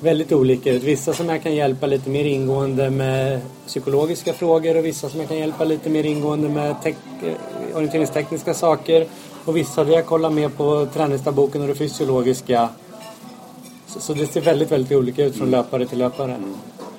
väldigt 0.00 0.32
olika 0.32 0.72
ut. 0.72 0.82
Vissa 0.82 1.12
som 1.12 1.28
jag 1.28 1.42
kan 1.42 1.54
hjälpa 1.54 1.86
lite 1.86 2.10
mer 2.10 2.24
ingående 2.24 2.90
med 2.90 3.40
psykologiska 3.66 4.32
frågor 4.32 4.76
och 4.76 4.84
vissa 4.84 5.08
som 5.08 5.20
jag 5.20 5.28
kan 5.28 5.38
hjälpa 5.38 5.64
lite 5.64 5.90
mer 5.90 6.04
ingående 6.04 6.48
med 6.48 6.70
eh, 6.70 7.76
orienteringstekniska 7.76 8.54
saker. 8.54 9.06
Och 9.44 9.56
vissa 9.56 9.84
där 9.84 9.92
jag 9.92 10.06
kollar 10.06 10.30
mer 10.30 10.48
på 10.48 10.86
träningsdagboken 10.94 11.62
och 11.62 11.68
det 11.68 11.74
fysiologiska. 11.74 12.68
Så, 13.88 14.00
så, 14.00 14.14
det 14.14 14.26
ser 14.26 14.40
väldigt, 14.40 14.72
väldigt 14.72 14.98
olika 14.98 15.24
ut 15.24 15.36
från 15.36 15.50
löpare 15.50 15.86
till 15.86 15.98
löpare. 15.98 16.34
Mm. 16.34 16.54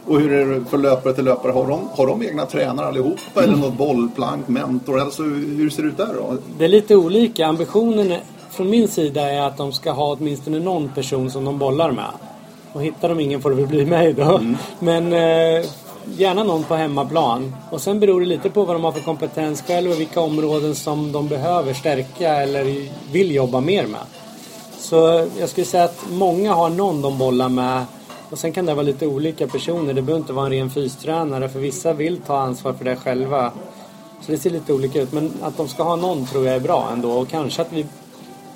Och 0.06 0.20
hur 0.20 0.32
är 0.32 0.46
det 0.46 0.66
för 0.66 0.78
löpare 0.78 1.14
till 1.14 1.26
löpare? 1.26 1.52
Har 1.52 1.68
de, 1.68 1.90
har 1.96 2.08
de 2.08 2.24
egna 2.24 2.46
tränare 2.46 2.88
allihopa 2.88 3.44
mm. 3.44 3.50
eller 3.50 3.64
något 3.64 3.78
bollplank, 3.78 4.48
mentor? 4.48 5.00
Alltså, 5.00 5.24
hur 5.24 5.70
ser 5.70 5.84
det 5.84 5.90
ut 5.90 5.98
där 5.98 6.14
då? 6.14 6.38
Det 6.58 6.66
är 6.66 6.70
lite 6.70 6.96
olika. 6.96 7.48
Ambitionen 7.48 8.14
från 8.50 8.70
min 8.70 8.88
sida 8.88 9.22
är 9.22 9.42
att 9.42 9.58
de 9.58 9.72
ska 9.72 9.92
ha 9.92 10.16
åtminstone 10.20 10.60
någon 10.60 10.90
person 10.90 11.32
som 11.32 11.46
de 11.46 11.58
bollar 11.58 11.92
med. 11.92 12.12
Och 12.74 12.84
hittar 12.84 13.10
de 13.10 13.20
ingen 13.20 13.42
får 13.42 13.50
det 13.50 13.56
väl 13.56 13.68
bli 13.68 13.86
mig 13.86 14.14
då. 14.14 14.38
Mm. 14.38 14.58
Men 14.80 15.14
eh, 15.14 15.66
gärna 16.18 16.44
någon 16.44 16.64
på 16.64 16.76
hemmaplan. 16.76 17.56
Och 17.72 17.82
sen 17.82 18.00
beror 18.00 18.20
det 18.20 18.26
lite 18.26 18.50
på 18.50 18.66
vad 18.66 18.76
de 18.76 18.84
har 18.84 18.92
för 18.92 19.02
kompetens 19.02 19.62
själv 19.62 19.92
och 19.92 20.00
vilka 20.00 20.22
områden 20.22 20.76
som 20.76 21.12
de 21.12 21.28
behöver 21.28 21.74
stärka 21.74 22.36
eller 22.36 22.90
vill 23.12 23.36
jobba 23.36 23.60
mer 23.60 23.88
med. 23.88 24.02
Så 24.80 25.28
jag 25.40 25.50
skulle 25.50 25.66
säga 25.66 25.84
att 25.84 26.06
många 26.12 26.54
har 26.54 26.70
någon 26.70 27.02
de 27.02 27.18
bollar 27.18 27.50
med. 27.50 27.86
Och 28.30 28.40
sen 28.40 28.52
kan 28.52 28.66
det 28.66 28.74
vara 28.74 28.84
lite 28.84 29.08
olika 29.08 29.48
personer. 29.48 29.94
Det 29.94 30.02
behöver 30.02 30.22
inte 30.22 30.34
vara 30.34 30.46
en 30.46 30.52
ren 30.52 30.70
fystränare 30.70 31.50
för 31.50 31.60
vissa 31.60 31.94
vill 31.94 32.18
ta 32.18 32.38
ansvar 32.38 32.74
för 32.74 32.86
det 32.86 32.96
själva. 32.96 33.52
Så 34.22 34.32
det 34.32 34.38
ser 34.38 34.50
lite 34.50 34.74
olika 34.74 35.02
ut. 35.02 35.12
Men 35.12 35.32
att 35.42 35.58
de 35.58 35.68
ska 35.68 35.84
ha 35.84 35.96
någon 35.96 36.26
tror 36.26 36.46
jag 36.46 36.56
är 36.56 36.60
bra 36.60 36.90
ändå. 36.94 37.12
Och 37.12 37.30
kanske 37.30 37.62
att 37.62 37.74
vi 37.74 37.86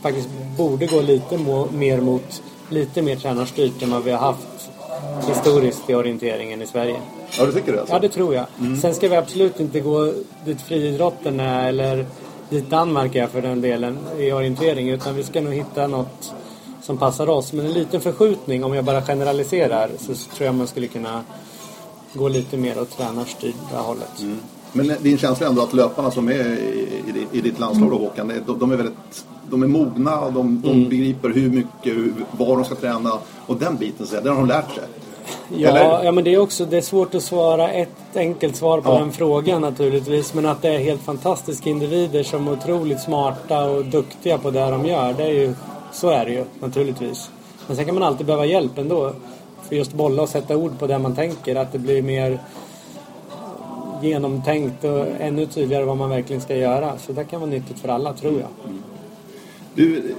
faktiskt 0.01 0.29
borde 0.57 0.86
gå 0.86 1.01
lite 1.01 1.38
mer 1.71 2.01
mot 2.01 2.41
lite 2.69 3.01
mer 3.01 3.15
tränarstyrt 3.15 3.83
än 3.83 3.91
vad 3.91 4.03
vi 4.03 4.12
har 4.12 4.19
haft 4.19 4.69
historiskt 5.27 5.89
i 5.89 5.95
orienteringen 5.95 6.62
i 6.62 6.67
Sverige. 6.67 6.95
Ja, 7.38 7.45
du 7.45 7.51
tycker 7.51 7.73
det? 7.73 7.79
Alltså? 7.79 7.95
Ja, 7.95 7.99
det 7.99 8.09
tror 8.09 8.36
jag. 8.36 8.45
Mm. 8.59 8.81
Sen 8.81 8.95
ska 8.95 9.09
vi 9.09 9.15
absolut 9.15 9.59
inte 9.59 9.79
gå 9.79 10.13
dit 10.45 10.62
friidrotten 10.62 11.39
är 11.39 11.69
eller 11.69 12.05
dit 12.54 12.70
Danmark 12.70 13.16
är 13.16 13.28
för 13.28 13.42
den 13.42 13.62
delen 13.62 13.98
i 14.20 14.32
orientering 14.32 14.89
utan 14.89 15.16
vi 15.16 15.24
ska 15.24 15.42
nog 15.42 15.54
hitta 15.54 15.88
något 15.88 16.34
som 16.82 16.98
passar 16.98 17.30
oss. 17.30 17.54
Men 17.54 17.66
en 17.66 17.74
liten 17.74 18.02
förskjutning, 18.02 18.63
om 18.63 18.74
jag 18.74 18.86
bara 18.86 19.02
generaliserar, 19.02 19.89
så 20.00 20.13
tror 20.13 20.46
jag 20.46 20.56
man 20.56 20.68
skulle 20.68 20.88
kunna 20.88 21.24
gå 22.13 22.28
lite 22.28 22.58
mer 22.58 22.82
åt 22.82 22.98
tränarstyrda 22.98 23.78
hållet. 23.78 24.22
Mm. 24.22 24.38
Men 24.72 24.92
din 25.02 25.18
känsla 25.18 25.46
är 25.46 25.50
ändå 25.50 25.62
att 25.62 25.74
löparna 25.74 26.12
som 26.12 26.28
är 26.28 26.34
i, 26.34 27.28
i 27.32 27.42
ditt 27.42 27.60
landslag 27.60 27.92
då 27.92 27.98
Håkan, 27.98 28.32
de, 28.46 28.60
de 28.60 28.72
är 28.72 28.76
väldigt 28.76 29.26
de 29.50 29.63
är 29.63 29.68
mogna, 29.68 30.30
de, 30.30 30.62
de 30.62 30.72
mm. 30.72 30.89
begriper 30.89 31.30
hur 31.30 31.50
mycket, 31.50 31.96
var 32.32 32.56
de 32.56 32.66
ska 32.66 32.76
träna 32.76 33.12
och 33.46 33.58
den 33.58 33.78
biten, 33.78 34.08
så 34.08 34.20
det 34.20 34.30
har 34.30 34.38
de 34.38 34.48
lärt 34.48 34.76
sig. 34.76 34.84
Ja, 35.49 36.03
ja, 36.03 36.12
men 36.12 36.23
det 36.23 36.34
är 36.34 36.38
också 36.38 36.65
det 36.65 36.77
är 36.77 36.82
svårt 36.82 37.15
att 37.15 37.23
svara 37.23 37.71
ett 37.71 38.15
enkelt 38.15 38.56
svar 38.56 38.82
på 38.82 38.89
ja. 38.89 38.99
den 38.99 39.12
frågan 39.12 39.62
naturligtvis. 39.62 40.34
Men 40.34 40.45
att 40.45 40.62
det 40.62 40.69
är 40.69 40.79
helt 40.79 41.01
fantastiska 41.01 41.69
individer 41.69 42.23
som 42.23 42.47
är 42.47 42.51
otroligt 42.51 43.01
smarta 43.01 43.65
och 43.65 43.86
duktiga 43.86 44.38
på 44.38 44.51
det 44.51 44.69
de 44.69 44.86
gör. 44.86 45.13
Det 45.13 45.23
är 45.23 45.34
ju, 45.34 45.53
så 45.91 46.10
är 46.10 46.25
det 46.25 46.32
ju 46.32 46.45
naturligtvis. 46.60 47.29
Men 47.67 47.75
sen 47.75 47.86
kan 47.86 47.93
man 47.93 48.03
alltid 48.03 48.25
behöva 48.25 48.45
hjälp 48.45 48.77
ändå. 48.77 49.13
För 49.67 49.75
just 49.75 49.93
bolla 49.93 50.21
och 50.21 50.29
sätta 50.29 50.58
ord 50.58 50.79
på 50.79 50.88
det 50.88 50.99
man 50.99 51.15
tänker. 51.15 51.56
Att 51.56 51.71
det 51.71 51.79
blir 51.79 52.01
mer 52.01 52.39
genomtänkt 54.01 54.84
och 54.84 55.08
ännu 55.19 55.45
tydligare 55.45 55.86
vad 55.86 55.97
man 55.97 56.10
verkligen 56.10 56.41
ska 56.41 56.56
göra. 56.56 56.97
Så 56.97 57.12
det 57.12 57.23
kan 57.23 57.39
vara 57.39 57.49
nyttigt 57.49 57.79
för 57.79 57.89
alla, 57.89 58.13
tror 58.13 58.39
jag. 58.39 58.49
Du, 59.75 60.15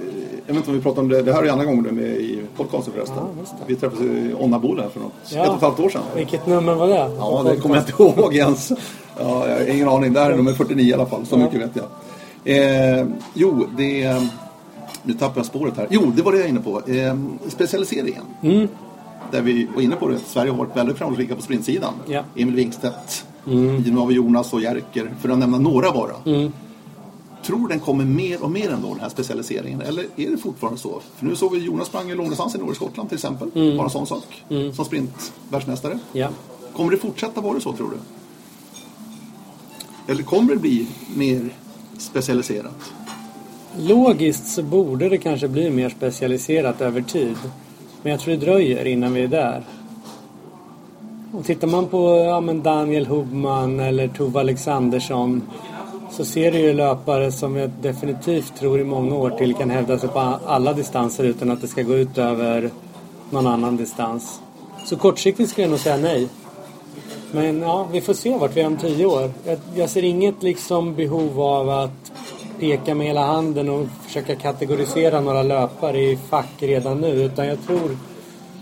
jag 0.47 0.53
vet 0.53 0.61
inte 0.61 0.69
om 0.69 0.75
vi 0.75 0.81
pratar 0.83 1.01
om 1.01 1.09
det, 1.09 1.21
det 1.21 1.33
här 1.33 1.43
är 1.43 1.49
andra 1.49 1.65
gången 1.65 1.83
du 1.83 1.89
är 1.89 1.93
med 1.93 2.05
i 2.05 2.41
podcasten 2.57 2.93
förresten. 2.93 3.17
Ja, 3.17 3.55
vi 3.67 3.75
träffades 3.75 4.01
i 4.01 4.33
Onnabo 4.39 4.75
där 4.75 4.89
för 4.89 4.99
något, 4.99 5.13
ja. 5.29 5.43
ett 5.43 5.49
och 5.49 5.55
ett 5.55 5.61
halvt 5.61 5.79
år 5.79 5.89
sedan. 5.89 6.01
Vilket 6.15 6.47
nummer 6.47 6.73
var 6.73 6.87
det? 6.87 7.11
Ja, 7.17 7.45
det 7.45 7.57
kommer 7.57 7.75
jag 7.75 7.83
inte 7.83 8.03
ihåg 8.21 8.35
ens. 8.35 8.71
Ja, 9.19 9.47
jag 9.47 9.57
har 9.57 9.65
ingen 9.65 9.89
aning, 9.89 10.13
det 10.13 10.19
här 10.19 10.31
är 10.31 10.37
nummer 10.37 10.53
49 10.53 10.85
i 10.85 10.93
alla 10.93 11.05
fall, 11.05 11.25
så 11.25 11.35
ja. 11.35 11.39
mycket 11.39 11.61
vet 11.61 11.71
jag. 11.75 11.85
Eh, 12.45 13.07
jo, 13.33 13.67
det... 13.77 14.21
Nu 15.03 15.13
tappar 15.13 15.39
jag 15.39 15.45
spåret 15.45 15.77
här. 15.77 15.87
Jo, 15.89 16.11
det 16.15 16.21
var 16.21 16.31
det 16.31 16.37
jag 16.37 16.43
var 16.43 16.49
inne 16.49 16.59
på. 16.59 16.81
Eh, 16.91 17.15
specialiseringen. 17.47 18.23
Mm. 18.41 18.67
Där 19.31 19.41
vi 19.41 19.67
var 19.75 19.81
inne 19.81 19.95
på 19.95 20.07
det. 20.07 20.19
Sverige 20.19 20.51
har 20.51 20.57
varit 20.57 20.77
väldigt 20.77 20.97
framgångsrika 20.97 21.35
på 21.35 21.41
sprintsidan. 21.41 21.93
Ja. 22.05 22.23
Emil 22.35 22.55
Wingstedt, 22.55 23.25
mm. 23.47 23.75
nu 23.75 23.95
har 23.95 24.05
vi 24.05 24.13
Jonas 24.13 24.53
och 24.53 24.61
Jerker, 24.61 25.11
för 25.21 25.29
att 25.29 25.37
nämna 25.37 25.57
några 25.57 25.91
bara. 25.91 26.13
Mm 26.25 26.51
tror 27.45 27.67
den 27.67 27.79
kommer 27.79 28.05
mer 28.05 28.43
och 28.43 28.51
mer 28.51 28.69
ändå, 28.69 28.89
den 28.89 28.99
här 28.99 29.09
specialiseringen. 29.09 29.81
Eller 29.81 30.05
är 30.15 30.31
det 30.31 30.37
fortfarande 30.37 30.79
så? 30.79 31.01
För 31.15 31.25
nu 31.25 31.35
såg 31.35 31.51
vi 31.51 31.59
Jonas 31.59 31.87
sprang 31.87 32.09
i 32.09 32.15
långdistans 32.15 32.55
i 32.55 32.57
norra 32.57 32.73
Skottland 32.73 33.09
till 33.09 33.15
exempel. 33.15 33.51
Mm. 33.55 33.77
Bara 33.77 33.85
en 33.85 33.89
sån 33.89 34.07
sak. 34.07 34.43
Mm. 34.49 34.73
Som 34.73 34.85
sprintvärldsmästare. 34.85 35.99
Ja. 36.13 36.29
Kommer 36.73 36.91
det 36.91 36.97
fortsätta 36.97 37.41
vara 37.41 37.59
så 37.59 37.73
tror 37.73 37.89
du? 37.89 37.97
Eller 40.11 40.23
kommer 40.23 40.53
det 40.53 40.59
bli 40.59 40.87
mer 41.15 41.49
specialiserat? 41.97 42.91
Logiskt 43.77 44.47
så 44.47 44.63
borde 44.63 45.09
det 45.09 45.17
kanske 45.17 45.47
bli 45.47 45.69
mer 45.69 45.89
specialiserat 45.89 46.81
över 46.81 47.01
tid. 47.01 47.37
Men 48.01 48.11
jag 48.11 48.21
tror 48.21 48.33
det 48.33 48.45
dröjer 48.45 48.85
innan 48.85 49.13
vi 49.13 49.23
är 49.23 49.27
där. 49.27 49.63
Och 51.31 51.45
tittar 51.45 51.67
man 51.67 51.87
på 51.87 52.17
ja, 52.17 52.53
Daniel 52.53 53.05
Hubman 53.05 53.79
eller 53.79 54.07
Tove 54.07 54.39
Alexandersson 54.39 55.41
så 56.17 56.25
ser 56.25 56.51
du 56.51 56.59
ju 56.59 56.73
löpare 56.73 57.31
som 57.31 57.55
jag 57.55 57.69
definitivt 57.81 58.55
tror 58.59 58.79
i 58.79 58.83
många 58.83 59.15
år 59.15 59.29
till 59.29 59.53
kan 59.53 59.69
hävda 59.69 59.99
sig 59.99 60.09
på 60.09 60.19
alla 60.45 60.73
distanser 60.73 61.23
utan 61.23 61.51
att 61.51 61.61
det 61.61 61.67
ska 61.67 61.81
gå 61.81 61.95
ut 61.95 62.17
över 62.17 62.69
någon 63.29 63.47
annan 63.47 63.77
distans. 63.77 64.39
Så 64.85 64.97
kortsiktigt 64.97 65.49
skulle 65.49 65.63
jag 65.63 65.71
nog 65.71 65.79
säga 65.79 65.97
nej. 65.97 66.27
Men 67.31 67.61
ja, 67.61 67.87
vi 67.91 68.01
får 68.01 68.13
se 68.13 68.37
vart 68.37 68.55
vi 68.55 68.61
är 68.61 68.67
om 68.67 68.77
tio 68.77 69.05
år. 69.05 69.31
Jag, 69.45 69.57
jag 69.75 69.89
ser 69.89 70.03
inget 70.03 70.43
liksom 70.43 70.95
behov 70.95 71.41
av 71.41 71.69
att 71.69 72.11
peka 72.59 72.95
med 72.95 73.07
hela 73.07 73.25
handen 73.25 73.69
och 73.69 73.87
försöka 74.05 74.35
kategorisera 74.35 75.21
några 75.21 75.43
löpare 75.43 76.01
i 76.01 76.17
fack 76.29 76.53
redan 76.59 76.97
nu. 76.97 77.23
Utan 77.23 77.47
jag 77.47 77.57
tror... 77.67 77.97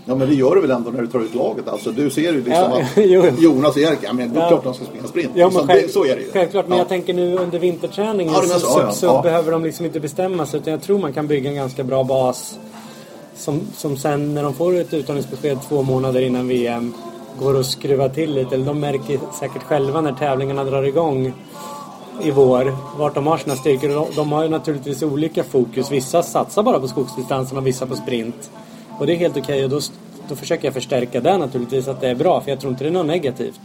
Ja 0.06 0.14
men 0.14 0.28
det 0.28 0.34
gör 0.34 0.54
du 0.54 0.60
väl 0.60 0.70
ändå 0.70 0.90
när 0.90 1.00
du 1.00 1.06
tar 1.06 1.20
ut 1.20 1.34
laget? 1.34 1.68
Alltså 1.68 1.90
du 1.92 2.10
ser 2.10 2.32
ju 2.32 2.36
liksom 2.36 2.52
Ja, 2.52 2.80
att 2.80 2.86
jo, 2.96 3.04
jo. 3.26 3.32
Jonas 3.38 3.76
och 3.76 3.82
Erik, 3.82 3.98
ja 4.02 4.12
men 4.12 4.32
det 4.32 4.38
är 4.38 4.42
Ja. 4.42 4.48
klart 4.48 4.64
de 4.64 4.74
ska 4.74 4.84
springa 4.84 5.06
sprint. 5.06 5.30
Ja, 5.34 5.46
Liksom, 5.46 5.66
men 5.66 5.76
själv, 5.76 5.86
det, 5.86 5.92
så 5.92 6.04
är 6.04 6.16
det 6.16 6.22
ju. 6.22 6.30
Självklart, 6.32 6.68
men 6.68 6.78
ja. 6.78 6.80
jag 6.80 6.88
tänker 6.88 7.14
nu 7.14 7.36
under 7.36 7.58
vinterträningen 7.58 8.34
så, 8.34 8.58
så, 8.58 8.90
så, 8.92 9.22
behöver 9.22 9.52
de 9.52 9.64
liksom 9.64 9.86
inte 9.86 10.00
bestämma 10.00 10.46
sig. 10.46 10.60
Utan 10.60 10.72
jag 10.72 10.82
tror 10.82 10.98
man 10.98 11.12
kan 11.12 11.26
bygga 11.26 11.50
en 11.50 11.56
ganska 11.56 11.84
bra 11.84 12.04
bas. 12.04 12.58
Som, 13.36 13.60
som 13.76 13.96
sen 13.96 14.34
när 14.34 14.42
de 14.42 14.54
får 14.54 14.76
ett 14.76 14.94
uttagningsbesked 14.94 15.58
två 15.68 15.82
månader 15.82 16.20
innan 16.20 16.48
VM 16.48 16.94
går 17.40 17.60
att 17.60 17.66
skruva 17.66 18.08
till 18.08 18.34
lite. 18.34 18.54
Eller 18.54 18.66
de 18.66 18.80
märker 18.80 19.18
säkert 19.40 19.62
själva 19.62 20.00
när 20.00 20.12
tävlingarna 20.12 20.64
drar 20.64 20.82
igång 20.82 21.32
i 22.22 22.30
vår 22.30 22.76
vart 22.98 23.14
de 23.14 23.26
har 23.26 23.38
sina 23.38 23.56
styrkor. 23.56 23.88
De, 23.88 24.06
de 24.16 24.32
har 24.32 24.42
ju 24.42 24.48
naturligtvis 24.48 25.02
olika 25.02 25.44
fokus. 25.44 25.90
Vissa 25.90 26.22
satsar 26.22 26.62
bara 26.62 26.80
på 26.80 26.88
skogsdistansen 26.88 27.58
och 27.58 27.66
vissa 27.66 27.86
på 27.86 27.96
sprint. 27.96 28.50
Och 28.98 29.06
det 29.06 29.12
är 29.12 29.16
helt 29.16 29.36
okej 29.36 29.64
och 29.64 29.70
då, 29.70 29.80
då 30.28 30.36
försöker 30.36 30.64
jag 30.64 30.74
förstärka 30.74 31.20
det 31.20 31.38
naturligtvis 31.38 31.88
att 31.88 32.00
det 32.00 32.08
är 32.08 32.14
bra. 32.14 32.40
För 32.40 32.50
jag 32.50 32.60
tror 32.60 32.70
inte 32.72 32.84
det 32.84 32.90
är 32.90 32.92
något 32.92 33.06
negativt 33.06 33.60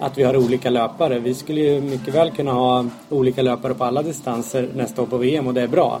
att 0.00 0.18
vi 0.18 0.22
har 0.22 0.36
olika 0.36 0.70
löpare. 0.70 1.18
Vi 1.18 1.34
skulle 1.34 1.60
ju 1.60 1.80
mycket 1.80 2.14
väl 2.14 2.30
kunna 2.30 2.52
ha 2.52 2.84
olika 3.10 3.42
löpare 3.42 3.74
på 3.74 3.84
alla 3.84 4.02
distanser 4.02 4.68
nästa 4.76 5.02
år 5.02 5.06
på 5.06 5.16
VM 5.16 5.46
och 5.46 5.54
det 5.54 5.62
är 5.62 5.68
bra. 5.68 6.00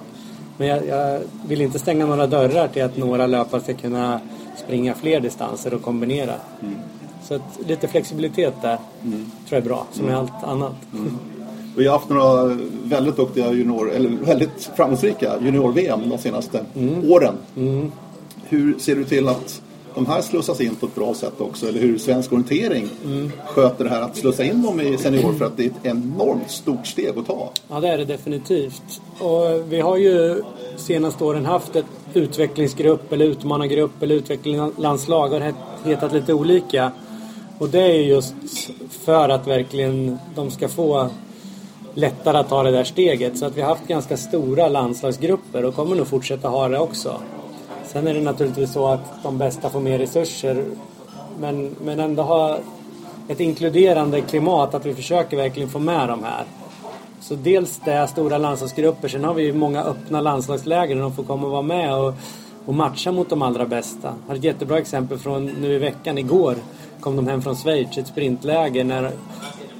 Men 0.58 0.68
jag, 0.68 0.86
jag 0.86 1.20
vill 1.48 1.60
inte 1.60 1.78
stänga 1.78 2.06
några 2.06 2.26
dörrar 2.26 2.68
till 2.68 2.82
att 2.82 2.96
några 2.96 3.26
löpare 3.26 3.60
ska 3.60 3.74
kunna 3.74 4.20
springa 4.64 4.94
fler 4.94 5.20
distanser 5.20 5.74
och 5.74 5.82
kombinera. 5.82 6.34
Så 7.28 7.34
att 7.34 7.58
lite 7.68 7.88
flexibilitet 7.88 8.54
där 8.62 8.76
tror 8.76 9.18
jag 9.48 9.58
är 9.58 9.64
bra, 9.64 9.86
som 9.92 10.04
med 10.06 10.16
allt 10.18 10.44
annat. 10.44 10.72
Vi 11.76 11.86
har 11.86 11.92
haft 11.98 12.08
några 12.08 12.56
väldigt 12.84 13.16
duktiga 13.16 13.52
junior, 13.52 13.92
eller 13.92 14.08
väldigt 14.10 14.70
framgångsrika 14.76 15.32
junior-VM 15.42 16.08
de 16.08 16.18
senaste 16.18 16.60
Mm. 16.76 17.10
åren. 17.12 17.34
Hur 18.48 18.78
ser 18.78 18.96
du 18.96 19.04
till 19.04 19.28
att 19.28 19.62
de 19.94 20.06
här 20.06 20.22
slussas 20.22 20.60
in 20.60 20.74
på 20.74 20.86
ett 20.86 20.94
bra 20.94 21.14
sätt 21.14 21.40
också? 21.40 21.68
Eller 21.68 21.80
hur 21.80 21.98
svensk 21.98 22.32
orientering 22.32 22.88
Mm. 23.04 23.32
sköter 23.46 23.84
det 23.84 23.90
här 23.90 24.00
att 24.02 24.16
slussa 24.16 24.44
in 24.44 24.62
dem 24.62 24.80
i 24.80 24.98
senior? 24.98 25.32
För 25.32 25.44
att 25.44 25.56
det 25.56 25.62
är 25.64 25.66
ett 25.66 25.86
enormt 25.86 26.50
stort 26.50 26.86
steg 26.86 27.18
att 27.18 27.26
ta. 27.26 27.50
Ja, 27.68 27.80
det 27.80 27.88
är 27.88 27.98
det 27.98 28.04
definitivt. 28.04 29.00
Och 29.18 29.72
vi 29.72 29.80
har 29.80 29.96
ju 29.96 30.42
senaste 30.76 31.24
åren 31.24 31.44
haft 31.46 31.76
ett 31.76 31.84
utvecklingsgrupp 32.14 33.12
eller 33.12 33.24
utmanargrupp 33.24 34.02
eller 34.02 34.14
utvecklingslandslag 34.14 35.28
har 35.28 35.52
hetat 35.84 36.12
lite 36.12 36.34
olika. 36.34 36.92
Och 37.58 37.68
det 37.68 37.80
är 37.82 38.00
just 38.00 38.34
för 39.04 39.28
att 39.28 39.46
verkligen 39.46 40.18
de 40.34 40.50
ska 40.50 40.68
få 40.68 41.08
lättare 41.94 42.38
att 42.38 42.48
ta 42.48 42.62
det 42.62 42.70
där 42.70 42.84
steget. 42.84 43.38
Så 43.38 43.46
att 43.46 43.56
vi 43.56 43.60
har 43.60 43.68
haft 43.68 43.88
ganska 43.88 44.16
stora 44.16 44.68
landslagsgrupper 44.68 45.64
och 45.64 45.74
kommer 45.74 45.96
nog 45.96 46.06
fortsätta 46.06 46.48
ha 46.48 46.68
det 46.68 46.78
också. 46.78 47.20
Sen 47.86 48.06
är 48.06 48.14
det 48.14 48.20
naturligtvis 48.20 48.72
så 48.72 48.86
att 48.86 49.22
de 49.22 49.38
bästa 49.38 49.70
får 49.70 49.80
mer 49.80 49.98
resurser 49.98 50.64
men, 51.40 51.76
men 51.84 52.00
ändå 52.00 52.22
ha 52.22 52.58
ett 53.28 53.40
inkluderande 53.40 54.20
klimat 54.20 54.74
att 54.74 54.86
vi 54.86 54.94
försöker 54.94 55.36
verkligen 55.36 55.68
få 55.68 55.78
med 55.78 56.08
de 56.08 56.24
här. 56.24 56.44
Så 57.20 57.34
dels 57.34 57.80
det 57.84 57.92
är 57.92 58.06
stora 58.06 58.38
landslagsgrupper, 58.38 59.08
sen 59.08 59.24
har 59.24 59.34
vi 59.34 59.42
ju 59.42 59.52
många 59.52 59.82
öppna 59.82 60.20
landslagsläger 60.20 60.94
där 60.94 61.02
de 61.02 61.12
får 61.12 61.24
komma 61.24 61.46
och 61.46 61.52
vara 61.52 61.62
med 61.62 61.94
och, 61.94 62.14
och 62.66 62.74
matcha 62.74 63.12
mot 63.12 63.30
de 63.30 63.42
allra 63.42 63.66
bästa. 63.66 64.14
Jag 64.26 64.32
har 64.32 64.36
ett 64.36 64.44
jättebra 64.44 64.78
exempel 64.78 65.18
från 65.18 65.46
nu 65.46 65.74
i 65.74 65.78
veckan, 65.78 66.18
igår 66.18 66.56
kom 67.00 67.16
de 67.16 67.28
hem 67.28 67.42
från 67.42 67.56
Schweiz, 67.56 67.98
ett 67.98 68.06
sprintläger 68.06 68.84
när 68.84 69.10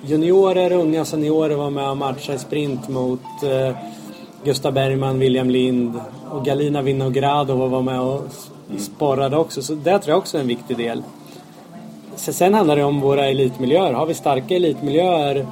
juniorer, 0.02 0.72
unga 0.72 1.04
seniorer 1.04 1.56
var 1.56 1.70
med 1.70 1.90
och 1.90 1.96
matchade 1.96 2.36
i 2.36 2.38
sprint 2.38 2.88
mot 2.88 3.20
eh, 3.42 3.76
Gustav 4.44 4.72
Bergman, 4.72 5.18
William 5.18 5.50
Lind 5.50 6.00
och 6.30 6.44
Galina 6.44 6.82
Vinogradova 6.82 7.66
var 7.66 7.82
med 7.82 8.00
och 8.00 8.22
sporrade 8.78 9.36
också. 9.36 9.62
Så 9.62 9.74
det 9.74 9.98
tror 9.98 10.10
jag 10.12 10.18
också 10.18 10.36
är 10.36 10.40
en 10.40 10.48
viktig 10.48 10.76
del. 10.76 11.02
Så 12.16 12.32
Sen 12.32 12.54
handlar 12.54 12.76
det 12.76 12.84
om 12.84 13.00
våra 13.00 13.26
elitmiljöer. 13.26 13.92
Har 13.92 14.06
vi 14.06 14.14
starka 14.14 14.54
elitmiljöer 14.54 15.46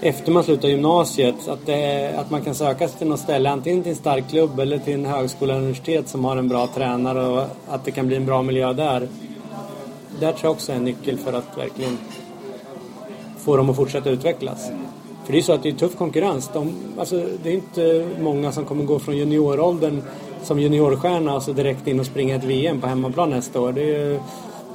efter 0.00 0.32
man 0.32 0.44
slutar 0.44 0.68
gymnasiet, 0.68 1.48
att, 1.48 1.66
det, 1.66 2.14
att 2.18 2.30
man 2.30 2.42
kan 2.42 2.54
söka 2.54 2.88
sig 2.88 2.98
till 2.98 3.06
något 3.06 3.20
ställe, 3.20 3.50
antingen 3.50 3.82
till 3.82 3.90
en 3.90 3.96
stark 3.96 4.28
klubb 4.28 4.60
eller 4.60 4.78
till 4.78 4.94
en 4.94 5.04
högskola 5.04 5.52
eller 5.52 5.62
universitet 5.62 6.08
som 6.08 6.24
har 6.24 6.36
en 6.36 6.48
bra 6.48 6.66
tränare 6.66 7.26
och 7.26 7.42
att 7.68 7.84
det 7.84 7.90
kan 7.90 8.06
bli 8.06 8.16
en 8.16 8.26
bra 8.26 8.42
miljö 8.42 8.72
där. 8.72 9.08
Där 10.20 10.32
tror 10.32 10.38
jag 10.42 10.52
också 10.52 10.72
är 10.72 10.76
en 10.76 10.84
nyckel 10.84 11.18
för 11.18 11.32
att 11.32 11.58
verkligen 11.58 11.98
få 13.38 13.56
dem 13.56 13.70
att 13.70 13.76
fortsätta 13.76 14.10
utvecklas. 14.10 14.70
För 15.24 15.32
det 15.32 15.38
är 15.38 15.42
så 15.42 15.52
att 15.52 15.62
det 15.62 15.68
är 15.68 15.72
tuff 15.72 15.96
konkurrens. 15.96 16.50
De, 16.52 16.74
alltså, 16.98 17.28
det 17.42 17.48
är 17.48 17.54
inte 17.54 18.08
många 18.20 18.52
som 18.52 18.64
kommer 18.64 18.84
gå 18.84 18.98
från 18.98 19.16
junioråldern 19.16 20.02
som 20.42 20.60
juniorstjärna 20.60 21.34
och 21.34 21.42
så 21.42 21.52
direkt 21.52 21.86
in 21.86 22.00
och 22.00 22.06
springa 22.06 22.36
ett 22.36 22.44
VM 22.44 22.80
på 22.80 22.86
hemmaplan 22.86 23.30
nästa 23.30 23.60
år. 23.60 23.72
Det 23.72 23.96
är, 23.96 24.20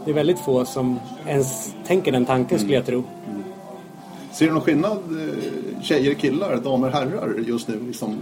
det 0.06 0.12
är 0.12 0.16
väldigt 0.16 0.40
få 0.40 0.66
som 0.66 1.00
ens 1.28 1.74
tänker 1.88 2.12
den 2.12 2.26
tanken 2.26 2.60
skulle 2.60 2.74
jag 2.74 2.86
tro. 2.86 3.04
Ser 4.32 4.46
du 4.46 4.52
någon 4.52 4.62
skillnad 4.62 4.92
eh, 4.98 5.82
tjejer, 5.84 6.14
killar, 6.14 6.58
damer, 6.58 6.90
herrar 6.90 7.44
just 7.48 7.68
nu? 7.68 7.80
Liksom, 7.88 8.18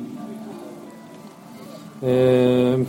Eh, 2.01 2.79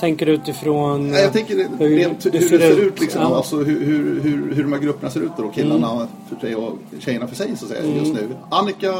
tänker 0.00 0.26
du 0.26 0.32
utifrån... 0.32 1.10
Nej, 1.10 1.22
jag 1.22 1.32
tänker 1.32 1.56
det- 1.56 1.68
hur 1.84 1.96
rent 1.96 2.26
hur 2.26 2.30
det 2.30 2.38
det 2.38 2.48
ser 2.48 2.58
ser 2.58 2.70
ut? 2.80 2.92
ut, 2.92 3.00
liksom, 3.00 3.20
Ja. 3.20 3.26
Mm. 3.26 3.36
alltså 3.36 3.56
hur, 3.56 3.80
hur, 3.84 4.20
hur, 4.20 4.54
hur 4.54 4.62
de 4.62 4.72
här 4.72 4.80
grupperna 4.80 5.10
ser 5.10 5.20
ut 5.20 5.30
då, 5.36 5.48
killarna 5.48 6.08
för 6.28 6.36
sig 6.46 6.56
och 6.56 6.78
tjejerna 6.98 7.26
för 7.26 7.36
sig 7.36 7.56
så 7.56 7.64
att 7.64 7.70
säga, 7.70 7.94
just 7.96 8.14
nu. 8.14 8.28
Annika 8.50 8.94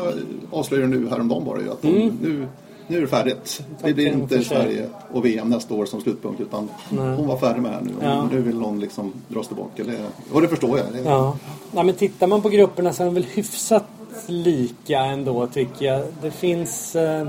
avslöjade 0.50 0.88
nu 0.88 1.08
häromdagen 1.08 1.44
bara 1.44 1.60
ju 1.60 1.70
att 1.70 1.78
hon, 1.82 2.18
nu, 2.22 2.46
nu 2.86 2.96
är 2.96 3.00
det 3.00 3.06
färdigt. 3.06 3.62
Det 3.82 3.94
blir 3.94 4.08
Mm. 4.08 4.20
Inte. 4.20 4.44
Sverige 4.44 4.88
och 5.12 5.24
VM 5.24 5.48
nästa 5.50 5.74
år 5.74 5.86
som 5.86 6.00
slutpunkt 6.00 6.40
utan 6.40 6.68
Nej. 6.90 7.16
hon 7.16 7.26
var 7.26 7.36
färdig 7.36 7.62
med 7.62 7.70
det 7.70 7.74
här 7.76 7.82
nu. 7.84 7.92
Ja. 8.02 8.28
Nu 8.32 8.40
vill 8.40 8.56
hon 8.60 8.80
liksom 8.80 9.12
dras 9.28 9.46
tillbaka. 9.46 9.84
Det, 9.84 9.98
och 10.32 10.42
det 10.42 10.48
förstår 10.48 10.78
jag. 10.78 10.86
Det, 10.92 11.10
Ja. 11.10 11.36
Nej, 11.72 11.84
men 11.84 11.94
tittar 11.94 12.26
man 12.26 12.42
på 12.42 12.48
grupperna 12.48 12.92
så 12.92 13.02
är 13.02 13.04
de 13.04 13.14
väl 13.14 13.26
hyfsat 13.34 13.84
lika 14.26 14.98
ändå 14.98 15.46
tycker 15.46 15.86
jag. 15.86 16.02
Det 16.22 16.30
finns 16.30 16.96
eh, 16.96 17.28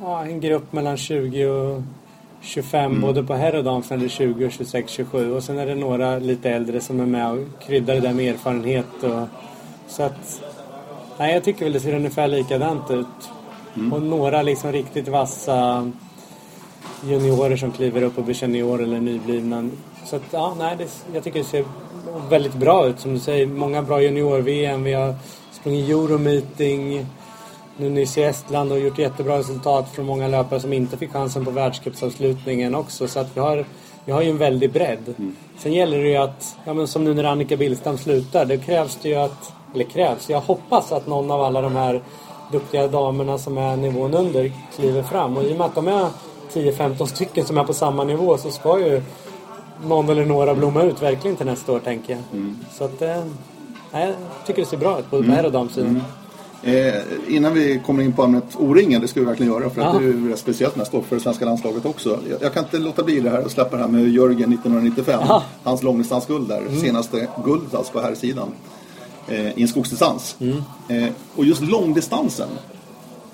ja, 0.00 0.24
en 0.24 0.40
grupp 0.40 0.72
mellan 0.72 0.96
20 0.96 1.46
och 1.46 1.82
25 2.40 3.00
både 3.00 3.22
på 3.22 3.34
herr 3.34 3.54
och 3.54 3.64
damsidan, 3.64 4.08
20 4.08 4.46
och 4.46 4.52
26, 4.52 4.92
27 4.92 5.32
och 5.32 5.42
sen 5.42 5.58
är 5.58 5.66
det 5.66 5.74
några 5.74 6.18
lite 6.18 6.50
äldre 6.50 6.80
som 6.80 7.00
är 7.00 7.06
med 7.06 7.30
och 7.30 7.38
kryddar 7.66 7.94
det 7.94 8.00
där 8.00 8.12
med 8.12 8.34
erfarenhet 8.34 9.02
och 9.02 9.28
så 9.88 10.02
att 10.02 10.42
Nej, 11.18 11.34
jag 11.34 11.44
tycker 11.44 11.64
väl 11.64 11.72
det 11.72 11.80
ser 11.80 11.94
ungefär 11.94 12.28
likadant 12.28 12.90
ut. 12.90 13.30
Och 13.92 14.02
några 14.02 14.42
liksom 14.42 14.72
riktigt 14.72 15.08
vassa 15.08 15.90
juniorer 17.04 17.56
som 17.56 17.72
kliver 17.72 18.02
upp 18.02 18.18
och 18.18 18.24
blir 18.24 18.34
senior 18.34 18.82
eller 18.82 19.00
nyblivna. 19.00 19.70
Så 20.04 20.16
att, 20.16 20.22
ja, 20.30 20.54
nej, 20.58 20.76
det, 20.78 20.88
jag 21.14 21.24
tycker 21.24 21.38
det 21.38 21.44
ser 21.44 21.64
väldigt 22.30 22.54
bra 22.54 22.86
ut 22.86 23.00
som 23.00 23.14
du 23.14 23.20
säger. 23.20 23.46
Många 23.46 23.82
bra 23.82 24.02
junior-VM. 24.02 24.84
Vi 24.84 24.92
har 24.92 25.14
sprungit 25.52 25.88
Euromeeting 25.88 27.06
nu 27.76 27.90
nyss 27.90 28.18
i 28.18 28.22
Estland 28.22 28.72
och 28.72 28.78
gjort 28.78 28.98
jättebra 28.98 29.38
resultat 29.38 29.88
från 29.92 30.06
många 30.06 30.28
löpare 30.28 30.60
som 30.60 30.72
inte 30.72 30.96
fick 30.96 31.12
chansen 31.12 31.44
på 31.44 31.50
världscupsavslutningen 31.50 32.74
också. 32.74 33.08
Så 33.08 33.20
att 33.20 33.36
vi 33.36 33.40
har, 33.40 33.64
vi 34.04 34.12
har 34.12 34.22
ju 34.22 34.30
en 34.30 34.38
väldig 34.38 34.72
bredd. 34.72 35.14
Sen 35.58 35.72
gäller 35.72 36.02
det 36.02 36.08
ju 36.08 36.16
att, 36.16 36.56
ja 36.64 36.74
men 36.74 36.88
som 36.88 37.04
nu 37.04 37.14
när 37.14 37.24
Annika 37.24 37.56
Billstam 37.56 37.98
slutar, 37.98 38.44
det 38.44 38.58
krävs 38.58 38.98
det 39.02 39.08
ju 39.08 39.14
att, 39.14 39.52
eller 39.74 39.84
krävs, 39.84 40.30
jag 40.30 40.40
hoppas 40.40 40.92
att 40.92 41.06
någon 41.06 41.30
av 41.30 41.42
alla 41.42 41.60
de 41.60 41.76
här 41.76 42.02
duktiga 42.52 42.88
damerna 42.88 43.38
som 43.38 43.58
är 43.58 43.76
nivån 43.76 44.14
under 44.14 44.52
kliver 44.76 45.02
fram. 45.02 45.36
Och 45.36 45.44
i 45.44 45.52
och 45.52 45.56
med 45.56 45.66
att 45.66 45.74
de 45.74 45.88
är 45.88 46.08
10-15 46.52 47.06
stycken 47.06 47.44
som 47.44 47.58
är 47.58 47.64
på 47.64 47.72
samma 47.74 48.04
nivå 48.04 48.38
så 48.38 48.50
ska 48.50 48.78
ju 48.80 49.02
någon 49.86 50.08
eller 50.08 50.24
några 50.24 50.54
blomma 50.54 50.82
ut 50.82 51.02
verkligen 51.02 51.36
till 51.36 51.46
nästa 51.46 51.72
år 51.72 51.78
tänker 51.78 52.12
jag. 52.12 52.22
Så 52.72 52.84
att, 52.84 53.02
eh, 53.02 53.24
jag 53.92 54.14
tycker 54.46 54.62
det 54.62 54.68
ser 54.68 54.76
bra 54.76 54.98
ut 54.98 55.10
på 55.10 55.22
herr 55.22 55.44
och 55.46 55.52
damsidan. 55.52 56.02
Eh, 56.66 56.94
innan 57.28 57.54
vi 57.54 57.80
kommer 57.86 58.02
in 58.02 58.12
på 58.12 58.22
ämnet 58.22 58.44
O-ringen, 58.58 59.00
det 59.00 59.08
ska 59.08 59.20
vi 59.20 59.26
verkligen 59.26 59.52
göra 59.52 59.70
för 59.70 59.80
att 59.80 59.94
Ja. 59.94 60.00
det 60.00 60.04
är 60.06 60.08
ju 60.08 60.30
rätt 60.30 60.38
speciellt 60.38 60.76
nästa 60.76 60.96
år 60.96 61.02
för 61.02 61.16
det 61.16 61.22
svenska 61.22 61.44
landslaget 61.44 61.84
också. 61.86 62.18
Jag, 62.30 62.42
jag 62.42 62.54
kan 62.54 62.64
inte 62.64 62.78
låta 62.78 63.02
bli 63.02 63.20
det 63.20 63.30
här 63.30 63.44
och 63.44 63.50
släppa 63.50 63.76
det 63.76 63.82
här 63.82 63.90
med 63.90 64.08
Jörgen 64.08 64.52
1995. 64.52 65.20
Ja. 65.28 65.42
Hans 65.62 65.82
långdistansguld 65.82 66.48
där, 66.48 66.62
senaste 66.80 67.28
guld 67.44 67.74
alltså 67.74 67.92
på 67.92 68.00
här 68.00 68.14
sidan 68.14 68.48
eh, 69.28 69.58
i 69.58 69.62
en 69.62 69.68
skogsdistans. 69.68 70.36
Eh, 70.88 71.08
och 71.36 71.44
just 71.44 71.62
långdistansen, 71.62 72.48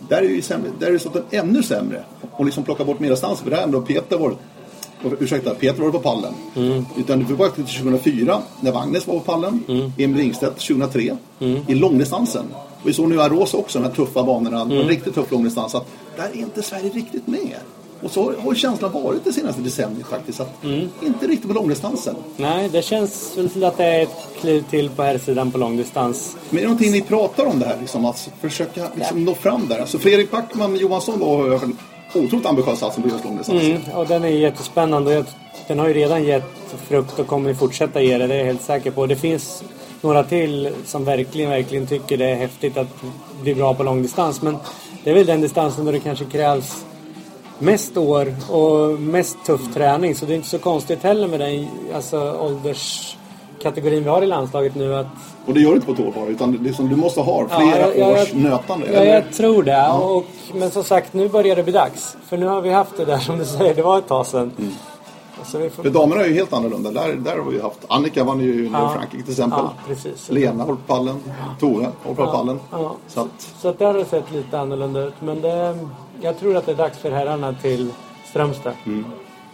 där 0.09 0.17
är 0.19 0.29
ju 0.29 0.43
sämre, 0.43 0.71
där 0.79 0.87
är 0.87 1.01
det 1.31 1.37
ännu 1.37 1.63
sämre. 1.63 2.05
Och 2.31 2.45
liksom 2.45 2.65
plocka 2.65 2.85
bort 2.85 3.01
medeldistansen, 3.01 3.45
för 3.45 3.51
där 3.51 3.57
har 3.57 3.65
ändå 3.65 3.81
Peter 3.81 4.19
varit 4.19 4.39
och, 5.05 5.13
Ursäkta, 5.21 5.55
Peter 5.55 5.83
var 5.83 5.91
på 5.91 5.99
pallen. 5.99 6.33
Utan 6.97 7.25
det 7.29 7.35
var 7.35 7.49
till 7.49 7.65
2004 7.65 8.39
när 8.61 8.73
Wagnes 8.73 9.07
var 9.07 9.15
på 9.15 9.21
pallen. 9.21 9.63
Emil 9.99 10.17
Ringstedt 10.17 10.59
2003 10.69 11.17
i 11.67 11.75
långdistansen. 11.75 12.45
Och 12.83 12.89
vi 12.89 12.93
såg 12.93 13.09
nu 13.09 13.21
Aros 13.23 13.55
också, 13.55 13.79
de 13.79 13.85
här 13.85 13.95
tuffa 13.95 14.23
banorna. 14.23 14.61
En 14.61 14.89
riktigt 14.89 15.15
tuff 15.15 15.31
långdistans. 15.31 15.75
Att 15.75 15.87
där 16.17 16.25
är 16.25 16.37
inte 16.37 16.63
Sverige 16.63 16.91
riktigt 16.91 17.27
med. 17.27 17.57
Och 18.03 18.11
så 18.11 18.33
har 18.39 18.55
känslan 18.55 18.93
varit 18.93 19.25
det 19.25 19.33
senaste 19.33 19.63
decenniet 19.63 20.07
faktiskt. 20.07 20.41
Att 20.41 20.65
Inte 21.03 21.27
riktigt 21.27 21.49
på 21.49 21.55
långdistansen. 21.55 22.17
Nej, 22.37 22.69
det 22.69 22.83
känns 22.83 23.37
väl 23.37 23.51
som 23.51 23.65
att 23.65 23.77
det 23.77 23.85
är 23.85 24.03
ett 24.03 24.17
kliv 24.41 24.65
till 24.71 24.91
på 24.91 25.03
herrsidan 25.03 25.51
på 25.51 25.59
långdistans. 25.59 26.37
Men 26.51 26.59
är 26.59 26.63
det 26.63 26.69
någonting 26.69 26.93
ni 26.93 27.03
pratar 27.03 27.47
om 27.47 27.59
det 27.59 27.67
här? 27.67 27.77
Liksom, 27.81 28.05
att 28.05 28.31
försöka 28.41 28.89
liksom, 28.95 29.25
nå 29.25 29.35
fram 29.35 29.69
där? 29.69 29.79
Alltså 29.79 29.99
Fredrik 29.99 30.31
Backman 30.31 30.77
Johansson 30.77 31.23
har 31.23 31.47
ju 31.47 31.55
en 31.55 31.77
otroligt 32.15 32.47
ambitiös 32.47 32.79
satsning 32.79 33.03
på 33.03 33.15
just 33.15 33.25
långdistans. 33.25 33.63
Mm, 33.63 33.83
och 33.95 34.07
den 34.07 34.25
är 34.25 34.29
jättespännande. 34.29 35.25
Den 35.67 35.79
har 35.79 35.89
ju 35.89 35.95
redan 35.95 36.25
gett 36.25 36.45
frukt 36.89 37.19
och 37.19 37.27
kommer 37.27 37.55
fortsätta 37.55 38.03
ge 38.03 38.19
det. 38.19 38.27
Det 38.27 38.35
är 38.35 38.39
jag 38.39 38.45
helt 38.45 38.63
säker 38.63 38.91
på. 38.91 39.07
Det 39.07 39.17
finns 39.17 39.63
några 40.01 40.23
till 40.25 40.71
som 40.85 41.05
verkligen, 41.05 41.51
verkligen 41.51 41.87
tycker 41.87 42.17
det 42.17 42.25
är 42.31 42.35
häftigt 42.35 42.77
att 42.77 42.87
bli 43.43 43.55
bra 43.55 43.75
på 43.75 43.83
långdistans. 43.83 44.43
Men 44.43 44.57
det 45.05 45.11
är 45.11 45.15
väl 45.15 45.27
den 45.27 45.41
distansen 45.41 45.85
då 45.85 45.93
det 45.93 46.01
kanske 46.01 46.25
krävs 46.25 46.85
mest 47.59 47.97
år 47.97 48.35
och 48.51 49.01
mest 49.01 49.37
tuff 49.47 49.75
träning. 49.75 50.15
Så 50.15 50.27
det 50.27 50.33
är 50.33 50.37
inte 50.37 50.49
så 50.49 50.59
konstigt 50.59 51.03
heller 51.03 51.29
med 51.29 51.41
den 51.41 51.69
alltså, 51.95 52.37
ålderskategorin 52.41 54.03
vi 54.03 54.09
har 54.09 54.23
i 54.23 54.27
landslaget 54.27 54.75
nu. 54.75 54.95
Att, 54.97 55.07
Och 55.47 55.55
det 55.55 55.61
gör 55.61 55.69
du 55.71 55.75
inte 55.75 55.87
på 55.87 55.93
ett 55.93 56.01
år 56.01 56.13
bara, 56.17 56.27
utan 56.27 56.59
det 56.65 56.69
är 56.71 56.73
som, 56.75 56.89
du 56.89 56.97
måste 56.97 57.21
ha 57.21 57.47
Ja, 57.51 57.59
flera 57.61 57.81
jag- 57.81 57.99
jag- 57.99 58.23
års 58.23 58.33
nötande. 58.33 58.87
ja, 58.93 59.01
eller? 59.01 59.15
jag 59.15 59.33
tror 59.33 59.63
det. 59.63 59.89
Och, 59.89 60.25
men 60.55 60.71
som 60.71 60.85
sagt, 60.85 61.13
nu 61.15 61.29
börjar 61.29 61.57
det 61.57 61.63
bli 61.63 61.73
dags. 61.73 62.17
För 62.29 62.37
nu 62.37 62.47
har 62.47 62.61
vi 62.61 62.71
haft 62.71 62.97
det 62.97 63.05
där 63.05 63.19
som 63.19 63.39
du 63.39 63.45
säger, 63.45 63.75
det 63.75 63.83
var 63.83 63.99
ett 63.99 64.09
tag 64.09 64.27
sedan. 64.27 64.53
Så 64.57 64.63
får... 65.45 65.83
För 65.83 65.91
damerna 65.91 66.23
är 66.23 66.27
ju 66.29 66.35
helt 66.35 66.53
annorlunda. 66.53 66.91
Där, 66.91 67.13
där 67.15 67.37
har 67.39 67.51
vi 67.51 67.61
haft... 67.61 67.79
Annika 67.89 68.25
vann 68.25 68.41
ju 68.41 68.65
i 68.65 68.71
Ja. 68.73 68.89
Frankrike 68.95 69.23
till 69.25 69.33
exempel. 69.33 69.59
Ja, 69.63 69.73
precis. 69.87 70.31
Lena 70.31 70.65
håller 70.65 70.77
på 70.77 70.95
pallen. 70.95 71.17
Tove 71.61 71.89
håller 72.03 72.17
på 72.17 72.23
Ja, 72.23 72.33
pallen. 72.33 72.61
ja. 72.71 72.97
Så 73.09 73.21
att, 73.21 73.29
Så 73.61 73.69
att 73.69 73.79
det 73.79 73.85
har 73.85 74.05
sett 74.05 74.33
lite 74.33 74.59
annorlunda 74.61 75.01
ut. 75.05 75.15
Men 75.21 75.41
det, 75.41 75.79
jag 76.21 76.39
tror 76.39 76.57
att 76.57 76.67
det 76.67 76.73
är 76.73 76.77
dags 76.77 76.99
för 76.99 77.11
herrarna 77.11 77.55
till 77.63 77.91
Strömstad. 78.31 78.73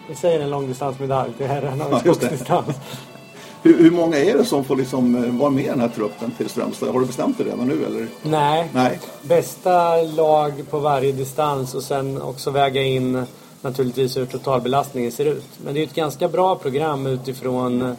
Vi 0.08 0.14
säger 0.14 0.40
en 0.40 0.50
långdistansmedalj 0.50 1.32
till 1.32 1.46
herrarna 1.46 1.84
Ja, 1.90 1.96
och 1.96 2.02
det. 2.04 2.14
skogsdistans. 2.14 2.66
hur, 3.62 3.78
hur 3.78 3.90
många 3.90 4.16
är 4.18 4.38
det 4.38 4.44
som 4.44 4.64
får 4.64 4.76
liksom 4.76 5.24
eh, 5.24 5.30
vara 5.40 5.50
med 5.50 5.64
i 5.64 5.68
den 5.68 5.80
här 5.80 5.88
truppen 5.88 6.30
till 6.30 6.48
Strömstad? 6.48 6.88
Har 6.92 7.00
du 7.00 7.06
bestämt 7.06 7.38
det 7.38 7.44
redan 7.44 7.66
nu 7.68 7.84
eller? 7.86 8.06
Nej. 8.22 8.70
Nej. 8.74 9.00
Bästa 9.22 9.96
lag 10.02 10.52
på 10.70 10.78
varje 10.78 11.12
distans 11.12 11.74
och 11.74 11.82
sen 11.82 12.22
också 12.22 12.50
väga 12.50 12.82
in 12.82 13.24
naturligtvis 13.62 14.16
hur 14.16 14.26
totalbelastningen 14.26 15.12
ser 15.12 15.24
ut. 15.24 15.44
Men 15.64 15.74
det 15.74 15.80
är 15.80 15.84
ett 15.84 15.94
ganska 15.94 16.28
bra 16.28 16.56
program 16.56 17.06
utifrån 17.06 17.82
eh, 17.82 17.92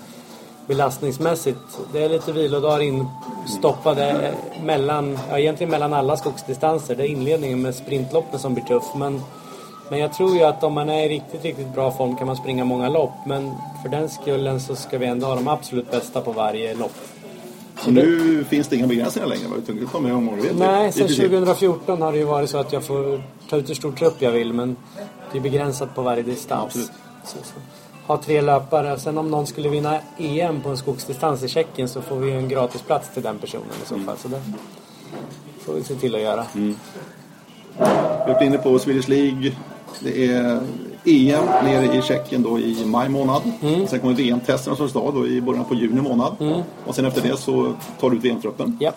belastningsmässigt. 0.68 1.80
Det 1.94 2.04
är 2.04 2.10
lite 2.10 2.32
vilodagar 2.32 2.82
instoppade 2.82 4.34
mellan, 4.64 5.20
ja, 5.30 5.40
egentligen 5.40 5.72
mellan 5.72 5.94
alla 5.94 6.18
skogsdistanser. 6.18 6.96
Det 6.96 7.04
är 7.04 7.08
inledningen 7.08 7.62
med 7.62 7.76
sprintloppen 7.76 8.40
som 8.40 8.54
blir 8.54 8.64
tuff. 8.64 8.86
Men, 8.96 9.22
men 9.90 10.00
jag 10.00 10.14
tror 10.14 10.36
ju 10.36 10.44
att 10.44 10.64
om 10.64 10.74
man 10.74 10.90
är 10.90 11.06
i 11.06 11.10
riktigt, 11.10 11.44
riktigt 11.44 11.74
bra 11.74 11.92
form 11.92 12.16
kan 12.16 12.28
man 12.28 12.36
springa 12.36 12.66
många 12.66 12.90
lopp. 12.90 13.14
Men 13.26 13.52
för 13.84 13.90
den 13.90 14.10
skullen 14.10 14.60
så 14.60 14.76
ska 14.76 14.98
vi 14.98 15.06
ändå 15.06 15.28
ha 15.28 15.36
de 15.36 15.48
absolut 15.48 15.92
bästa 15.92 16.22
på 16.22 16.32
varje 16.32 16.76
lopp. 16.76 16.96
Så 17.80 17.92
nu 17.92 18.44
finns 18.50 18.68
det 18.68 18.76
inga 18.76 18.88
begränsningar 18.88 19.28
längre 19.28 19.48
va? 19.48 19.56
Utan 19.58 19.80
det 19.80 19.86
kommer 19.86 20.10
ihåg. 20.10 20.36
vet 20.36 20.54
du. 20.54 20.60
Nej, 20.60 20.92
sen 20.92 21.08
princip. 21.08 21.30
2014 21.30 22.02
har 22.02 22.12
det 22.12 22.18
ju 22.18 22.24
varit 22.24 22.50
så 22.50 22.58
att 22.58 22.74
jag 22.74 22.84
får 22.84 23.24
ta 23.50 23.58
ut 23.58 23.70
hur 23.70 23.76
stor 23.76 23.92
trupp 23.92 24.16
jag 24.20 24.32
vill 24.32 24.54
men 24.54 24.76
det 25.32 25.38
är 25.38 25.42
begränsat 25.42 25.96
på 25.96 26.02
varje 26.02 26.24
distans. 26.24 26.74
Så, 27.24 27.38
så. 27.44 27.54
Ha 28.08 28.18
tre 28.18 28.42
löpare. 28.42 29.00
Sen 29.00 29.18
om 29.18 29.32
någon 29.32 29.48
skulle 29.48 29.70
vinna 29.70 30.00
EM 30.18 30.62
på 30.62 30.70
en 30.70 30.78
skogsdistans 30.78 31.44
i 31.44 31.48
Tjeckien 31.48 31.90
så 31.90 32.02
får 32.02 32.16
vi 32.16 32.32
en 32.32 32.50
gratisplats 32.50 33.10
till 33.14 33.24
den 33.24 33.38
personen 33.40 33.66
i 33.84 33.88
så 33.88 33.94
Mm. 33.96 34.06
fall. 34.08 34.18
Så 34.18 34.28
det 34.28 34.42
får 35.60 35.74
vi 35.74 35.84
se 35.84 35.96
till 35.96 36.16
att 36.16 36.22
göra. 36.22 36.46
Vi 36.54 36.74
har 37.80 38.28
varit 38.34 38.42
inne 38.42 38.58
på 38.58 38.80
Swedish 38.80 39.10
League. 39.10 39.52
Det 40.00 40.26
är 40.26 40.62
EM 41.06 41.46
nere 41.64 41.98
i 41.98 42.02
Tjeckien 42.02 42.44
då 42.44 42.60
i 42.60 42.86
maj 42.86 43.10
månad. 43.10 43.42
Mm. 43.62 43.88
Sen 43.88 44.00
kommer 44.00 44.14
VM-testerna 44.14 44.76
som 44.76 44.90
stad 44.90 45.14
då 45.14 45.28
i 45.28 45.42
början 45.42 45.66
på 45.66 45.76
juni 45.76 46.02
månad. 46.02 46.64
Och 46.86 46.96
sen 46.96 47.06
efter 47.06 47.22
det 47.22 47.38
så 47.38 47.74
tar 48.00 48.10
du 48.10 48.18
ut 48.18 48.24
VM-truppen. 48.24 48.78
Ja. 48.82 48.92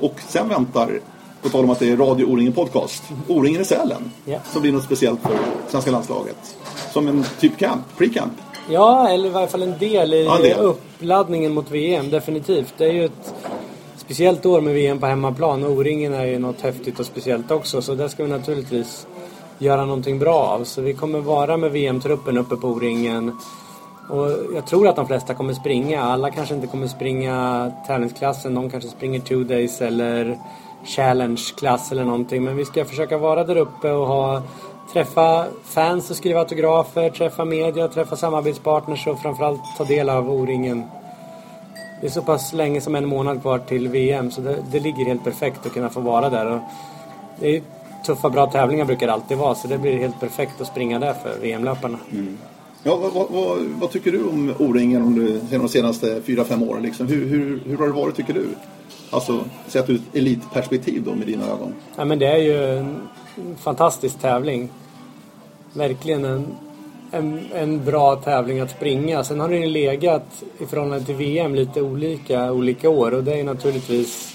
Och 0.00 0.14
sen 0.28 0.48
väntar, 0.48 1.00
på 1.42 1.48
tal 1.48 1.64
om 1.64 1.70
att 1.70 1.78
det 1.78 1.90
är 1.90 1.96
Radio 1.96 2.24
O-ringen 2.24 2.52
Podcast, 2.52 3.02
O-ringen 3.28 3.60
i 3.60 3.64
Sälen. 3.64 4.10
Ja. 4.24 4.38
Som 4.52 4.62
blir 4.62 4.72
något 4.72 4.84
speciellt 4.84 5.20
för 5.22 5.30
svenska 5.68 5.90
landslaget. 5.90 6.56
Som 6.92 7.08
en 7.08 7.24
typ 7.40 7.58
camp, 7.58 7.82
pre-camp. 7.98 8.30
ja, 8.70 9.08
eller 9.08 9.26
i 9.28 9.30
varje 9.30 9.48
fall 9.48 9.62
en 9.62 9.78
del 9.78 10.14
i 10.14 10.24
Ja, 10.24 10.36
en 10.36 10.42
del. 10.42 10.58
uppladdningen 10.60 11.54
mot 11.54 11.70
VM. 11.70 12.10
Definitivt. 12.10 12.74
Det 12.78 12.84
är 12.84 12.92
ju 12.92 13.04
ett 13.04 13.34
speciellt 13.96 14.46
år 14.46 14.60
med 14.60 14.74
VM 14.74 14.98
på 14.98 15.06
hemmaplan. 15.06 15.64
Och 15.64 15.70
O-ringen 15.70 16.14
är 16.14 16.24
ju 16.26 16.38
något 16.38 16.60
häftigt 16.60 17.00
och 17.00 17.06
speciellt 17.06 17.50
också. 17.50 17.82
Så 17.82 17.94
där 17.94 18.08
ska 18.08 18.24
vi 18.24 18.30
naturligtvis 18.30 19.06
göra 19.58 19.84
någonting 19.84 20.18
bra 20.18 20.34
av. 20.34 20.64
Så 20.64 20.80
vi 20.80 20.92
kommer 20.94 21.20
vara 21.20 21.56
med 21.56 21.70
VM-truppen 21.72 22.38
uppe 22.38 22.56
på 22.56 22.68
O-ringen. 22.68 23.36
Och 24.10 24.28
jag 24.54 24.66
tror 24.66 24.88
att 24.88 24.96
de 24.96 25.06
flesta 25.06 25.34
kommer 25.34 25.54
springa. 25.54 26.02
Alla 26.02 26.30
kanske 26.30 26.54
inte 26.54 26.66
kommer 26.66 26.86
springa 26.86 27.72
tävlingsklassen. 27.86 28.54
Någon 28.54 28.70
kanske 28.70 28.90
springer 28.90 29.20
two 29.20 29.44
days 29.44 29.80
eller 29.80 30.38
challenge-klass 30.84 31.92
eller 31.92 32.04
någonting. 32.04 32.44
Men 32.44 32.56
vi 32.56 32.64
ska 32.64 32.84
försöka 32.84 33.18
vara 33.18 33.44
där 33.44 33.56
uppe 33.56 33.90
och 33.90 34.06
ha 34.06 34.42
träffa 34.92 35.46
fans 35.64 36.10
och 36.10 36.16
skriva 36.16 36.40
autografer, 36.40 37.10
träffa 37.10 37.44
media, 37.44 37.88
träffa 37.88 38.16
samarbetspartners 38.16 39.06
och 39.06 39.22
framförallt 39.22 39.60
ta 39.78 39.84
del 39.84 40.08
av 40.08 40.30
O-ringen. 40.30 40.84
Det 42.00 42.06
är 42.06 42.10
så 42.10 42.22
pass 42.22 42.52
länge 42.52 42.80
som 42.80 42.94
en 42.94 43.06
månad 43.06 43.40
kvar 43.42 43.58
till 43.58 43.88
VM 43.88 44.30
så 44.30 44.40
det, 44.40 44.56
det 44.72 44.80
ligger 44.80 45.04
helt 45.04 45.24
perfekt 45.24 45.66
att 45.66 45.72
kunna 45.72 45.90
få 45.90 46.00
vara 46.00 46.30
där. 46.30 46.46
Och 46.46 46.60
det 47.40 47.56
är 47.56 47.62
tuffa, 48.06 48.30
bra 48.30 48.46
tävlingar 48.46 48.84
brukar 48.84 49.06
det 49.06 49.12
alltid 49.12 49.38
vara 49.38 49.54
så 49.54 49.68
det 49.68 49.78
blir 49.78 49.98
helt 49.98 50.20
perfekt 50.20 50.60
att 50.60 50.66
springa 50.66 50.98
där 50.98 51.14
för 51.14 51.38
VM-löparna. 51.40 51.98
Mm. 52.12 52.38
Ja, 52.82 52.96
vad, 52.96 53.12
vad, 53.12 53.30
vad, 53.30 53.58
vad 53.58 53.90
tycker 53.90 54.12
du 54.12 54.28
om 54.28 54.54
O-ringen 54.58 55.40
de 55.50 55.68
senaste 55.68 56.22
fyra 56.22 56.44
fem 56.44 56.62
åren? 56.62 56.82
Liksom? 56.82 57.06
Hur, 57.06 57.28
hur, 57.28 57.62
hur 57.66 57.76
har 57.76 57.86
det 57.86 57.92
varit 57.92 58.16
tycker 58.16 58.34
du? 58.34 58.46
Alltså, 59.12 59.44
sett 59.66 59.90
ur 59.90 59.94
ett 59.94 60.16
elitperspektiv 60.16 61.02
då 61.04 61.14
med 61.14 61.26
dina 61.26 61.44
ögon. 61.44 61.74
Ja, 61.96 62.04
men 62.04 62.18
det 62.18 62.26
är 62.26 62.36
ju 62.36 62.78
en 62.78 63.00
fantastisk 63.58 64.18
tävling. 64.20 64.68
Verkligen 65.72 66.24
en, 66.24 66.46
en, 67.10 67.40
en 67.54 67.84
bra 67.84 68.16
tävling 68.16 68.60
att 68.60 68.70
springa. 68.70 69.24
Sen 69.24 69.40
har 69.40 69.48
den 69.48 69.60
ju 69.60 69.66
legat 69.66 70.42
i 70.58 70.66
förhållande 70.66 71.04
till 71.04 71.14
VM 71.14 71.54
lite 71.54 71.82
olika 71.82 72.52
olika 72.52 72.88
år 72.88 73.14
och 73.14 73.24
det 73.24 73.40
är 73.40 73.44
naturligtvis 73.44 74.34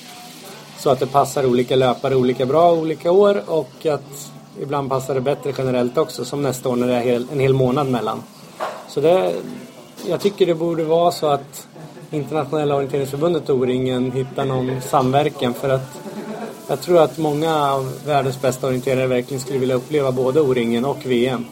så 0.78 0.90
att 0.90 1.00
det 1.00 1.08
passar 1.08 1.46
olika 1.46 1.76
löpare 1.76 2.16
olika 2.16 2.46
bra 2.46 2.74
olika 2.74 3.12
år 3.12 3.42
och 3.46 3.86
att 3.86 4.32
ibland 4.62 4.90
passar 4.90 5.14
det 5.14 5.22
bättre 5.22 5.54
generellt 5.58 5.98
också 5.98 6.26
som 6.26 6.42
nästa 6.42 6.70
år 6.70 6.76
när 6.76 6.88
det 6.88 6.94
är 6.94 7.26
en 7.32 7.40
hel 7.40 7.54
månad 7.54 7.88
mellan. 7.88 8.24
Så 8.88 9.02
det, 9.02 9.34
jag 10.08 10.22
tycker 10.22 10.46
det 10.46 10.56
borde 10.56 10.84
vara 10.84 11.12
så 11.12 11.28
att 11.28 11.67
Internationella 12.12 12.76
orienteringsförbundet 12.76 13.50
och 13.50 13.56
O-ringen 13.58 14.12
hittar 14.12 14.46
någon 14.46 14.82
samverkan 14.82 15.54
för 15.54 15.70
att 15.70 16.00
jag 16.68 16.82
tror 16.82 17.00
att 17.00 17.18
många 17.18 17.66
av 17.72 17.94
världens 18.06 18.42
bästa 18.42 18.68
orienterare 18.68 19.08
verkligen 19.08 19.42
skulle 19.42 19.60
vilja 19.60 19.76
uppleva 19.76 20.12
både 20.12 20.42
O-ringen 20.42 20.86
och 20.86 20.98
VM. 21.06 21.46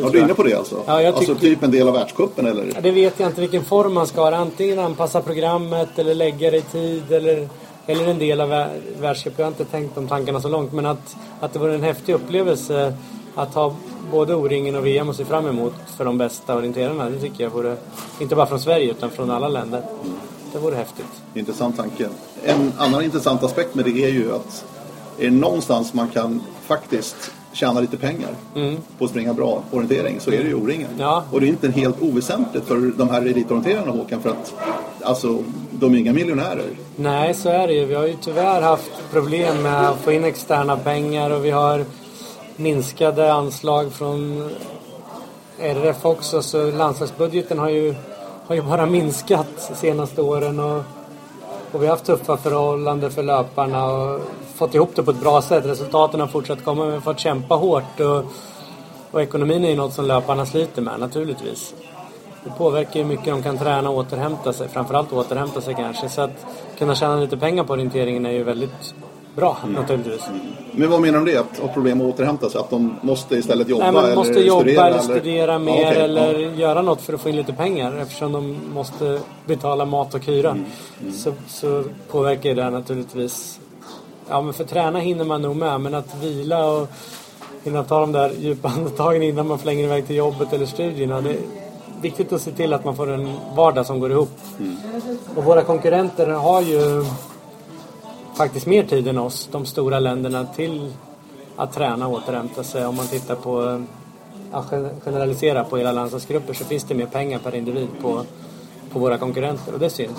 Ja, 0.00 0.08
du 0.08 0.18
är 0.18 0.22
inne 0.24 0.34
på 0.34 0.42
det 0.42 0.54
alltså? 0.54 0.82
Ja, 0.86 1.02
jag 1.02 1.14
Alltså 1.14 1.34
tycker- 1.34 1.46
typ 1.48 1.62
en 1.62 1.70
del 1.70 1.88
av 1.88 1.94
världscupen 1.94 2.46
eller? 2.46 2.64
Ja, 2.74 2.80
det 2.80 2.90
vet 2.90 3.20
jag 3.20 3.28
inte 3.28 3.40
vilken 3.40 3.64
form 3.64 3.92
man 3.94 4.06
ska 4.06 4.20
ha. 4.20 4.34
Antingen 4.36 4.78
anpassa 4.78 5.22
programmet 5.22 5.98
eller 5.98 6.14
lägga 6.14 6.50
det 6.50 6.56
i 6.56 6.60
tid 6.62 7.12
eller, 7.12 7.48
eller 7.86 8.08
en 8.08 8.18
del 8.18 8.40
av 8.40 8.48
vär- 8.48 8.78
världscup. 9.00 9.32
Jag 9.36 9.44
har 9.44 9.50
inte 9.50 9.64
tänkt 9.64 9.94
de 9.94 10.08
tankarna 10.08 10.40
så 10.40 10.48
långt. 10.48 10.72
Men 10.72 10.86
att, 10.86 11.16
att 11.40 11.52
det 11.52 11.58
vore 11.58 11.74
en 11.74 11.82
häftig 11.82 12.12
upplevelse 12.14 12.94
att 13.34 13.54
ha 13.54 13.74
både 14.10 14.34
O-ringen 14.34 14.74
och 14.74 14.86
VM 14.86 15.10
att 15.10 15.16
se 15.16 15.24
fram 15.24 15.46
emot 15.46 15.74
för 15.96 16.04
de 16.04 16.18
bästa 16.18 16.56
orienterarna. 16.56 17.10
Det 17.10 17.20
tycker 17.20 17.44
jag 17.44 17.50
vore, 17.50 17.76
inte 18.20 18.36
bara 18.36 18.46
från 18.46 18.60
Sverige 18.60 18.90
utan 18.90 19.10
från 19.10 19.30
alla 19.30 19.48
länder. 19.48 19.82
Det 20.52 20.58
vore 20.58 20.76
häftigt. 20.76 21.22
Intressant 21.34 21.76
tanke. 21.76 22.08
En 22.44 22.72
annan 22.78 23.04
intressant 23.04 23.42
aspekt 23.42 23.74
med 23.74 23.84
det 23.84 24.04
är 24.04 24.08
ju 24.08 24.34
att 24.34 24.64
är 25.18 25.24
det 25.24 25.30
någonstans 25.30 25.94
man 25.94 26.08
kan 26.08 26.42
faktiskt 26.66 27.32
tjäna 27.52 27.80
lite 27.80 27.96
pengar 27.96 28.30
på 28.98 29.04
att 29.04 29.10
springa 29.10 29.34
bra 29.34 29.62
orientering 29.70 30.20
så 30.20 30.30
är 30.30 30.42
det 30.42 30.48
ju 30.48 30.54
O-ringen. 30.54 30.88
Mm. 30.88 31.00
Ja. 31.00 31.24
Och 31.30 31.40
det 31.40 31.46
är 31.46 31.48
inte 31.48 31.70
helt 31.70 32.02
oväsentligt 32.02 32.66
för 32.66 32.92
de 32.96 33.08
här 33.08 33.22
elitorienterarna 33.22 33.92
Håkan 33.92 34.20
för 34.22 34.30
att 34.30 34.54
alltså, 35.02 35.38
de 35.70 35.94
är 35.94 35.98
inga 35.98 36.12
miljonärer. 36.12 36.66
Nej, 36.96 37.34
så 37.34 37.48
är 37.48 37.66
det 37.66 37.72
ju. 37.72 37.84
Vi 37.84 37.94
har 37.94 38.06
ju 38.06 38.16
tyvärr 38.20 38.62
haft 38.62 38.90
problem 39.12 39.62
med 39.62 39.88
att 39.88 40.00
få 40.00 40.12
in 40.12 40.24
externa 40.24 40.76
pengar 40.76 41.30
och 41.30 41.44
vi 41.44 41.50
har 41.50 41.84
minskade 42.56 43.32
anslag 43.32 43.92
från 43.92 44.50
RF 45.58 46.04
också. 46.04 46.42
Så 46.42 46.70
landslagsbudgeten 46.70 47.58
har 47.58 47.68
ju, 47.68 47.94
har 48.46 48.54
ju 48.54 48.62
bara 48.62 48.86
minskat 48.86 49.68
de 49.68 49.74
senaste 49.74 50.22
åren. 50.22 50.60
Och, 50.60 50.82
och 51.72 51.82
vi 51.82 51.86
har 51.86 51.92
haft 51.92 52.04
tuffa 52.04 52.36
förhållanden 52.36 53.10
för 53.10 53.22
löparna 53.22 53.84
och 53.84 54.20
fått 54.54 54.74
ihop 54.74 54.90
det 54.96 55.02
på 55.02 55.10
ett 55.10 55.20
bra 55.20 55.42
sätt. 55.42 55.64
Resultaten 55.66 56.20
har 56.20 56.26
fortsatt 56.26 56.64
komma 56.64 56.80
men 56.80 56.88
vi 56.88 56.94
har 56.94 57.00
fått 57.00 57.18
kämpa 57.18 57.54
hårt. 57.54 58.00
Och, 58.00 58.24
och 59.10 59.22
ekonomin 59.22 59.64
är 59.64 59.68
ju 59.68 59.76
något 59.76 59.92
som 59.92 60.04
löparna 60.04 60.46
sliter 60.46 60.82
med 60.82 61.00
naturligtvis. 61.00 61.74
Det 62.44 62.50
påverkar 62.58 63.00
ju 63.00 63.06
mycket 63.06 63.26
de 63.26 63.42
kan 63.42 63.58
träna 63.58 63.90
och 63.90 63.96
återhämta 63.96 64.52
sig. 64.52 64.68
Framförallt 64.68 65.12
återhämta 65.12 65.60
sig 65.60 65.74
kanske. 65.74 66.08
Så 66.08 66.20
att 66.20 66.46
kunna 66.78 66.94
tjäna 66.94 67.16
lite 67.16 67.36
pengar 67.36 67.64
på 67.64 67.72
orienteringen 67.72 68.26
är 68.26 68.30
ju 68.30 68.42
väldigt 68.42 68.94
bra 69.36 69.56
naturligtvis. 69.68 70.22
Men 70.72 70.90
vad 70.90 71.00
menar 71.00 71.18
du 71.18 71.24
med 71.24 71.34
det? 71.34 71.40
Att 71.40 71.58
ha 71.58 71.68
problem 71.68 72.00
att 72.00 72.06
återhämta 72.14 72.50
sig? 72.50 72.60
Att 72.60 72.70
de 72.70 72.94
måste 73.02 73.36
istället 73.36 73.68
jobba 73.68 73.84
Nej, 73.84 73.92
man 73.92 74.04
eller 74.04 74.16
måste 74.16 74.40
jobba 74.40 74.60
studera? 74.62 74.86
eller 74.86 74.98
studera 74.98 75.58
mer 75.58 75.82
Ja, 75.82 75.88
okej, 75.90 76.02
eller 76.02 76.38
ja. 76.38 76.50
göra 76.50 76.82
något 76.82 77.00
för 77.00 77.12
att 77.12 77.20
få 77.20 77.28
in 77.28 77.36
lite 77.36 77.52
pengar 77.52 77.96
eftersom 78.02 78.32
de 78.32 78.56
måste 78.74 79.20
betala 79.46 79.84
mat 79.84 80.14
och 80.14 80.24
hyra. 80.26 80.50
Mm, 80.50 80.64
Så, 81.12 81.32
så 81.48 81.84
påverkar 82.10 82.54
det 82.54 82.70
naturligtvis. 82.70 83.60
Ja 84.28 84.40
men 84.40 84.54
för 84.54 84.64
träna 84.64 84.98
hinner 84.98 85.24
man 85.24 85.42
nog 85.42 85.56
med 85.56 85.80
men 85.80 85.94
att 85.94 86.22
vila 86.22 86.66
och 86.66 86.88
hinna 87.64 87.84
ta 87.84 88.00
de 88.00 88.12
där 88.12 88.32
djupa 88.38 88.68
andetagen 88.76 89.22
innan 89.22 89.46
man 89.48 89.58
flänger 89.58 89.84
iväg 89.84 90.06
till 90.06 90.16
jobbet 90.16 90.52
eller 90.52 90.66
studierna. 90.66 91.20
Det 91.20 91.30
är 91.30 91.36
viktigt 92.02 92.32
att 92.32 92.42
se 92.42 92.50
till 92.50 92.72
att 92.72 92.84
man 92.84 92.96
får 92.96 93.10
en 93.12 93.32
vardag 93.56 93.86
som 93.86 94.00
går 94.00 94.10
ihop. 94.12 94.30
Mm. 94.58 94.76
Och 95.36 95.44
våra 95.44 95.62
konkurrenter 95.62 96.26
har 96.26 96.62
ju 96.62 97.04
faktiskt 98.36 98.66
mer 98.66 98.84
tid 98.84 99.08
än 99.08 99.18
oss, 99.18 99.48
de 99.52 99.66
stora 99.66 100.00
länderna, 100.00 100.46
till 100.56 100.92
att 101.56 101.72
träna 101.72 102.06
och 102.08 102.12
återhämta 102.14 102.64
sig. 102.64 102.86
Om 102.86 102.96
man 102.96 103.06
tittar 103.06 103.34
på, 103.34 103.84
gen- 104.72 104.90
generalisera 105.04 105.64
på 105.64 105.76
hela 105.76 105.92
landslagsgrupper 105.92 106.54
så 106.54 106.64
finns 106.64 106.84
det 106.84 106.94
mer 106.94 107.06
pengar 107.06 107.38
per 107.38 107.54
individ 107.54 107.88
på, 108.02 108.20
på 108.92 108.98
våra 108.98 109.18
konkurrenter 109.18 109.72
och 109.72 109.78
det 109.78 109.86
är 109.86 109.90
synd. 109.90 110.14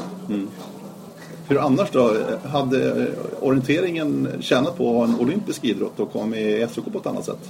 Hur 1.47 1.59
annars 1.59 1.89
då? 1.91 2.13
Hade 2.43 3.07
orienteringen 3.41 4.27
tjänat 4.41 4.77
på 4.77 4.89
att 4.89 4.95
ha 4.95 5.03
en 5.03 5.19
olympisk 5.19 5.63
idrott 5.63 5.99
och 5.99 6.11
komma 6.11 6.25
med 6.25 6.41
i 6.41 6.67
SOK 6.71 6.85
på 6.91 6.97
ett 6.97 7.07
annat 7.07 7.25
sätt? 7.25 7.49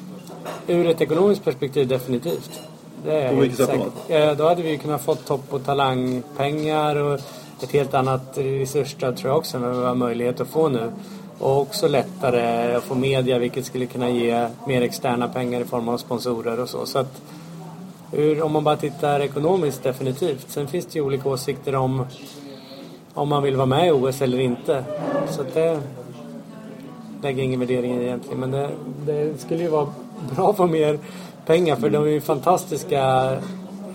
Ur 0.67 0.87
ett 0.87 1.01
ekonomiskt 1.01 1.43
perspektiv 1.43 1.87
definitivt. 1.87 2.59
Det 3.05 3.21
är 3.21 3.33
På 3.33 3.39
vilket 3.41 3.57
sätt 3.57 3.79
då? 4.07 4.13
Eh, 4.13 4.37
Då 4.37 4.47
hade 4.47 4.61
vi 4.61 4.77
kunnat 4.77 5.01
fått 5.05 5.25
topp 5.25 5.45
och 5.49 5.65
talangpengar 5.65 6.95
och 6.95 7.19
ett 7.63 7.71
helt 7.71 7.93
annat 7.93 8.37
resursstöd 8.37 9.17
tror 9.17 9.31
jag 9.31 9.37
också 9.37 9.57
än 9.57 9.63
vad 9.63 9.79
vi 9.79 9.85
har 9.85 9.95
möjlighet 9.95 10.41
att 10.41 10.47
få 10.47 10.69
nu. 10.69 10.91
Och 11.39 11.61
också 11.61 11.87
lättare 11.87 12.75
att 12.75 12.83
få 12.83 12.95
media 12.95 13.39
vilket 13.39 13.65
skulle 13.65 13.85
kunna 13.85 14.09
ge 14.09 14.47
mer 14.67 14.81
externa 14.81 15.27
pengar 15.27 15.61
i 15.61 15.65
form 15.65 15.89
av 15.89 15.97
sponsorer 15.97 16.59
och 16.59 16.69
så. 16.69 16.85
så 16.85 16.99
att, 16.99 17.21
ur, 18.11 18.41
om 18.41 18.51
man 18.51 18.63
bara 18.63 18.77
tittar 18.77 19.19
ekonomiskt 19.19 19.83
definitivt. 19.83 20.45
Sen 20.49 20.67
finns 20.67 20.85
det 20.85 20.99
ju 20.99 21.05
olika 21.05 21.29
åsikter 21.29 21.75
om 21.75 22.05
om 23.15 23.29
man 23.29 23.43
vill 23.43 23.55
vara 23.55 23.65
med 23.65 23.87
i 23.87 23.91
OS 23.91 24.21
eller 24.21 24.39
inte. 24.39 24.83
Så 25.29 25.41
att 25.41 25.53
det 25.53 25.79
lägger 27.21 27.43
ingen 27.43 27.59
värdering 27.59 27.97
i 27.97 28.03
egentligen. 28.03 28.39
Men 28.39 28.51
det, 28.51 28.69
det 29.05 29.41
skulle 29.41 29.63
ju 29.63 29.69
vara 29.69 29.87
bra 30.35 30.49
att 30.49 30.57
få 30.57 30.67
mer 30.67 30.99
pengar 31.45 31.75
för 31.75 31.89
de 31.89 32.03
är 32.03 32.07
ju 32.07 32.21
fantastiska 32.21 33.31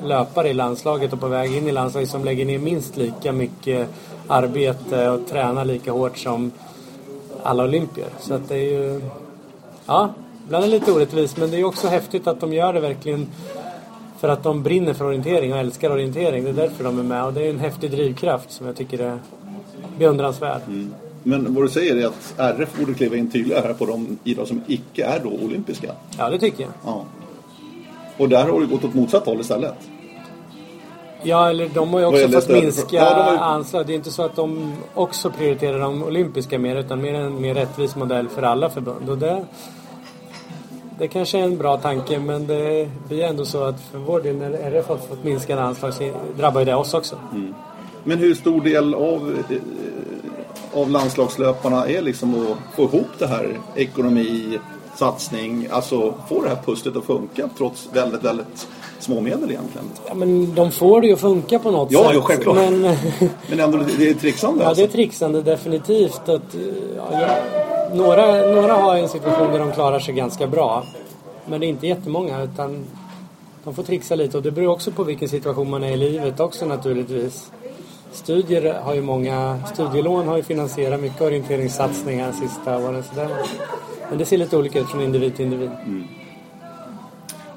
löpare 0.04 0.48
i 0.48 0.54
landslaget 0.54 1.12
och 1.12 1.20
på 1.20 1.28
väg 1.28 1.56
in 1.56 1.68
i 1.68 1.72
landslaget 1.72 2.10
som 2.10 2.24
lägger 2.24 2.44
ner 2.44 2.58
minst 2.58 2.96
lika 2.96 3.32
mycket 3.32 3.88
arbete 4.28 5.10
och 5.10 5.26
tränar 5.28 5.64
lika 5.64 5.92
hårt 5.92 6.18
som 6.18 6.52
alla 7.42 7.64
olympier. 7.64 8.08
Så 8.20 8.34
att 8.34 8.48
det 8.48 8.54
är 8.54 8.80
ju... 8.80 9.00
Ja, 9.86 10.10
ibland 10.46 10.64
är 10.64 10.68
det 10.68 10.74
lite 10.74 10.92
orättvist 10.92 11.36
men 11.36 11.50
det 11.50 11.60
är 11.60 11.64
också 11.64 11.88
häftigt 11.88 12.26
att 12.26 12.40
de 12.40 12.52
gör 12.52 12.72
det 12.72 12.80
verkligen 12.80 13.26
för 14.18 14.28
att 14.28 14.42
de 14.42 14.62
brinner 14.62 14.94
för 14.94 15.04
orientering 15.04 15.52
och 15.52 15.58
älskar 15.58 15.90
orientering. 15.90 16.44
Det 16.44 16.50
är 16.50 16.54
därför 16.54 16.84
de 16.84 16.98
är 16.98 17.02
med 17.02 17.24
och 17.24 17.32
det 17.32 17.46
är 17.46 17.50
en 17.50 17.58
häftig 17.58 17.90
drivkraft 17.90 18.50
som 18.52 18.66
jag 18.66 18.76
tycker 18.76 18.98
är 18.98 19.18
beundransvärd. 19.98 20.60
Men 21.22 21.54
vad 21.54 21.64
du 21.64 21.68
säger 21.68 21.96
är 21.96 22.06
att 22.06 22.34
RF 22.36 22.78
borde 22.78 22.94
kliva 22.94 23.16
in 23.16 23.30
tydligare 23.30 23.74
på 23.74 23.86
de 23.86 24.18
idrotter 24.24 24.48
som 24.48 24.62
icke 24.66 25.04
är 25.04 25.20
då 25.24 25.28
olympiska. 25.28 25.92
Ja, 26.18 26.30
det 26.30 26.38
tycker 26.38 26.62
jag. 26.62 26.72
Ja. 26.84 27.04
Och 28.20 28.28
där 28.28 28.48
har 28.48 28.60
det 28.60 28.66
gått 28.66 28.84
åt 28.84 28.94
motsatt 28.94 29.26
håll 29.26 29.40
istället. 29.40 29.74
Ja, 31.22 31.50
eller 31.50 31.68
de 31.74 31.88
har 31.88 32.00
ju 32.00 32.06
också 32.06 32.28
fått 32.28 32.48
minska 32.48 32.96
Ja, 32.96 33.32
ju- 33.32 33.38
anslag. 33.38 33.86
Det 33.86 33.92
är 33.92 33.94
inte 33.94 34.10
så 34.10 34.22
att 34.22 34.36
de 34.36 34.72
också 34.94 35.30
prioriterar 35.30 35.78
de 35.78 36.02
olympiska 36.02 36.58
mer 36.58 36.76
utan 36.76 37.00
mer 37.00 37.14
en 37.14 37.40
mer 37.40 37.54
rättvis 37.54 37.96
modell 37.96 38.28
för 38.28 38.42
alla 38.42 38.70
förbund. 38.70 39.10
Och 39.10 39.18
det, 39.18 39.44
det 40.98 41.08
kanske 41.08 41.38
är 41.38 41.42
en 41.42 41.58
bra 41.58 41.76
tanke 41.76 42.18
men 42.18 42.46
det 42.46 42.88
blir 43.08 43.24
ändå 43.24 43.44
så 43.44 43.64
att 43.64 43.80
för 43.80 43.98
vår 43.98 44.20
del 44.20 44.36
när 44.36 44.50
RF 44.50 44.88
har 44.88 44.96
fått 44.96 45.24
minskade 45.24 45.62
anslag 45.62 45.94
så 45.94 46.10
drabbar 46.36 46.60
ju 46.60 46.64
det 46.64 46.74
oss 46.74 46.94
också. 46.94 47.16
Men 48.04 48.18
hur 48.18 48.34
stor 48.34 48.60
del 48.60 48.94
av, 48.94 49.36
eh, 49.50 50.80
av 50.80 50.90
landslagslöparna 50.90 51.86
är 51.86 52.02
liksom 52.02 52.34
att 52.34 52.76
få 52.76 52.82
ihop 52.82 53.08
det 53.18 53.26
här 53.26 53.58
ekonomi, 53.74 54.58
satsning, 55.00 55.68
alltså 55.70 56.14
få 56.28 56.42
det 56.42 56.48
här 56.48 56.58
pusslet 56.66 56.96
att 56.96 57.04
funka 57.04 57.48
trots 57.58 57.88
väldigt, 57.92 58.22
väldigt 58.24 58.68
små 58.98 59.20
medel 59.20 59.50
egentligen. 59.50 59.86
Ja, 60.08 60.14
men 60.14 60.54
de 60.54 60.70
får 60.72 61.00
det 61.00 61.06
ju 61.06 61.12
att 61.12 61.20
funka 61.20 61.58
på 61.58 61.70
något 61.70 61.90
Ja, 61.92 62.04
sätt. 62.04 62.14
ja, 62.14 62.20
självklart. 62.20 62.56
Men, 62.56 62.80
Men 63.50 63.60
ändå, 63.60 63.78
det 63.98 64.08
är 64.08 64.14
trixande 64.14 64.62
Ja, 64.62 64.68
alltså. 64.68 64.82
det 64.84 64.88
är 64.88 64.92
trixande 64.92 65.42
definitivt. 65.42 66.28
Att, 66.28 66.54
eh, 66.54 66.60
ja, 66.96 67.20
jag, 67.20 67.96
några, 67.96 68.26
några 68.46 68.72
har 68.72 68.96
en 68.96 69.08
situation 69.08 69.52
där 69.52 69.58
de 69.58 69.72
klarar 69.72 69.98
sig 70.00 70.14
ganska 70.14 70.46
bra. 70.46 70.84
Men 71.46 71.60
det 71.60 71.66
är 71.66 71.68
inte 71.68 71.86
jättemånga 71.86 72.42
utan 72.42 72.84
de 73.64 73.74
får 73.74 73.82
trixa 73.82 74.14
lite 74.14 74.36
och 74.36 74.42
det 74.42 74.50
beror 74.50 74.72
också 74.72 74.90
på 74.90 75.04
vilken 75.04 75.28
situation 75.28 75.70
man 75.70 75.84
är 75.84 75.92
i 75.92 75.96
livet 75.96 76.40
också 76.40 76.66
naturligtvis. 76.66 77.50
Studier 78.12 78.80
har 78.84 78.94
ju 78.94 79.02
många, 79.02 79.58
studielån 79.74 80.28
har 80.28 80.36
ju 80.36 80.42
finansierat 80.42 81.00
mycket 81.00 81.20
orienteringssatsningar 81.20 82.32
sista 82.32 82.78
åren. 82.78 83.02
Så 83.14 83.20
där. 83.20 83.28
Men 84.10 84.18
det 84.18 84.24
ser 84.24 84.38
lite 84.38 84.56
olika 84.56 84.80
ut 84.80 84.88
från 84.88 85.00
individ 85.02 85.36
till 85.36 85.44
individ. 85.44 85.70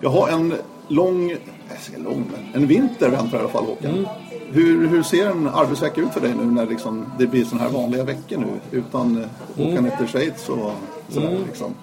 Jag 0.01 0.09
har 0.09 0.29
en 0.29 0.53
lång, 0.87 1.29
jag 1.29 2.03
lång, 2.03 2.25
en 2.53 2.67
vinter 2.67 3.09
väntar 3.09 3.37
i 3.37 3.41
alla 3.41 3.49
fall 3.49 3.65
Håkan. 3.65 3.91
Mm. 3.91 4.05
Hur, 4.51 4.87
hur 4.87 5.03
ser 5.03 5.25
en 5.29 5.47
arbetsvecka 5.47 6.01
ut 6.01 6.13
för 6.13 6.21
dig 6.21 6.33
nu 6.37 6.45
när 6.45 6.65
liksom, 6.65 7.05
det 7.19 7.27
blir 7.27 7.43
sådana 7.45 7.63
här 7.63 7.71
vanliga 7.73 8.03
veckor 8.03 8.37
nu 8.37 8.77
utan 8.77 9.17
eh, 9.17 9.23
åka 9.67 9.77
Mm. 9.77 9.91
till 9.97 10.07
Schweiz 10.07 10.49
och 10.49 10.71
sådär 11.09 11.37
liksom? 11.47 11.73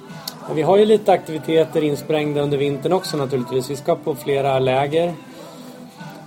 Ja, 0.49 0.55
Vi 0.55 0.63
har 0.63 0.77
ju 0.77 0.85
lite 0.85 1.13
aktiviteter 1.13 1.85
insprängda 1.85 2.41
under 2.41 2.59
vintern 2.59 2.93
också 2.93 3.17
naturligtvis. 3.17 3.71
Vi 3.71 3.77
ska 3.77 3.95
på 3.95 4.15
flera 4.15 4.59
läger. 4.59 5.15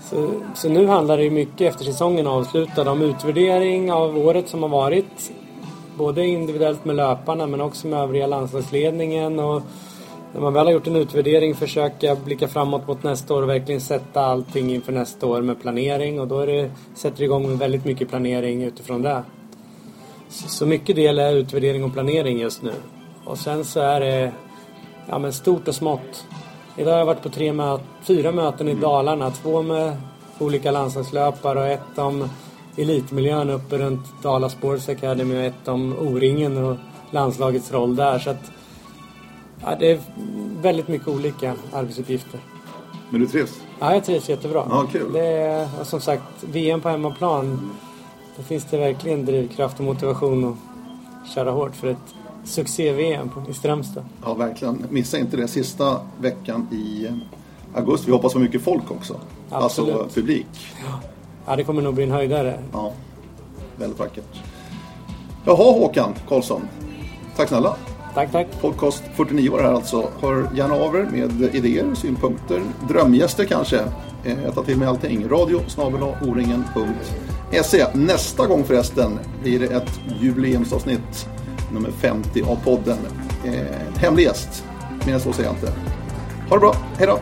Så, 0.10 0.30
så 0.56 0.70
nu 0.70 0.88
handlar 0.88 1.18
det 1.18 1.24
ju 1.24 1.32
mycket 1.32 1.62
efter 1.74 1.86
säsongen 1.86 2.28
avslutad 2.28 2.92
om 2.92 3.02
utvärdering 3.02 3.92
av 3.92 4.18
året 4.18 4.50
som 4.50 4.62
har 4.64 4.70
varit. 4.70 5.32
Både 5.98 6.26
individuellt 6.26 6.86
med 6.86 6.96
löparna 6.96 7.48
men 7.48 7.62
också 7.62 7.88
med 7.88 8.00
övriga 8.00 8.28
landslagsledningen. 8.28 9.40
Och 9.40 9.62
när 10.34 10.42
man 10.42 10.54
väl 10.54 10.66
har 10.66 10.74
gjort 10.74 10.88
en 10.88 10.96
utvärdering 10.96 11.56
försöka 11.56 12.16
blicka 12.16 12.48
framåt 12.48 12.88
mot 12.88 13.04
nästa 13.04 13.34
år 13.34 13.42
och 13.42 13.50
verkligen 13.50 13.82
sätta 13.82 14.22
allting 14.26 14.74
inför 14.74 14.92
nästa 14.92 15.28
år 15.28 15.42
med 15.42 15.62
planering. 15.62 16.20
Och 16.20 16.28
då 16.28 16.40
är 16.40 16.48
det, 16.48 16.72
sätter 16.96 17.18
det 17.18 17.24
igång 17.24 17.58
väldigt 17.58 17.86
mycket 17.86 18.10
planering 18.10 18.64
utifrån 18.64 19.02
det. 19.02 19.24
Så, 20.30 20.66
mycket 20.66 20.96
del 20.96 21.20
är 21.20 21.34
utvärdering 21.34 21.84
och 21.84 21.94
planering 21.94 22.40
just 22.40 22.62
nu. 22.62 22.74
Och 23.26 23.38
sen 23.38 23.66
så 23.66 23.80
är 23.80 24.00
det 24.00 24.32
ja, 25.10 25.20
men 25.20 25.34
stort 25.34 25.68
och 25.68 25.76
smått. 25.76 26.26
Idag 26.78 26.92
har 26.92 27.00
jag 27.00 27.06
varit 27.06 27.24
på 27.24 27.30
tre 27.30 27.52
mö- 27.52 27.80
fyra 28.02 28.32
möten 28.32 28.68
i 28.68 28.74
Dalarna. 28.74 29.32
Två 29.32 29.62
med 29.62 29.98
olika 30.40 30.72
landslagslöpare 30.72 31.60
och 31.60 31.68
ett 31.68 31.98
om 31.98 32.30
elitmiljön 32.78 33.50
uppe 33.50 33.78
runt 33.78 34.06
Dala 34.22 34.50
Sports 34.50 34.90
Academy 34.90 35.36
och 35.38 35.44
ett 35.44 35.68
om 35.68 35.94
O-ringen 35.94 36.58
och 36.58 36.78
landslagets 37.12 37.72
roll 37.72 37.96
där. 37.96 38.20
Så 38.20 38.30
att, 38.30 38.52
ja, 39.64 39.76
det 39.80 39.92
är 39.92 40.00
väldigt 40.62 40.88
mycket 40.88 41.08
olika 41.08 41.56
arbetsuppgifter. 41.74 42.40
Men 43.10 43.22
du 43.22 43.28
trivs? 43.28 43.62
Ja, 43.80 43.94
jag 43.94 44.06
trivs 44.06 44.30
jättebra. 44.30 44.68
Ja, 44.70 44.88
kul. 44.92 45.14
Det 45.14 45.28
är 45.28 45.68
och 45.80 45.88
som 45.88 46.02
sagt 46.02 46.44
VM 46.44 46.82
på 46.82 46.90
hemmaplan. 46.90 47.72
Då 48.38 48.44
finns 48.44 48.66
det 48.66 48.78
verkligen 48.78 49.26
drivkraft 49.26 49.80
och 49.80 49.86
motivation 49.86 50.46
att 50.46 51.32
köra 51.36 51.52
hårt 51.52 51.76
för 51.76 51.88
ett 51.88 52.16
succé-VM 52.44 53.30
i 53.50 53.54
Strömstad. 53.54 54.06
Ja, 54.26 54.34
verkligen. 54.34 54.86
Missa 54.90 55.18
inte 55.18 55.38
det 55.38 55.48
sista 55.48 56.02
veckan 56.22 56.68
i 56.72 57.08
augusti. 57.76 58.06
Vi 58.06 58.12
hoppas 58.12 58.34
på 58.34 58.40
mycket 58.40 58.62
folk 58.62 58.92
också. 58.92 59.20
Absolut. 59.50 59.96
Alltså 59.96 60.20
publik. 60.20 60.48
Ja, 60.86 61.00
det 61.56 61.64
kommer 61.64 61.82
nog 61.82 61.94
bli 61.94 62.04
en 62.04 62.12
höjdare. 62.12 62.60
Ja, 62.74 62.92
väldigt 63.78 64.00
vackert. 64.00 64.42
Jaha 65.46 65.56
Håkan 65.72 66.14
Karlsson. 66.30 66.68
Tack 67.36 67.50
snälla. 67.50 67.76
Tack, 68.14 68.32
tack. 68.32 68.48
Podcast 68.62 69.04
49 69.16 69.52
var 69.52 69.58
det 69.58 69.64
här 69.68 69.74
alltså. 69.74 70.10
Hör 70.22 70.48
gärna 70.56 70.74
av 70.76 70.96
er 70.96 71.08
med 71.12 71.56
idéer, 71.56 71.96
synpunkter, 71.96 72.62
drömgäster 72.90 73.46
kanske. 73.46 73.80
Eh, 74.24 74.44
Jag 74.46 74.56
tar 74.56 74.64
till 74.64 74.78
mig 74.78 74.88
allting. 74.88 75.30
Radio 75.30 75.60
oringen.se. 76.22 77.86
Nästa 77.94 78.48
gång 78.48 78.64
förresten 78.64 79.20
blir 79.42 79.60
det 79.60 79.66
ett 79.66 80.00
jubileumsavsnitt 80.22 81.28
nummer 81.74 81.92
50 81.92 82.42
av 82.44 82.56
podden. 82.64 82.98
Eh, 83.46 83.54
hemlig 83.98 84.24
gäst. 84.24 84.64
Mer 85.06 85.14
än 85.14 85.20
så 85.20 85.34
säger 85.34 85.50
jag 85.50 85.56
inte. 85.58 85.74
Ha 86.50 86.56
det 86.56 86.60
bra. 86.60 86.76
Hej 86.98 87.08
då! 87.08 87.20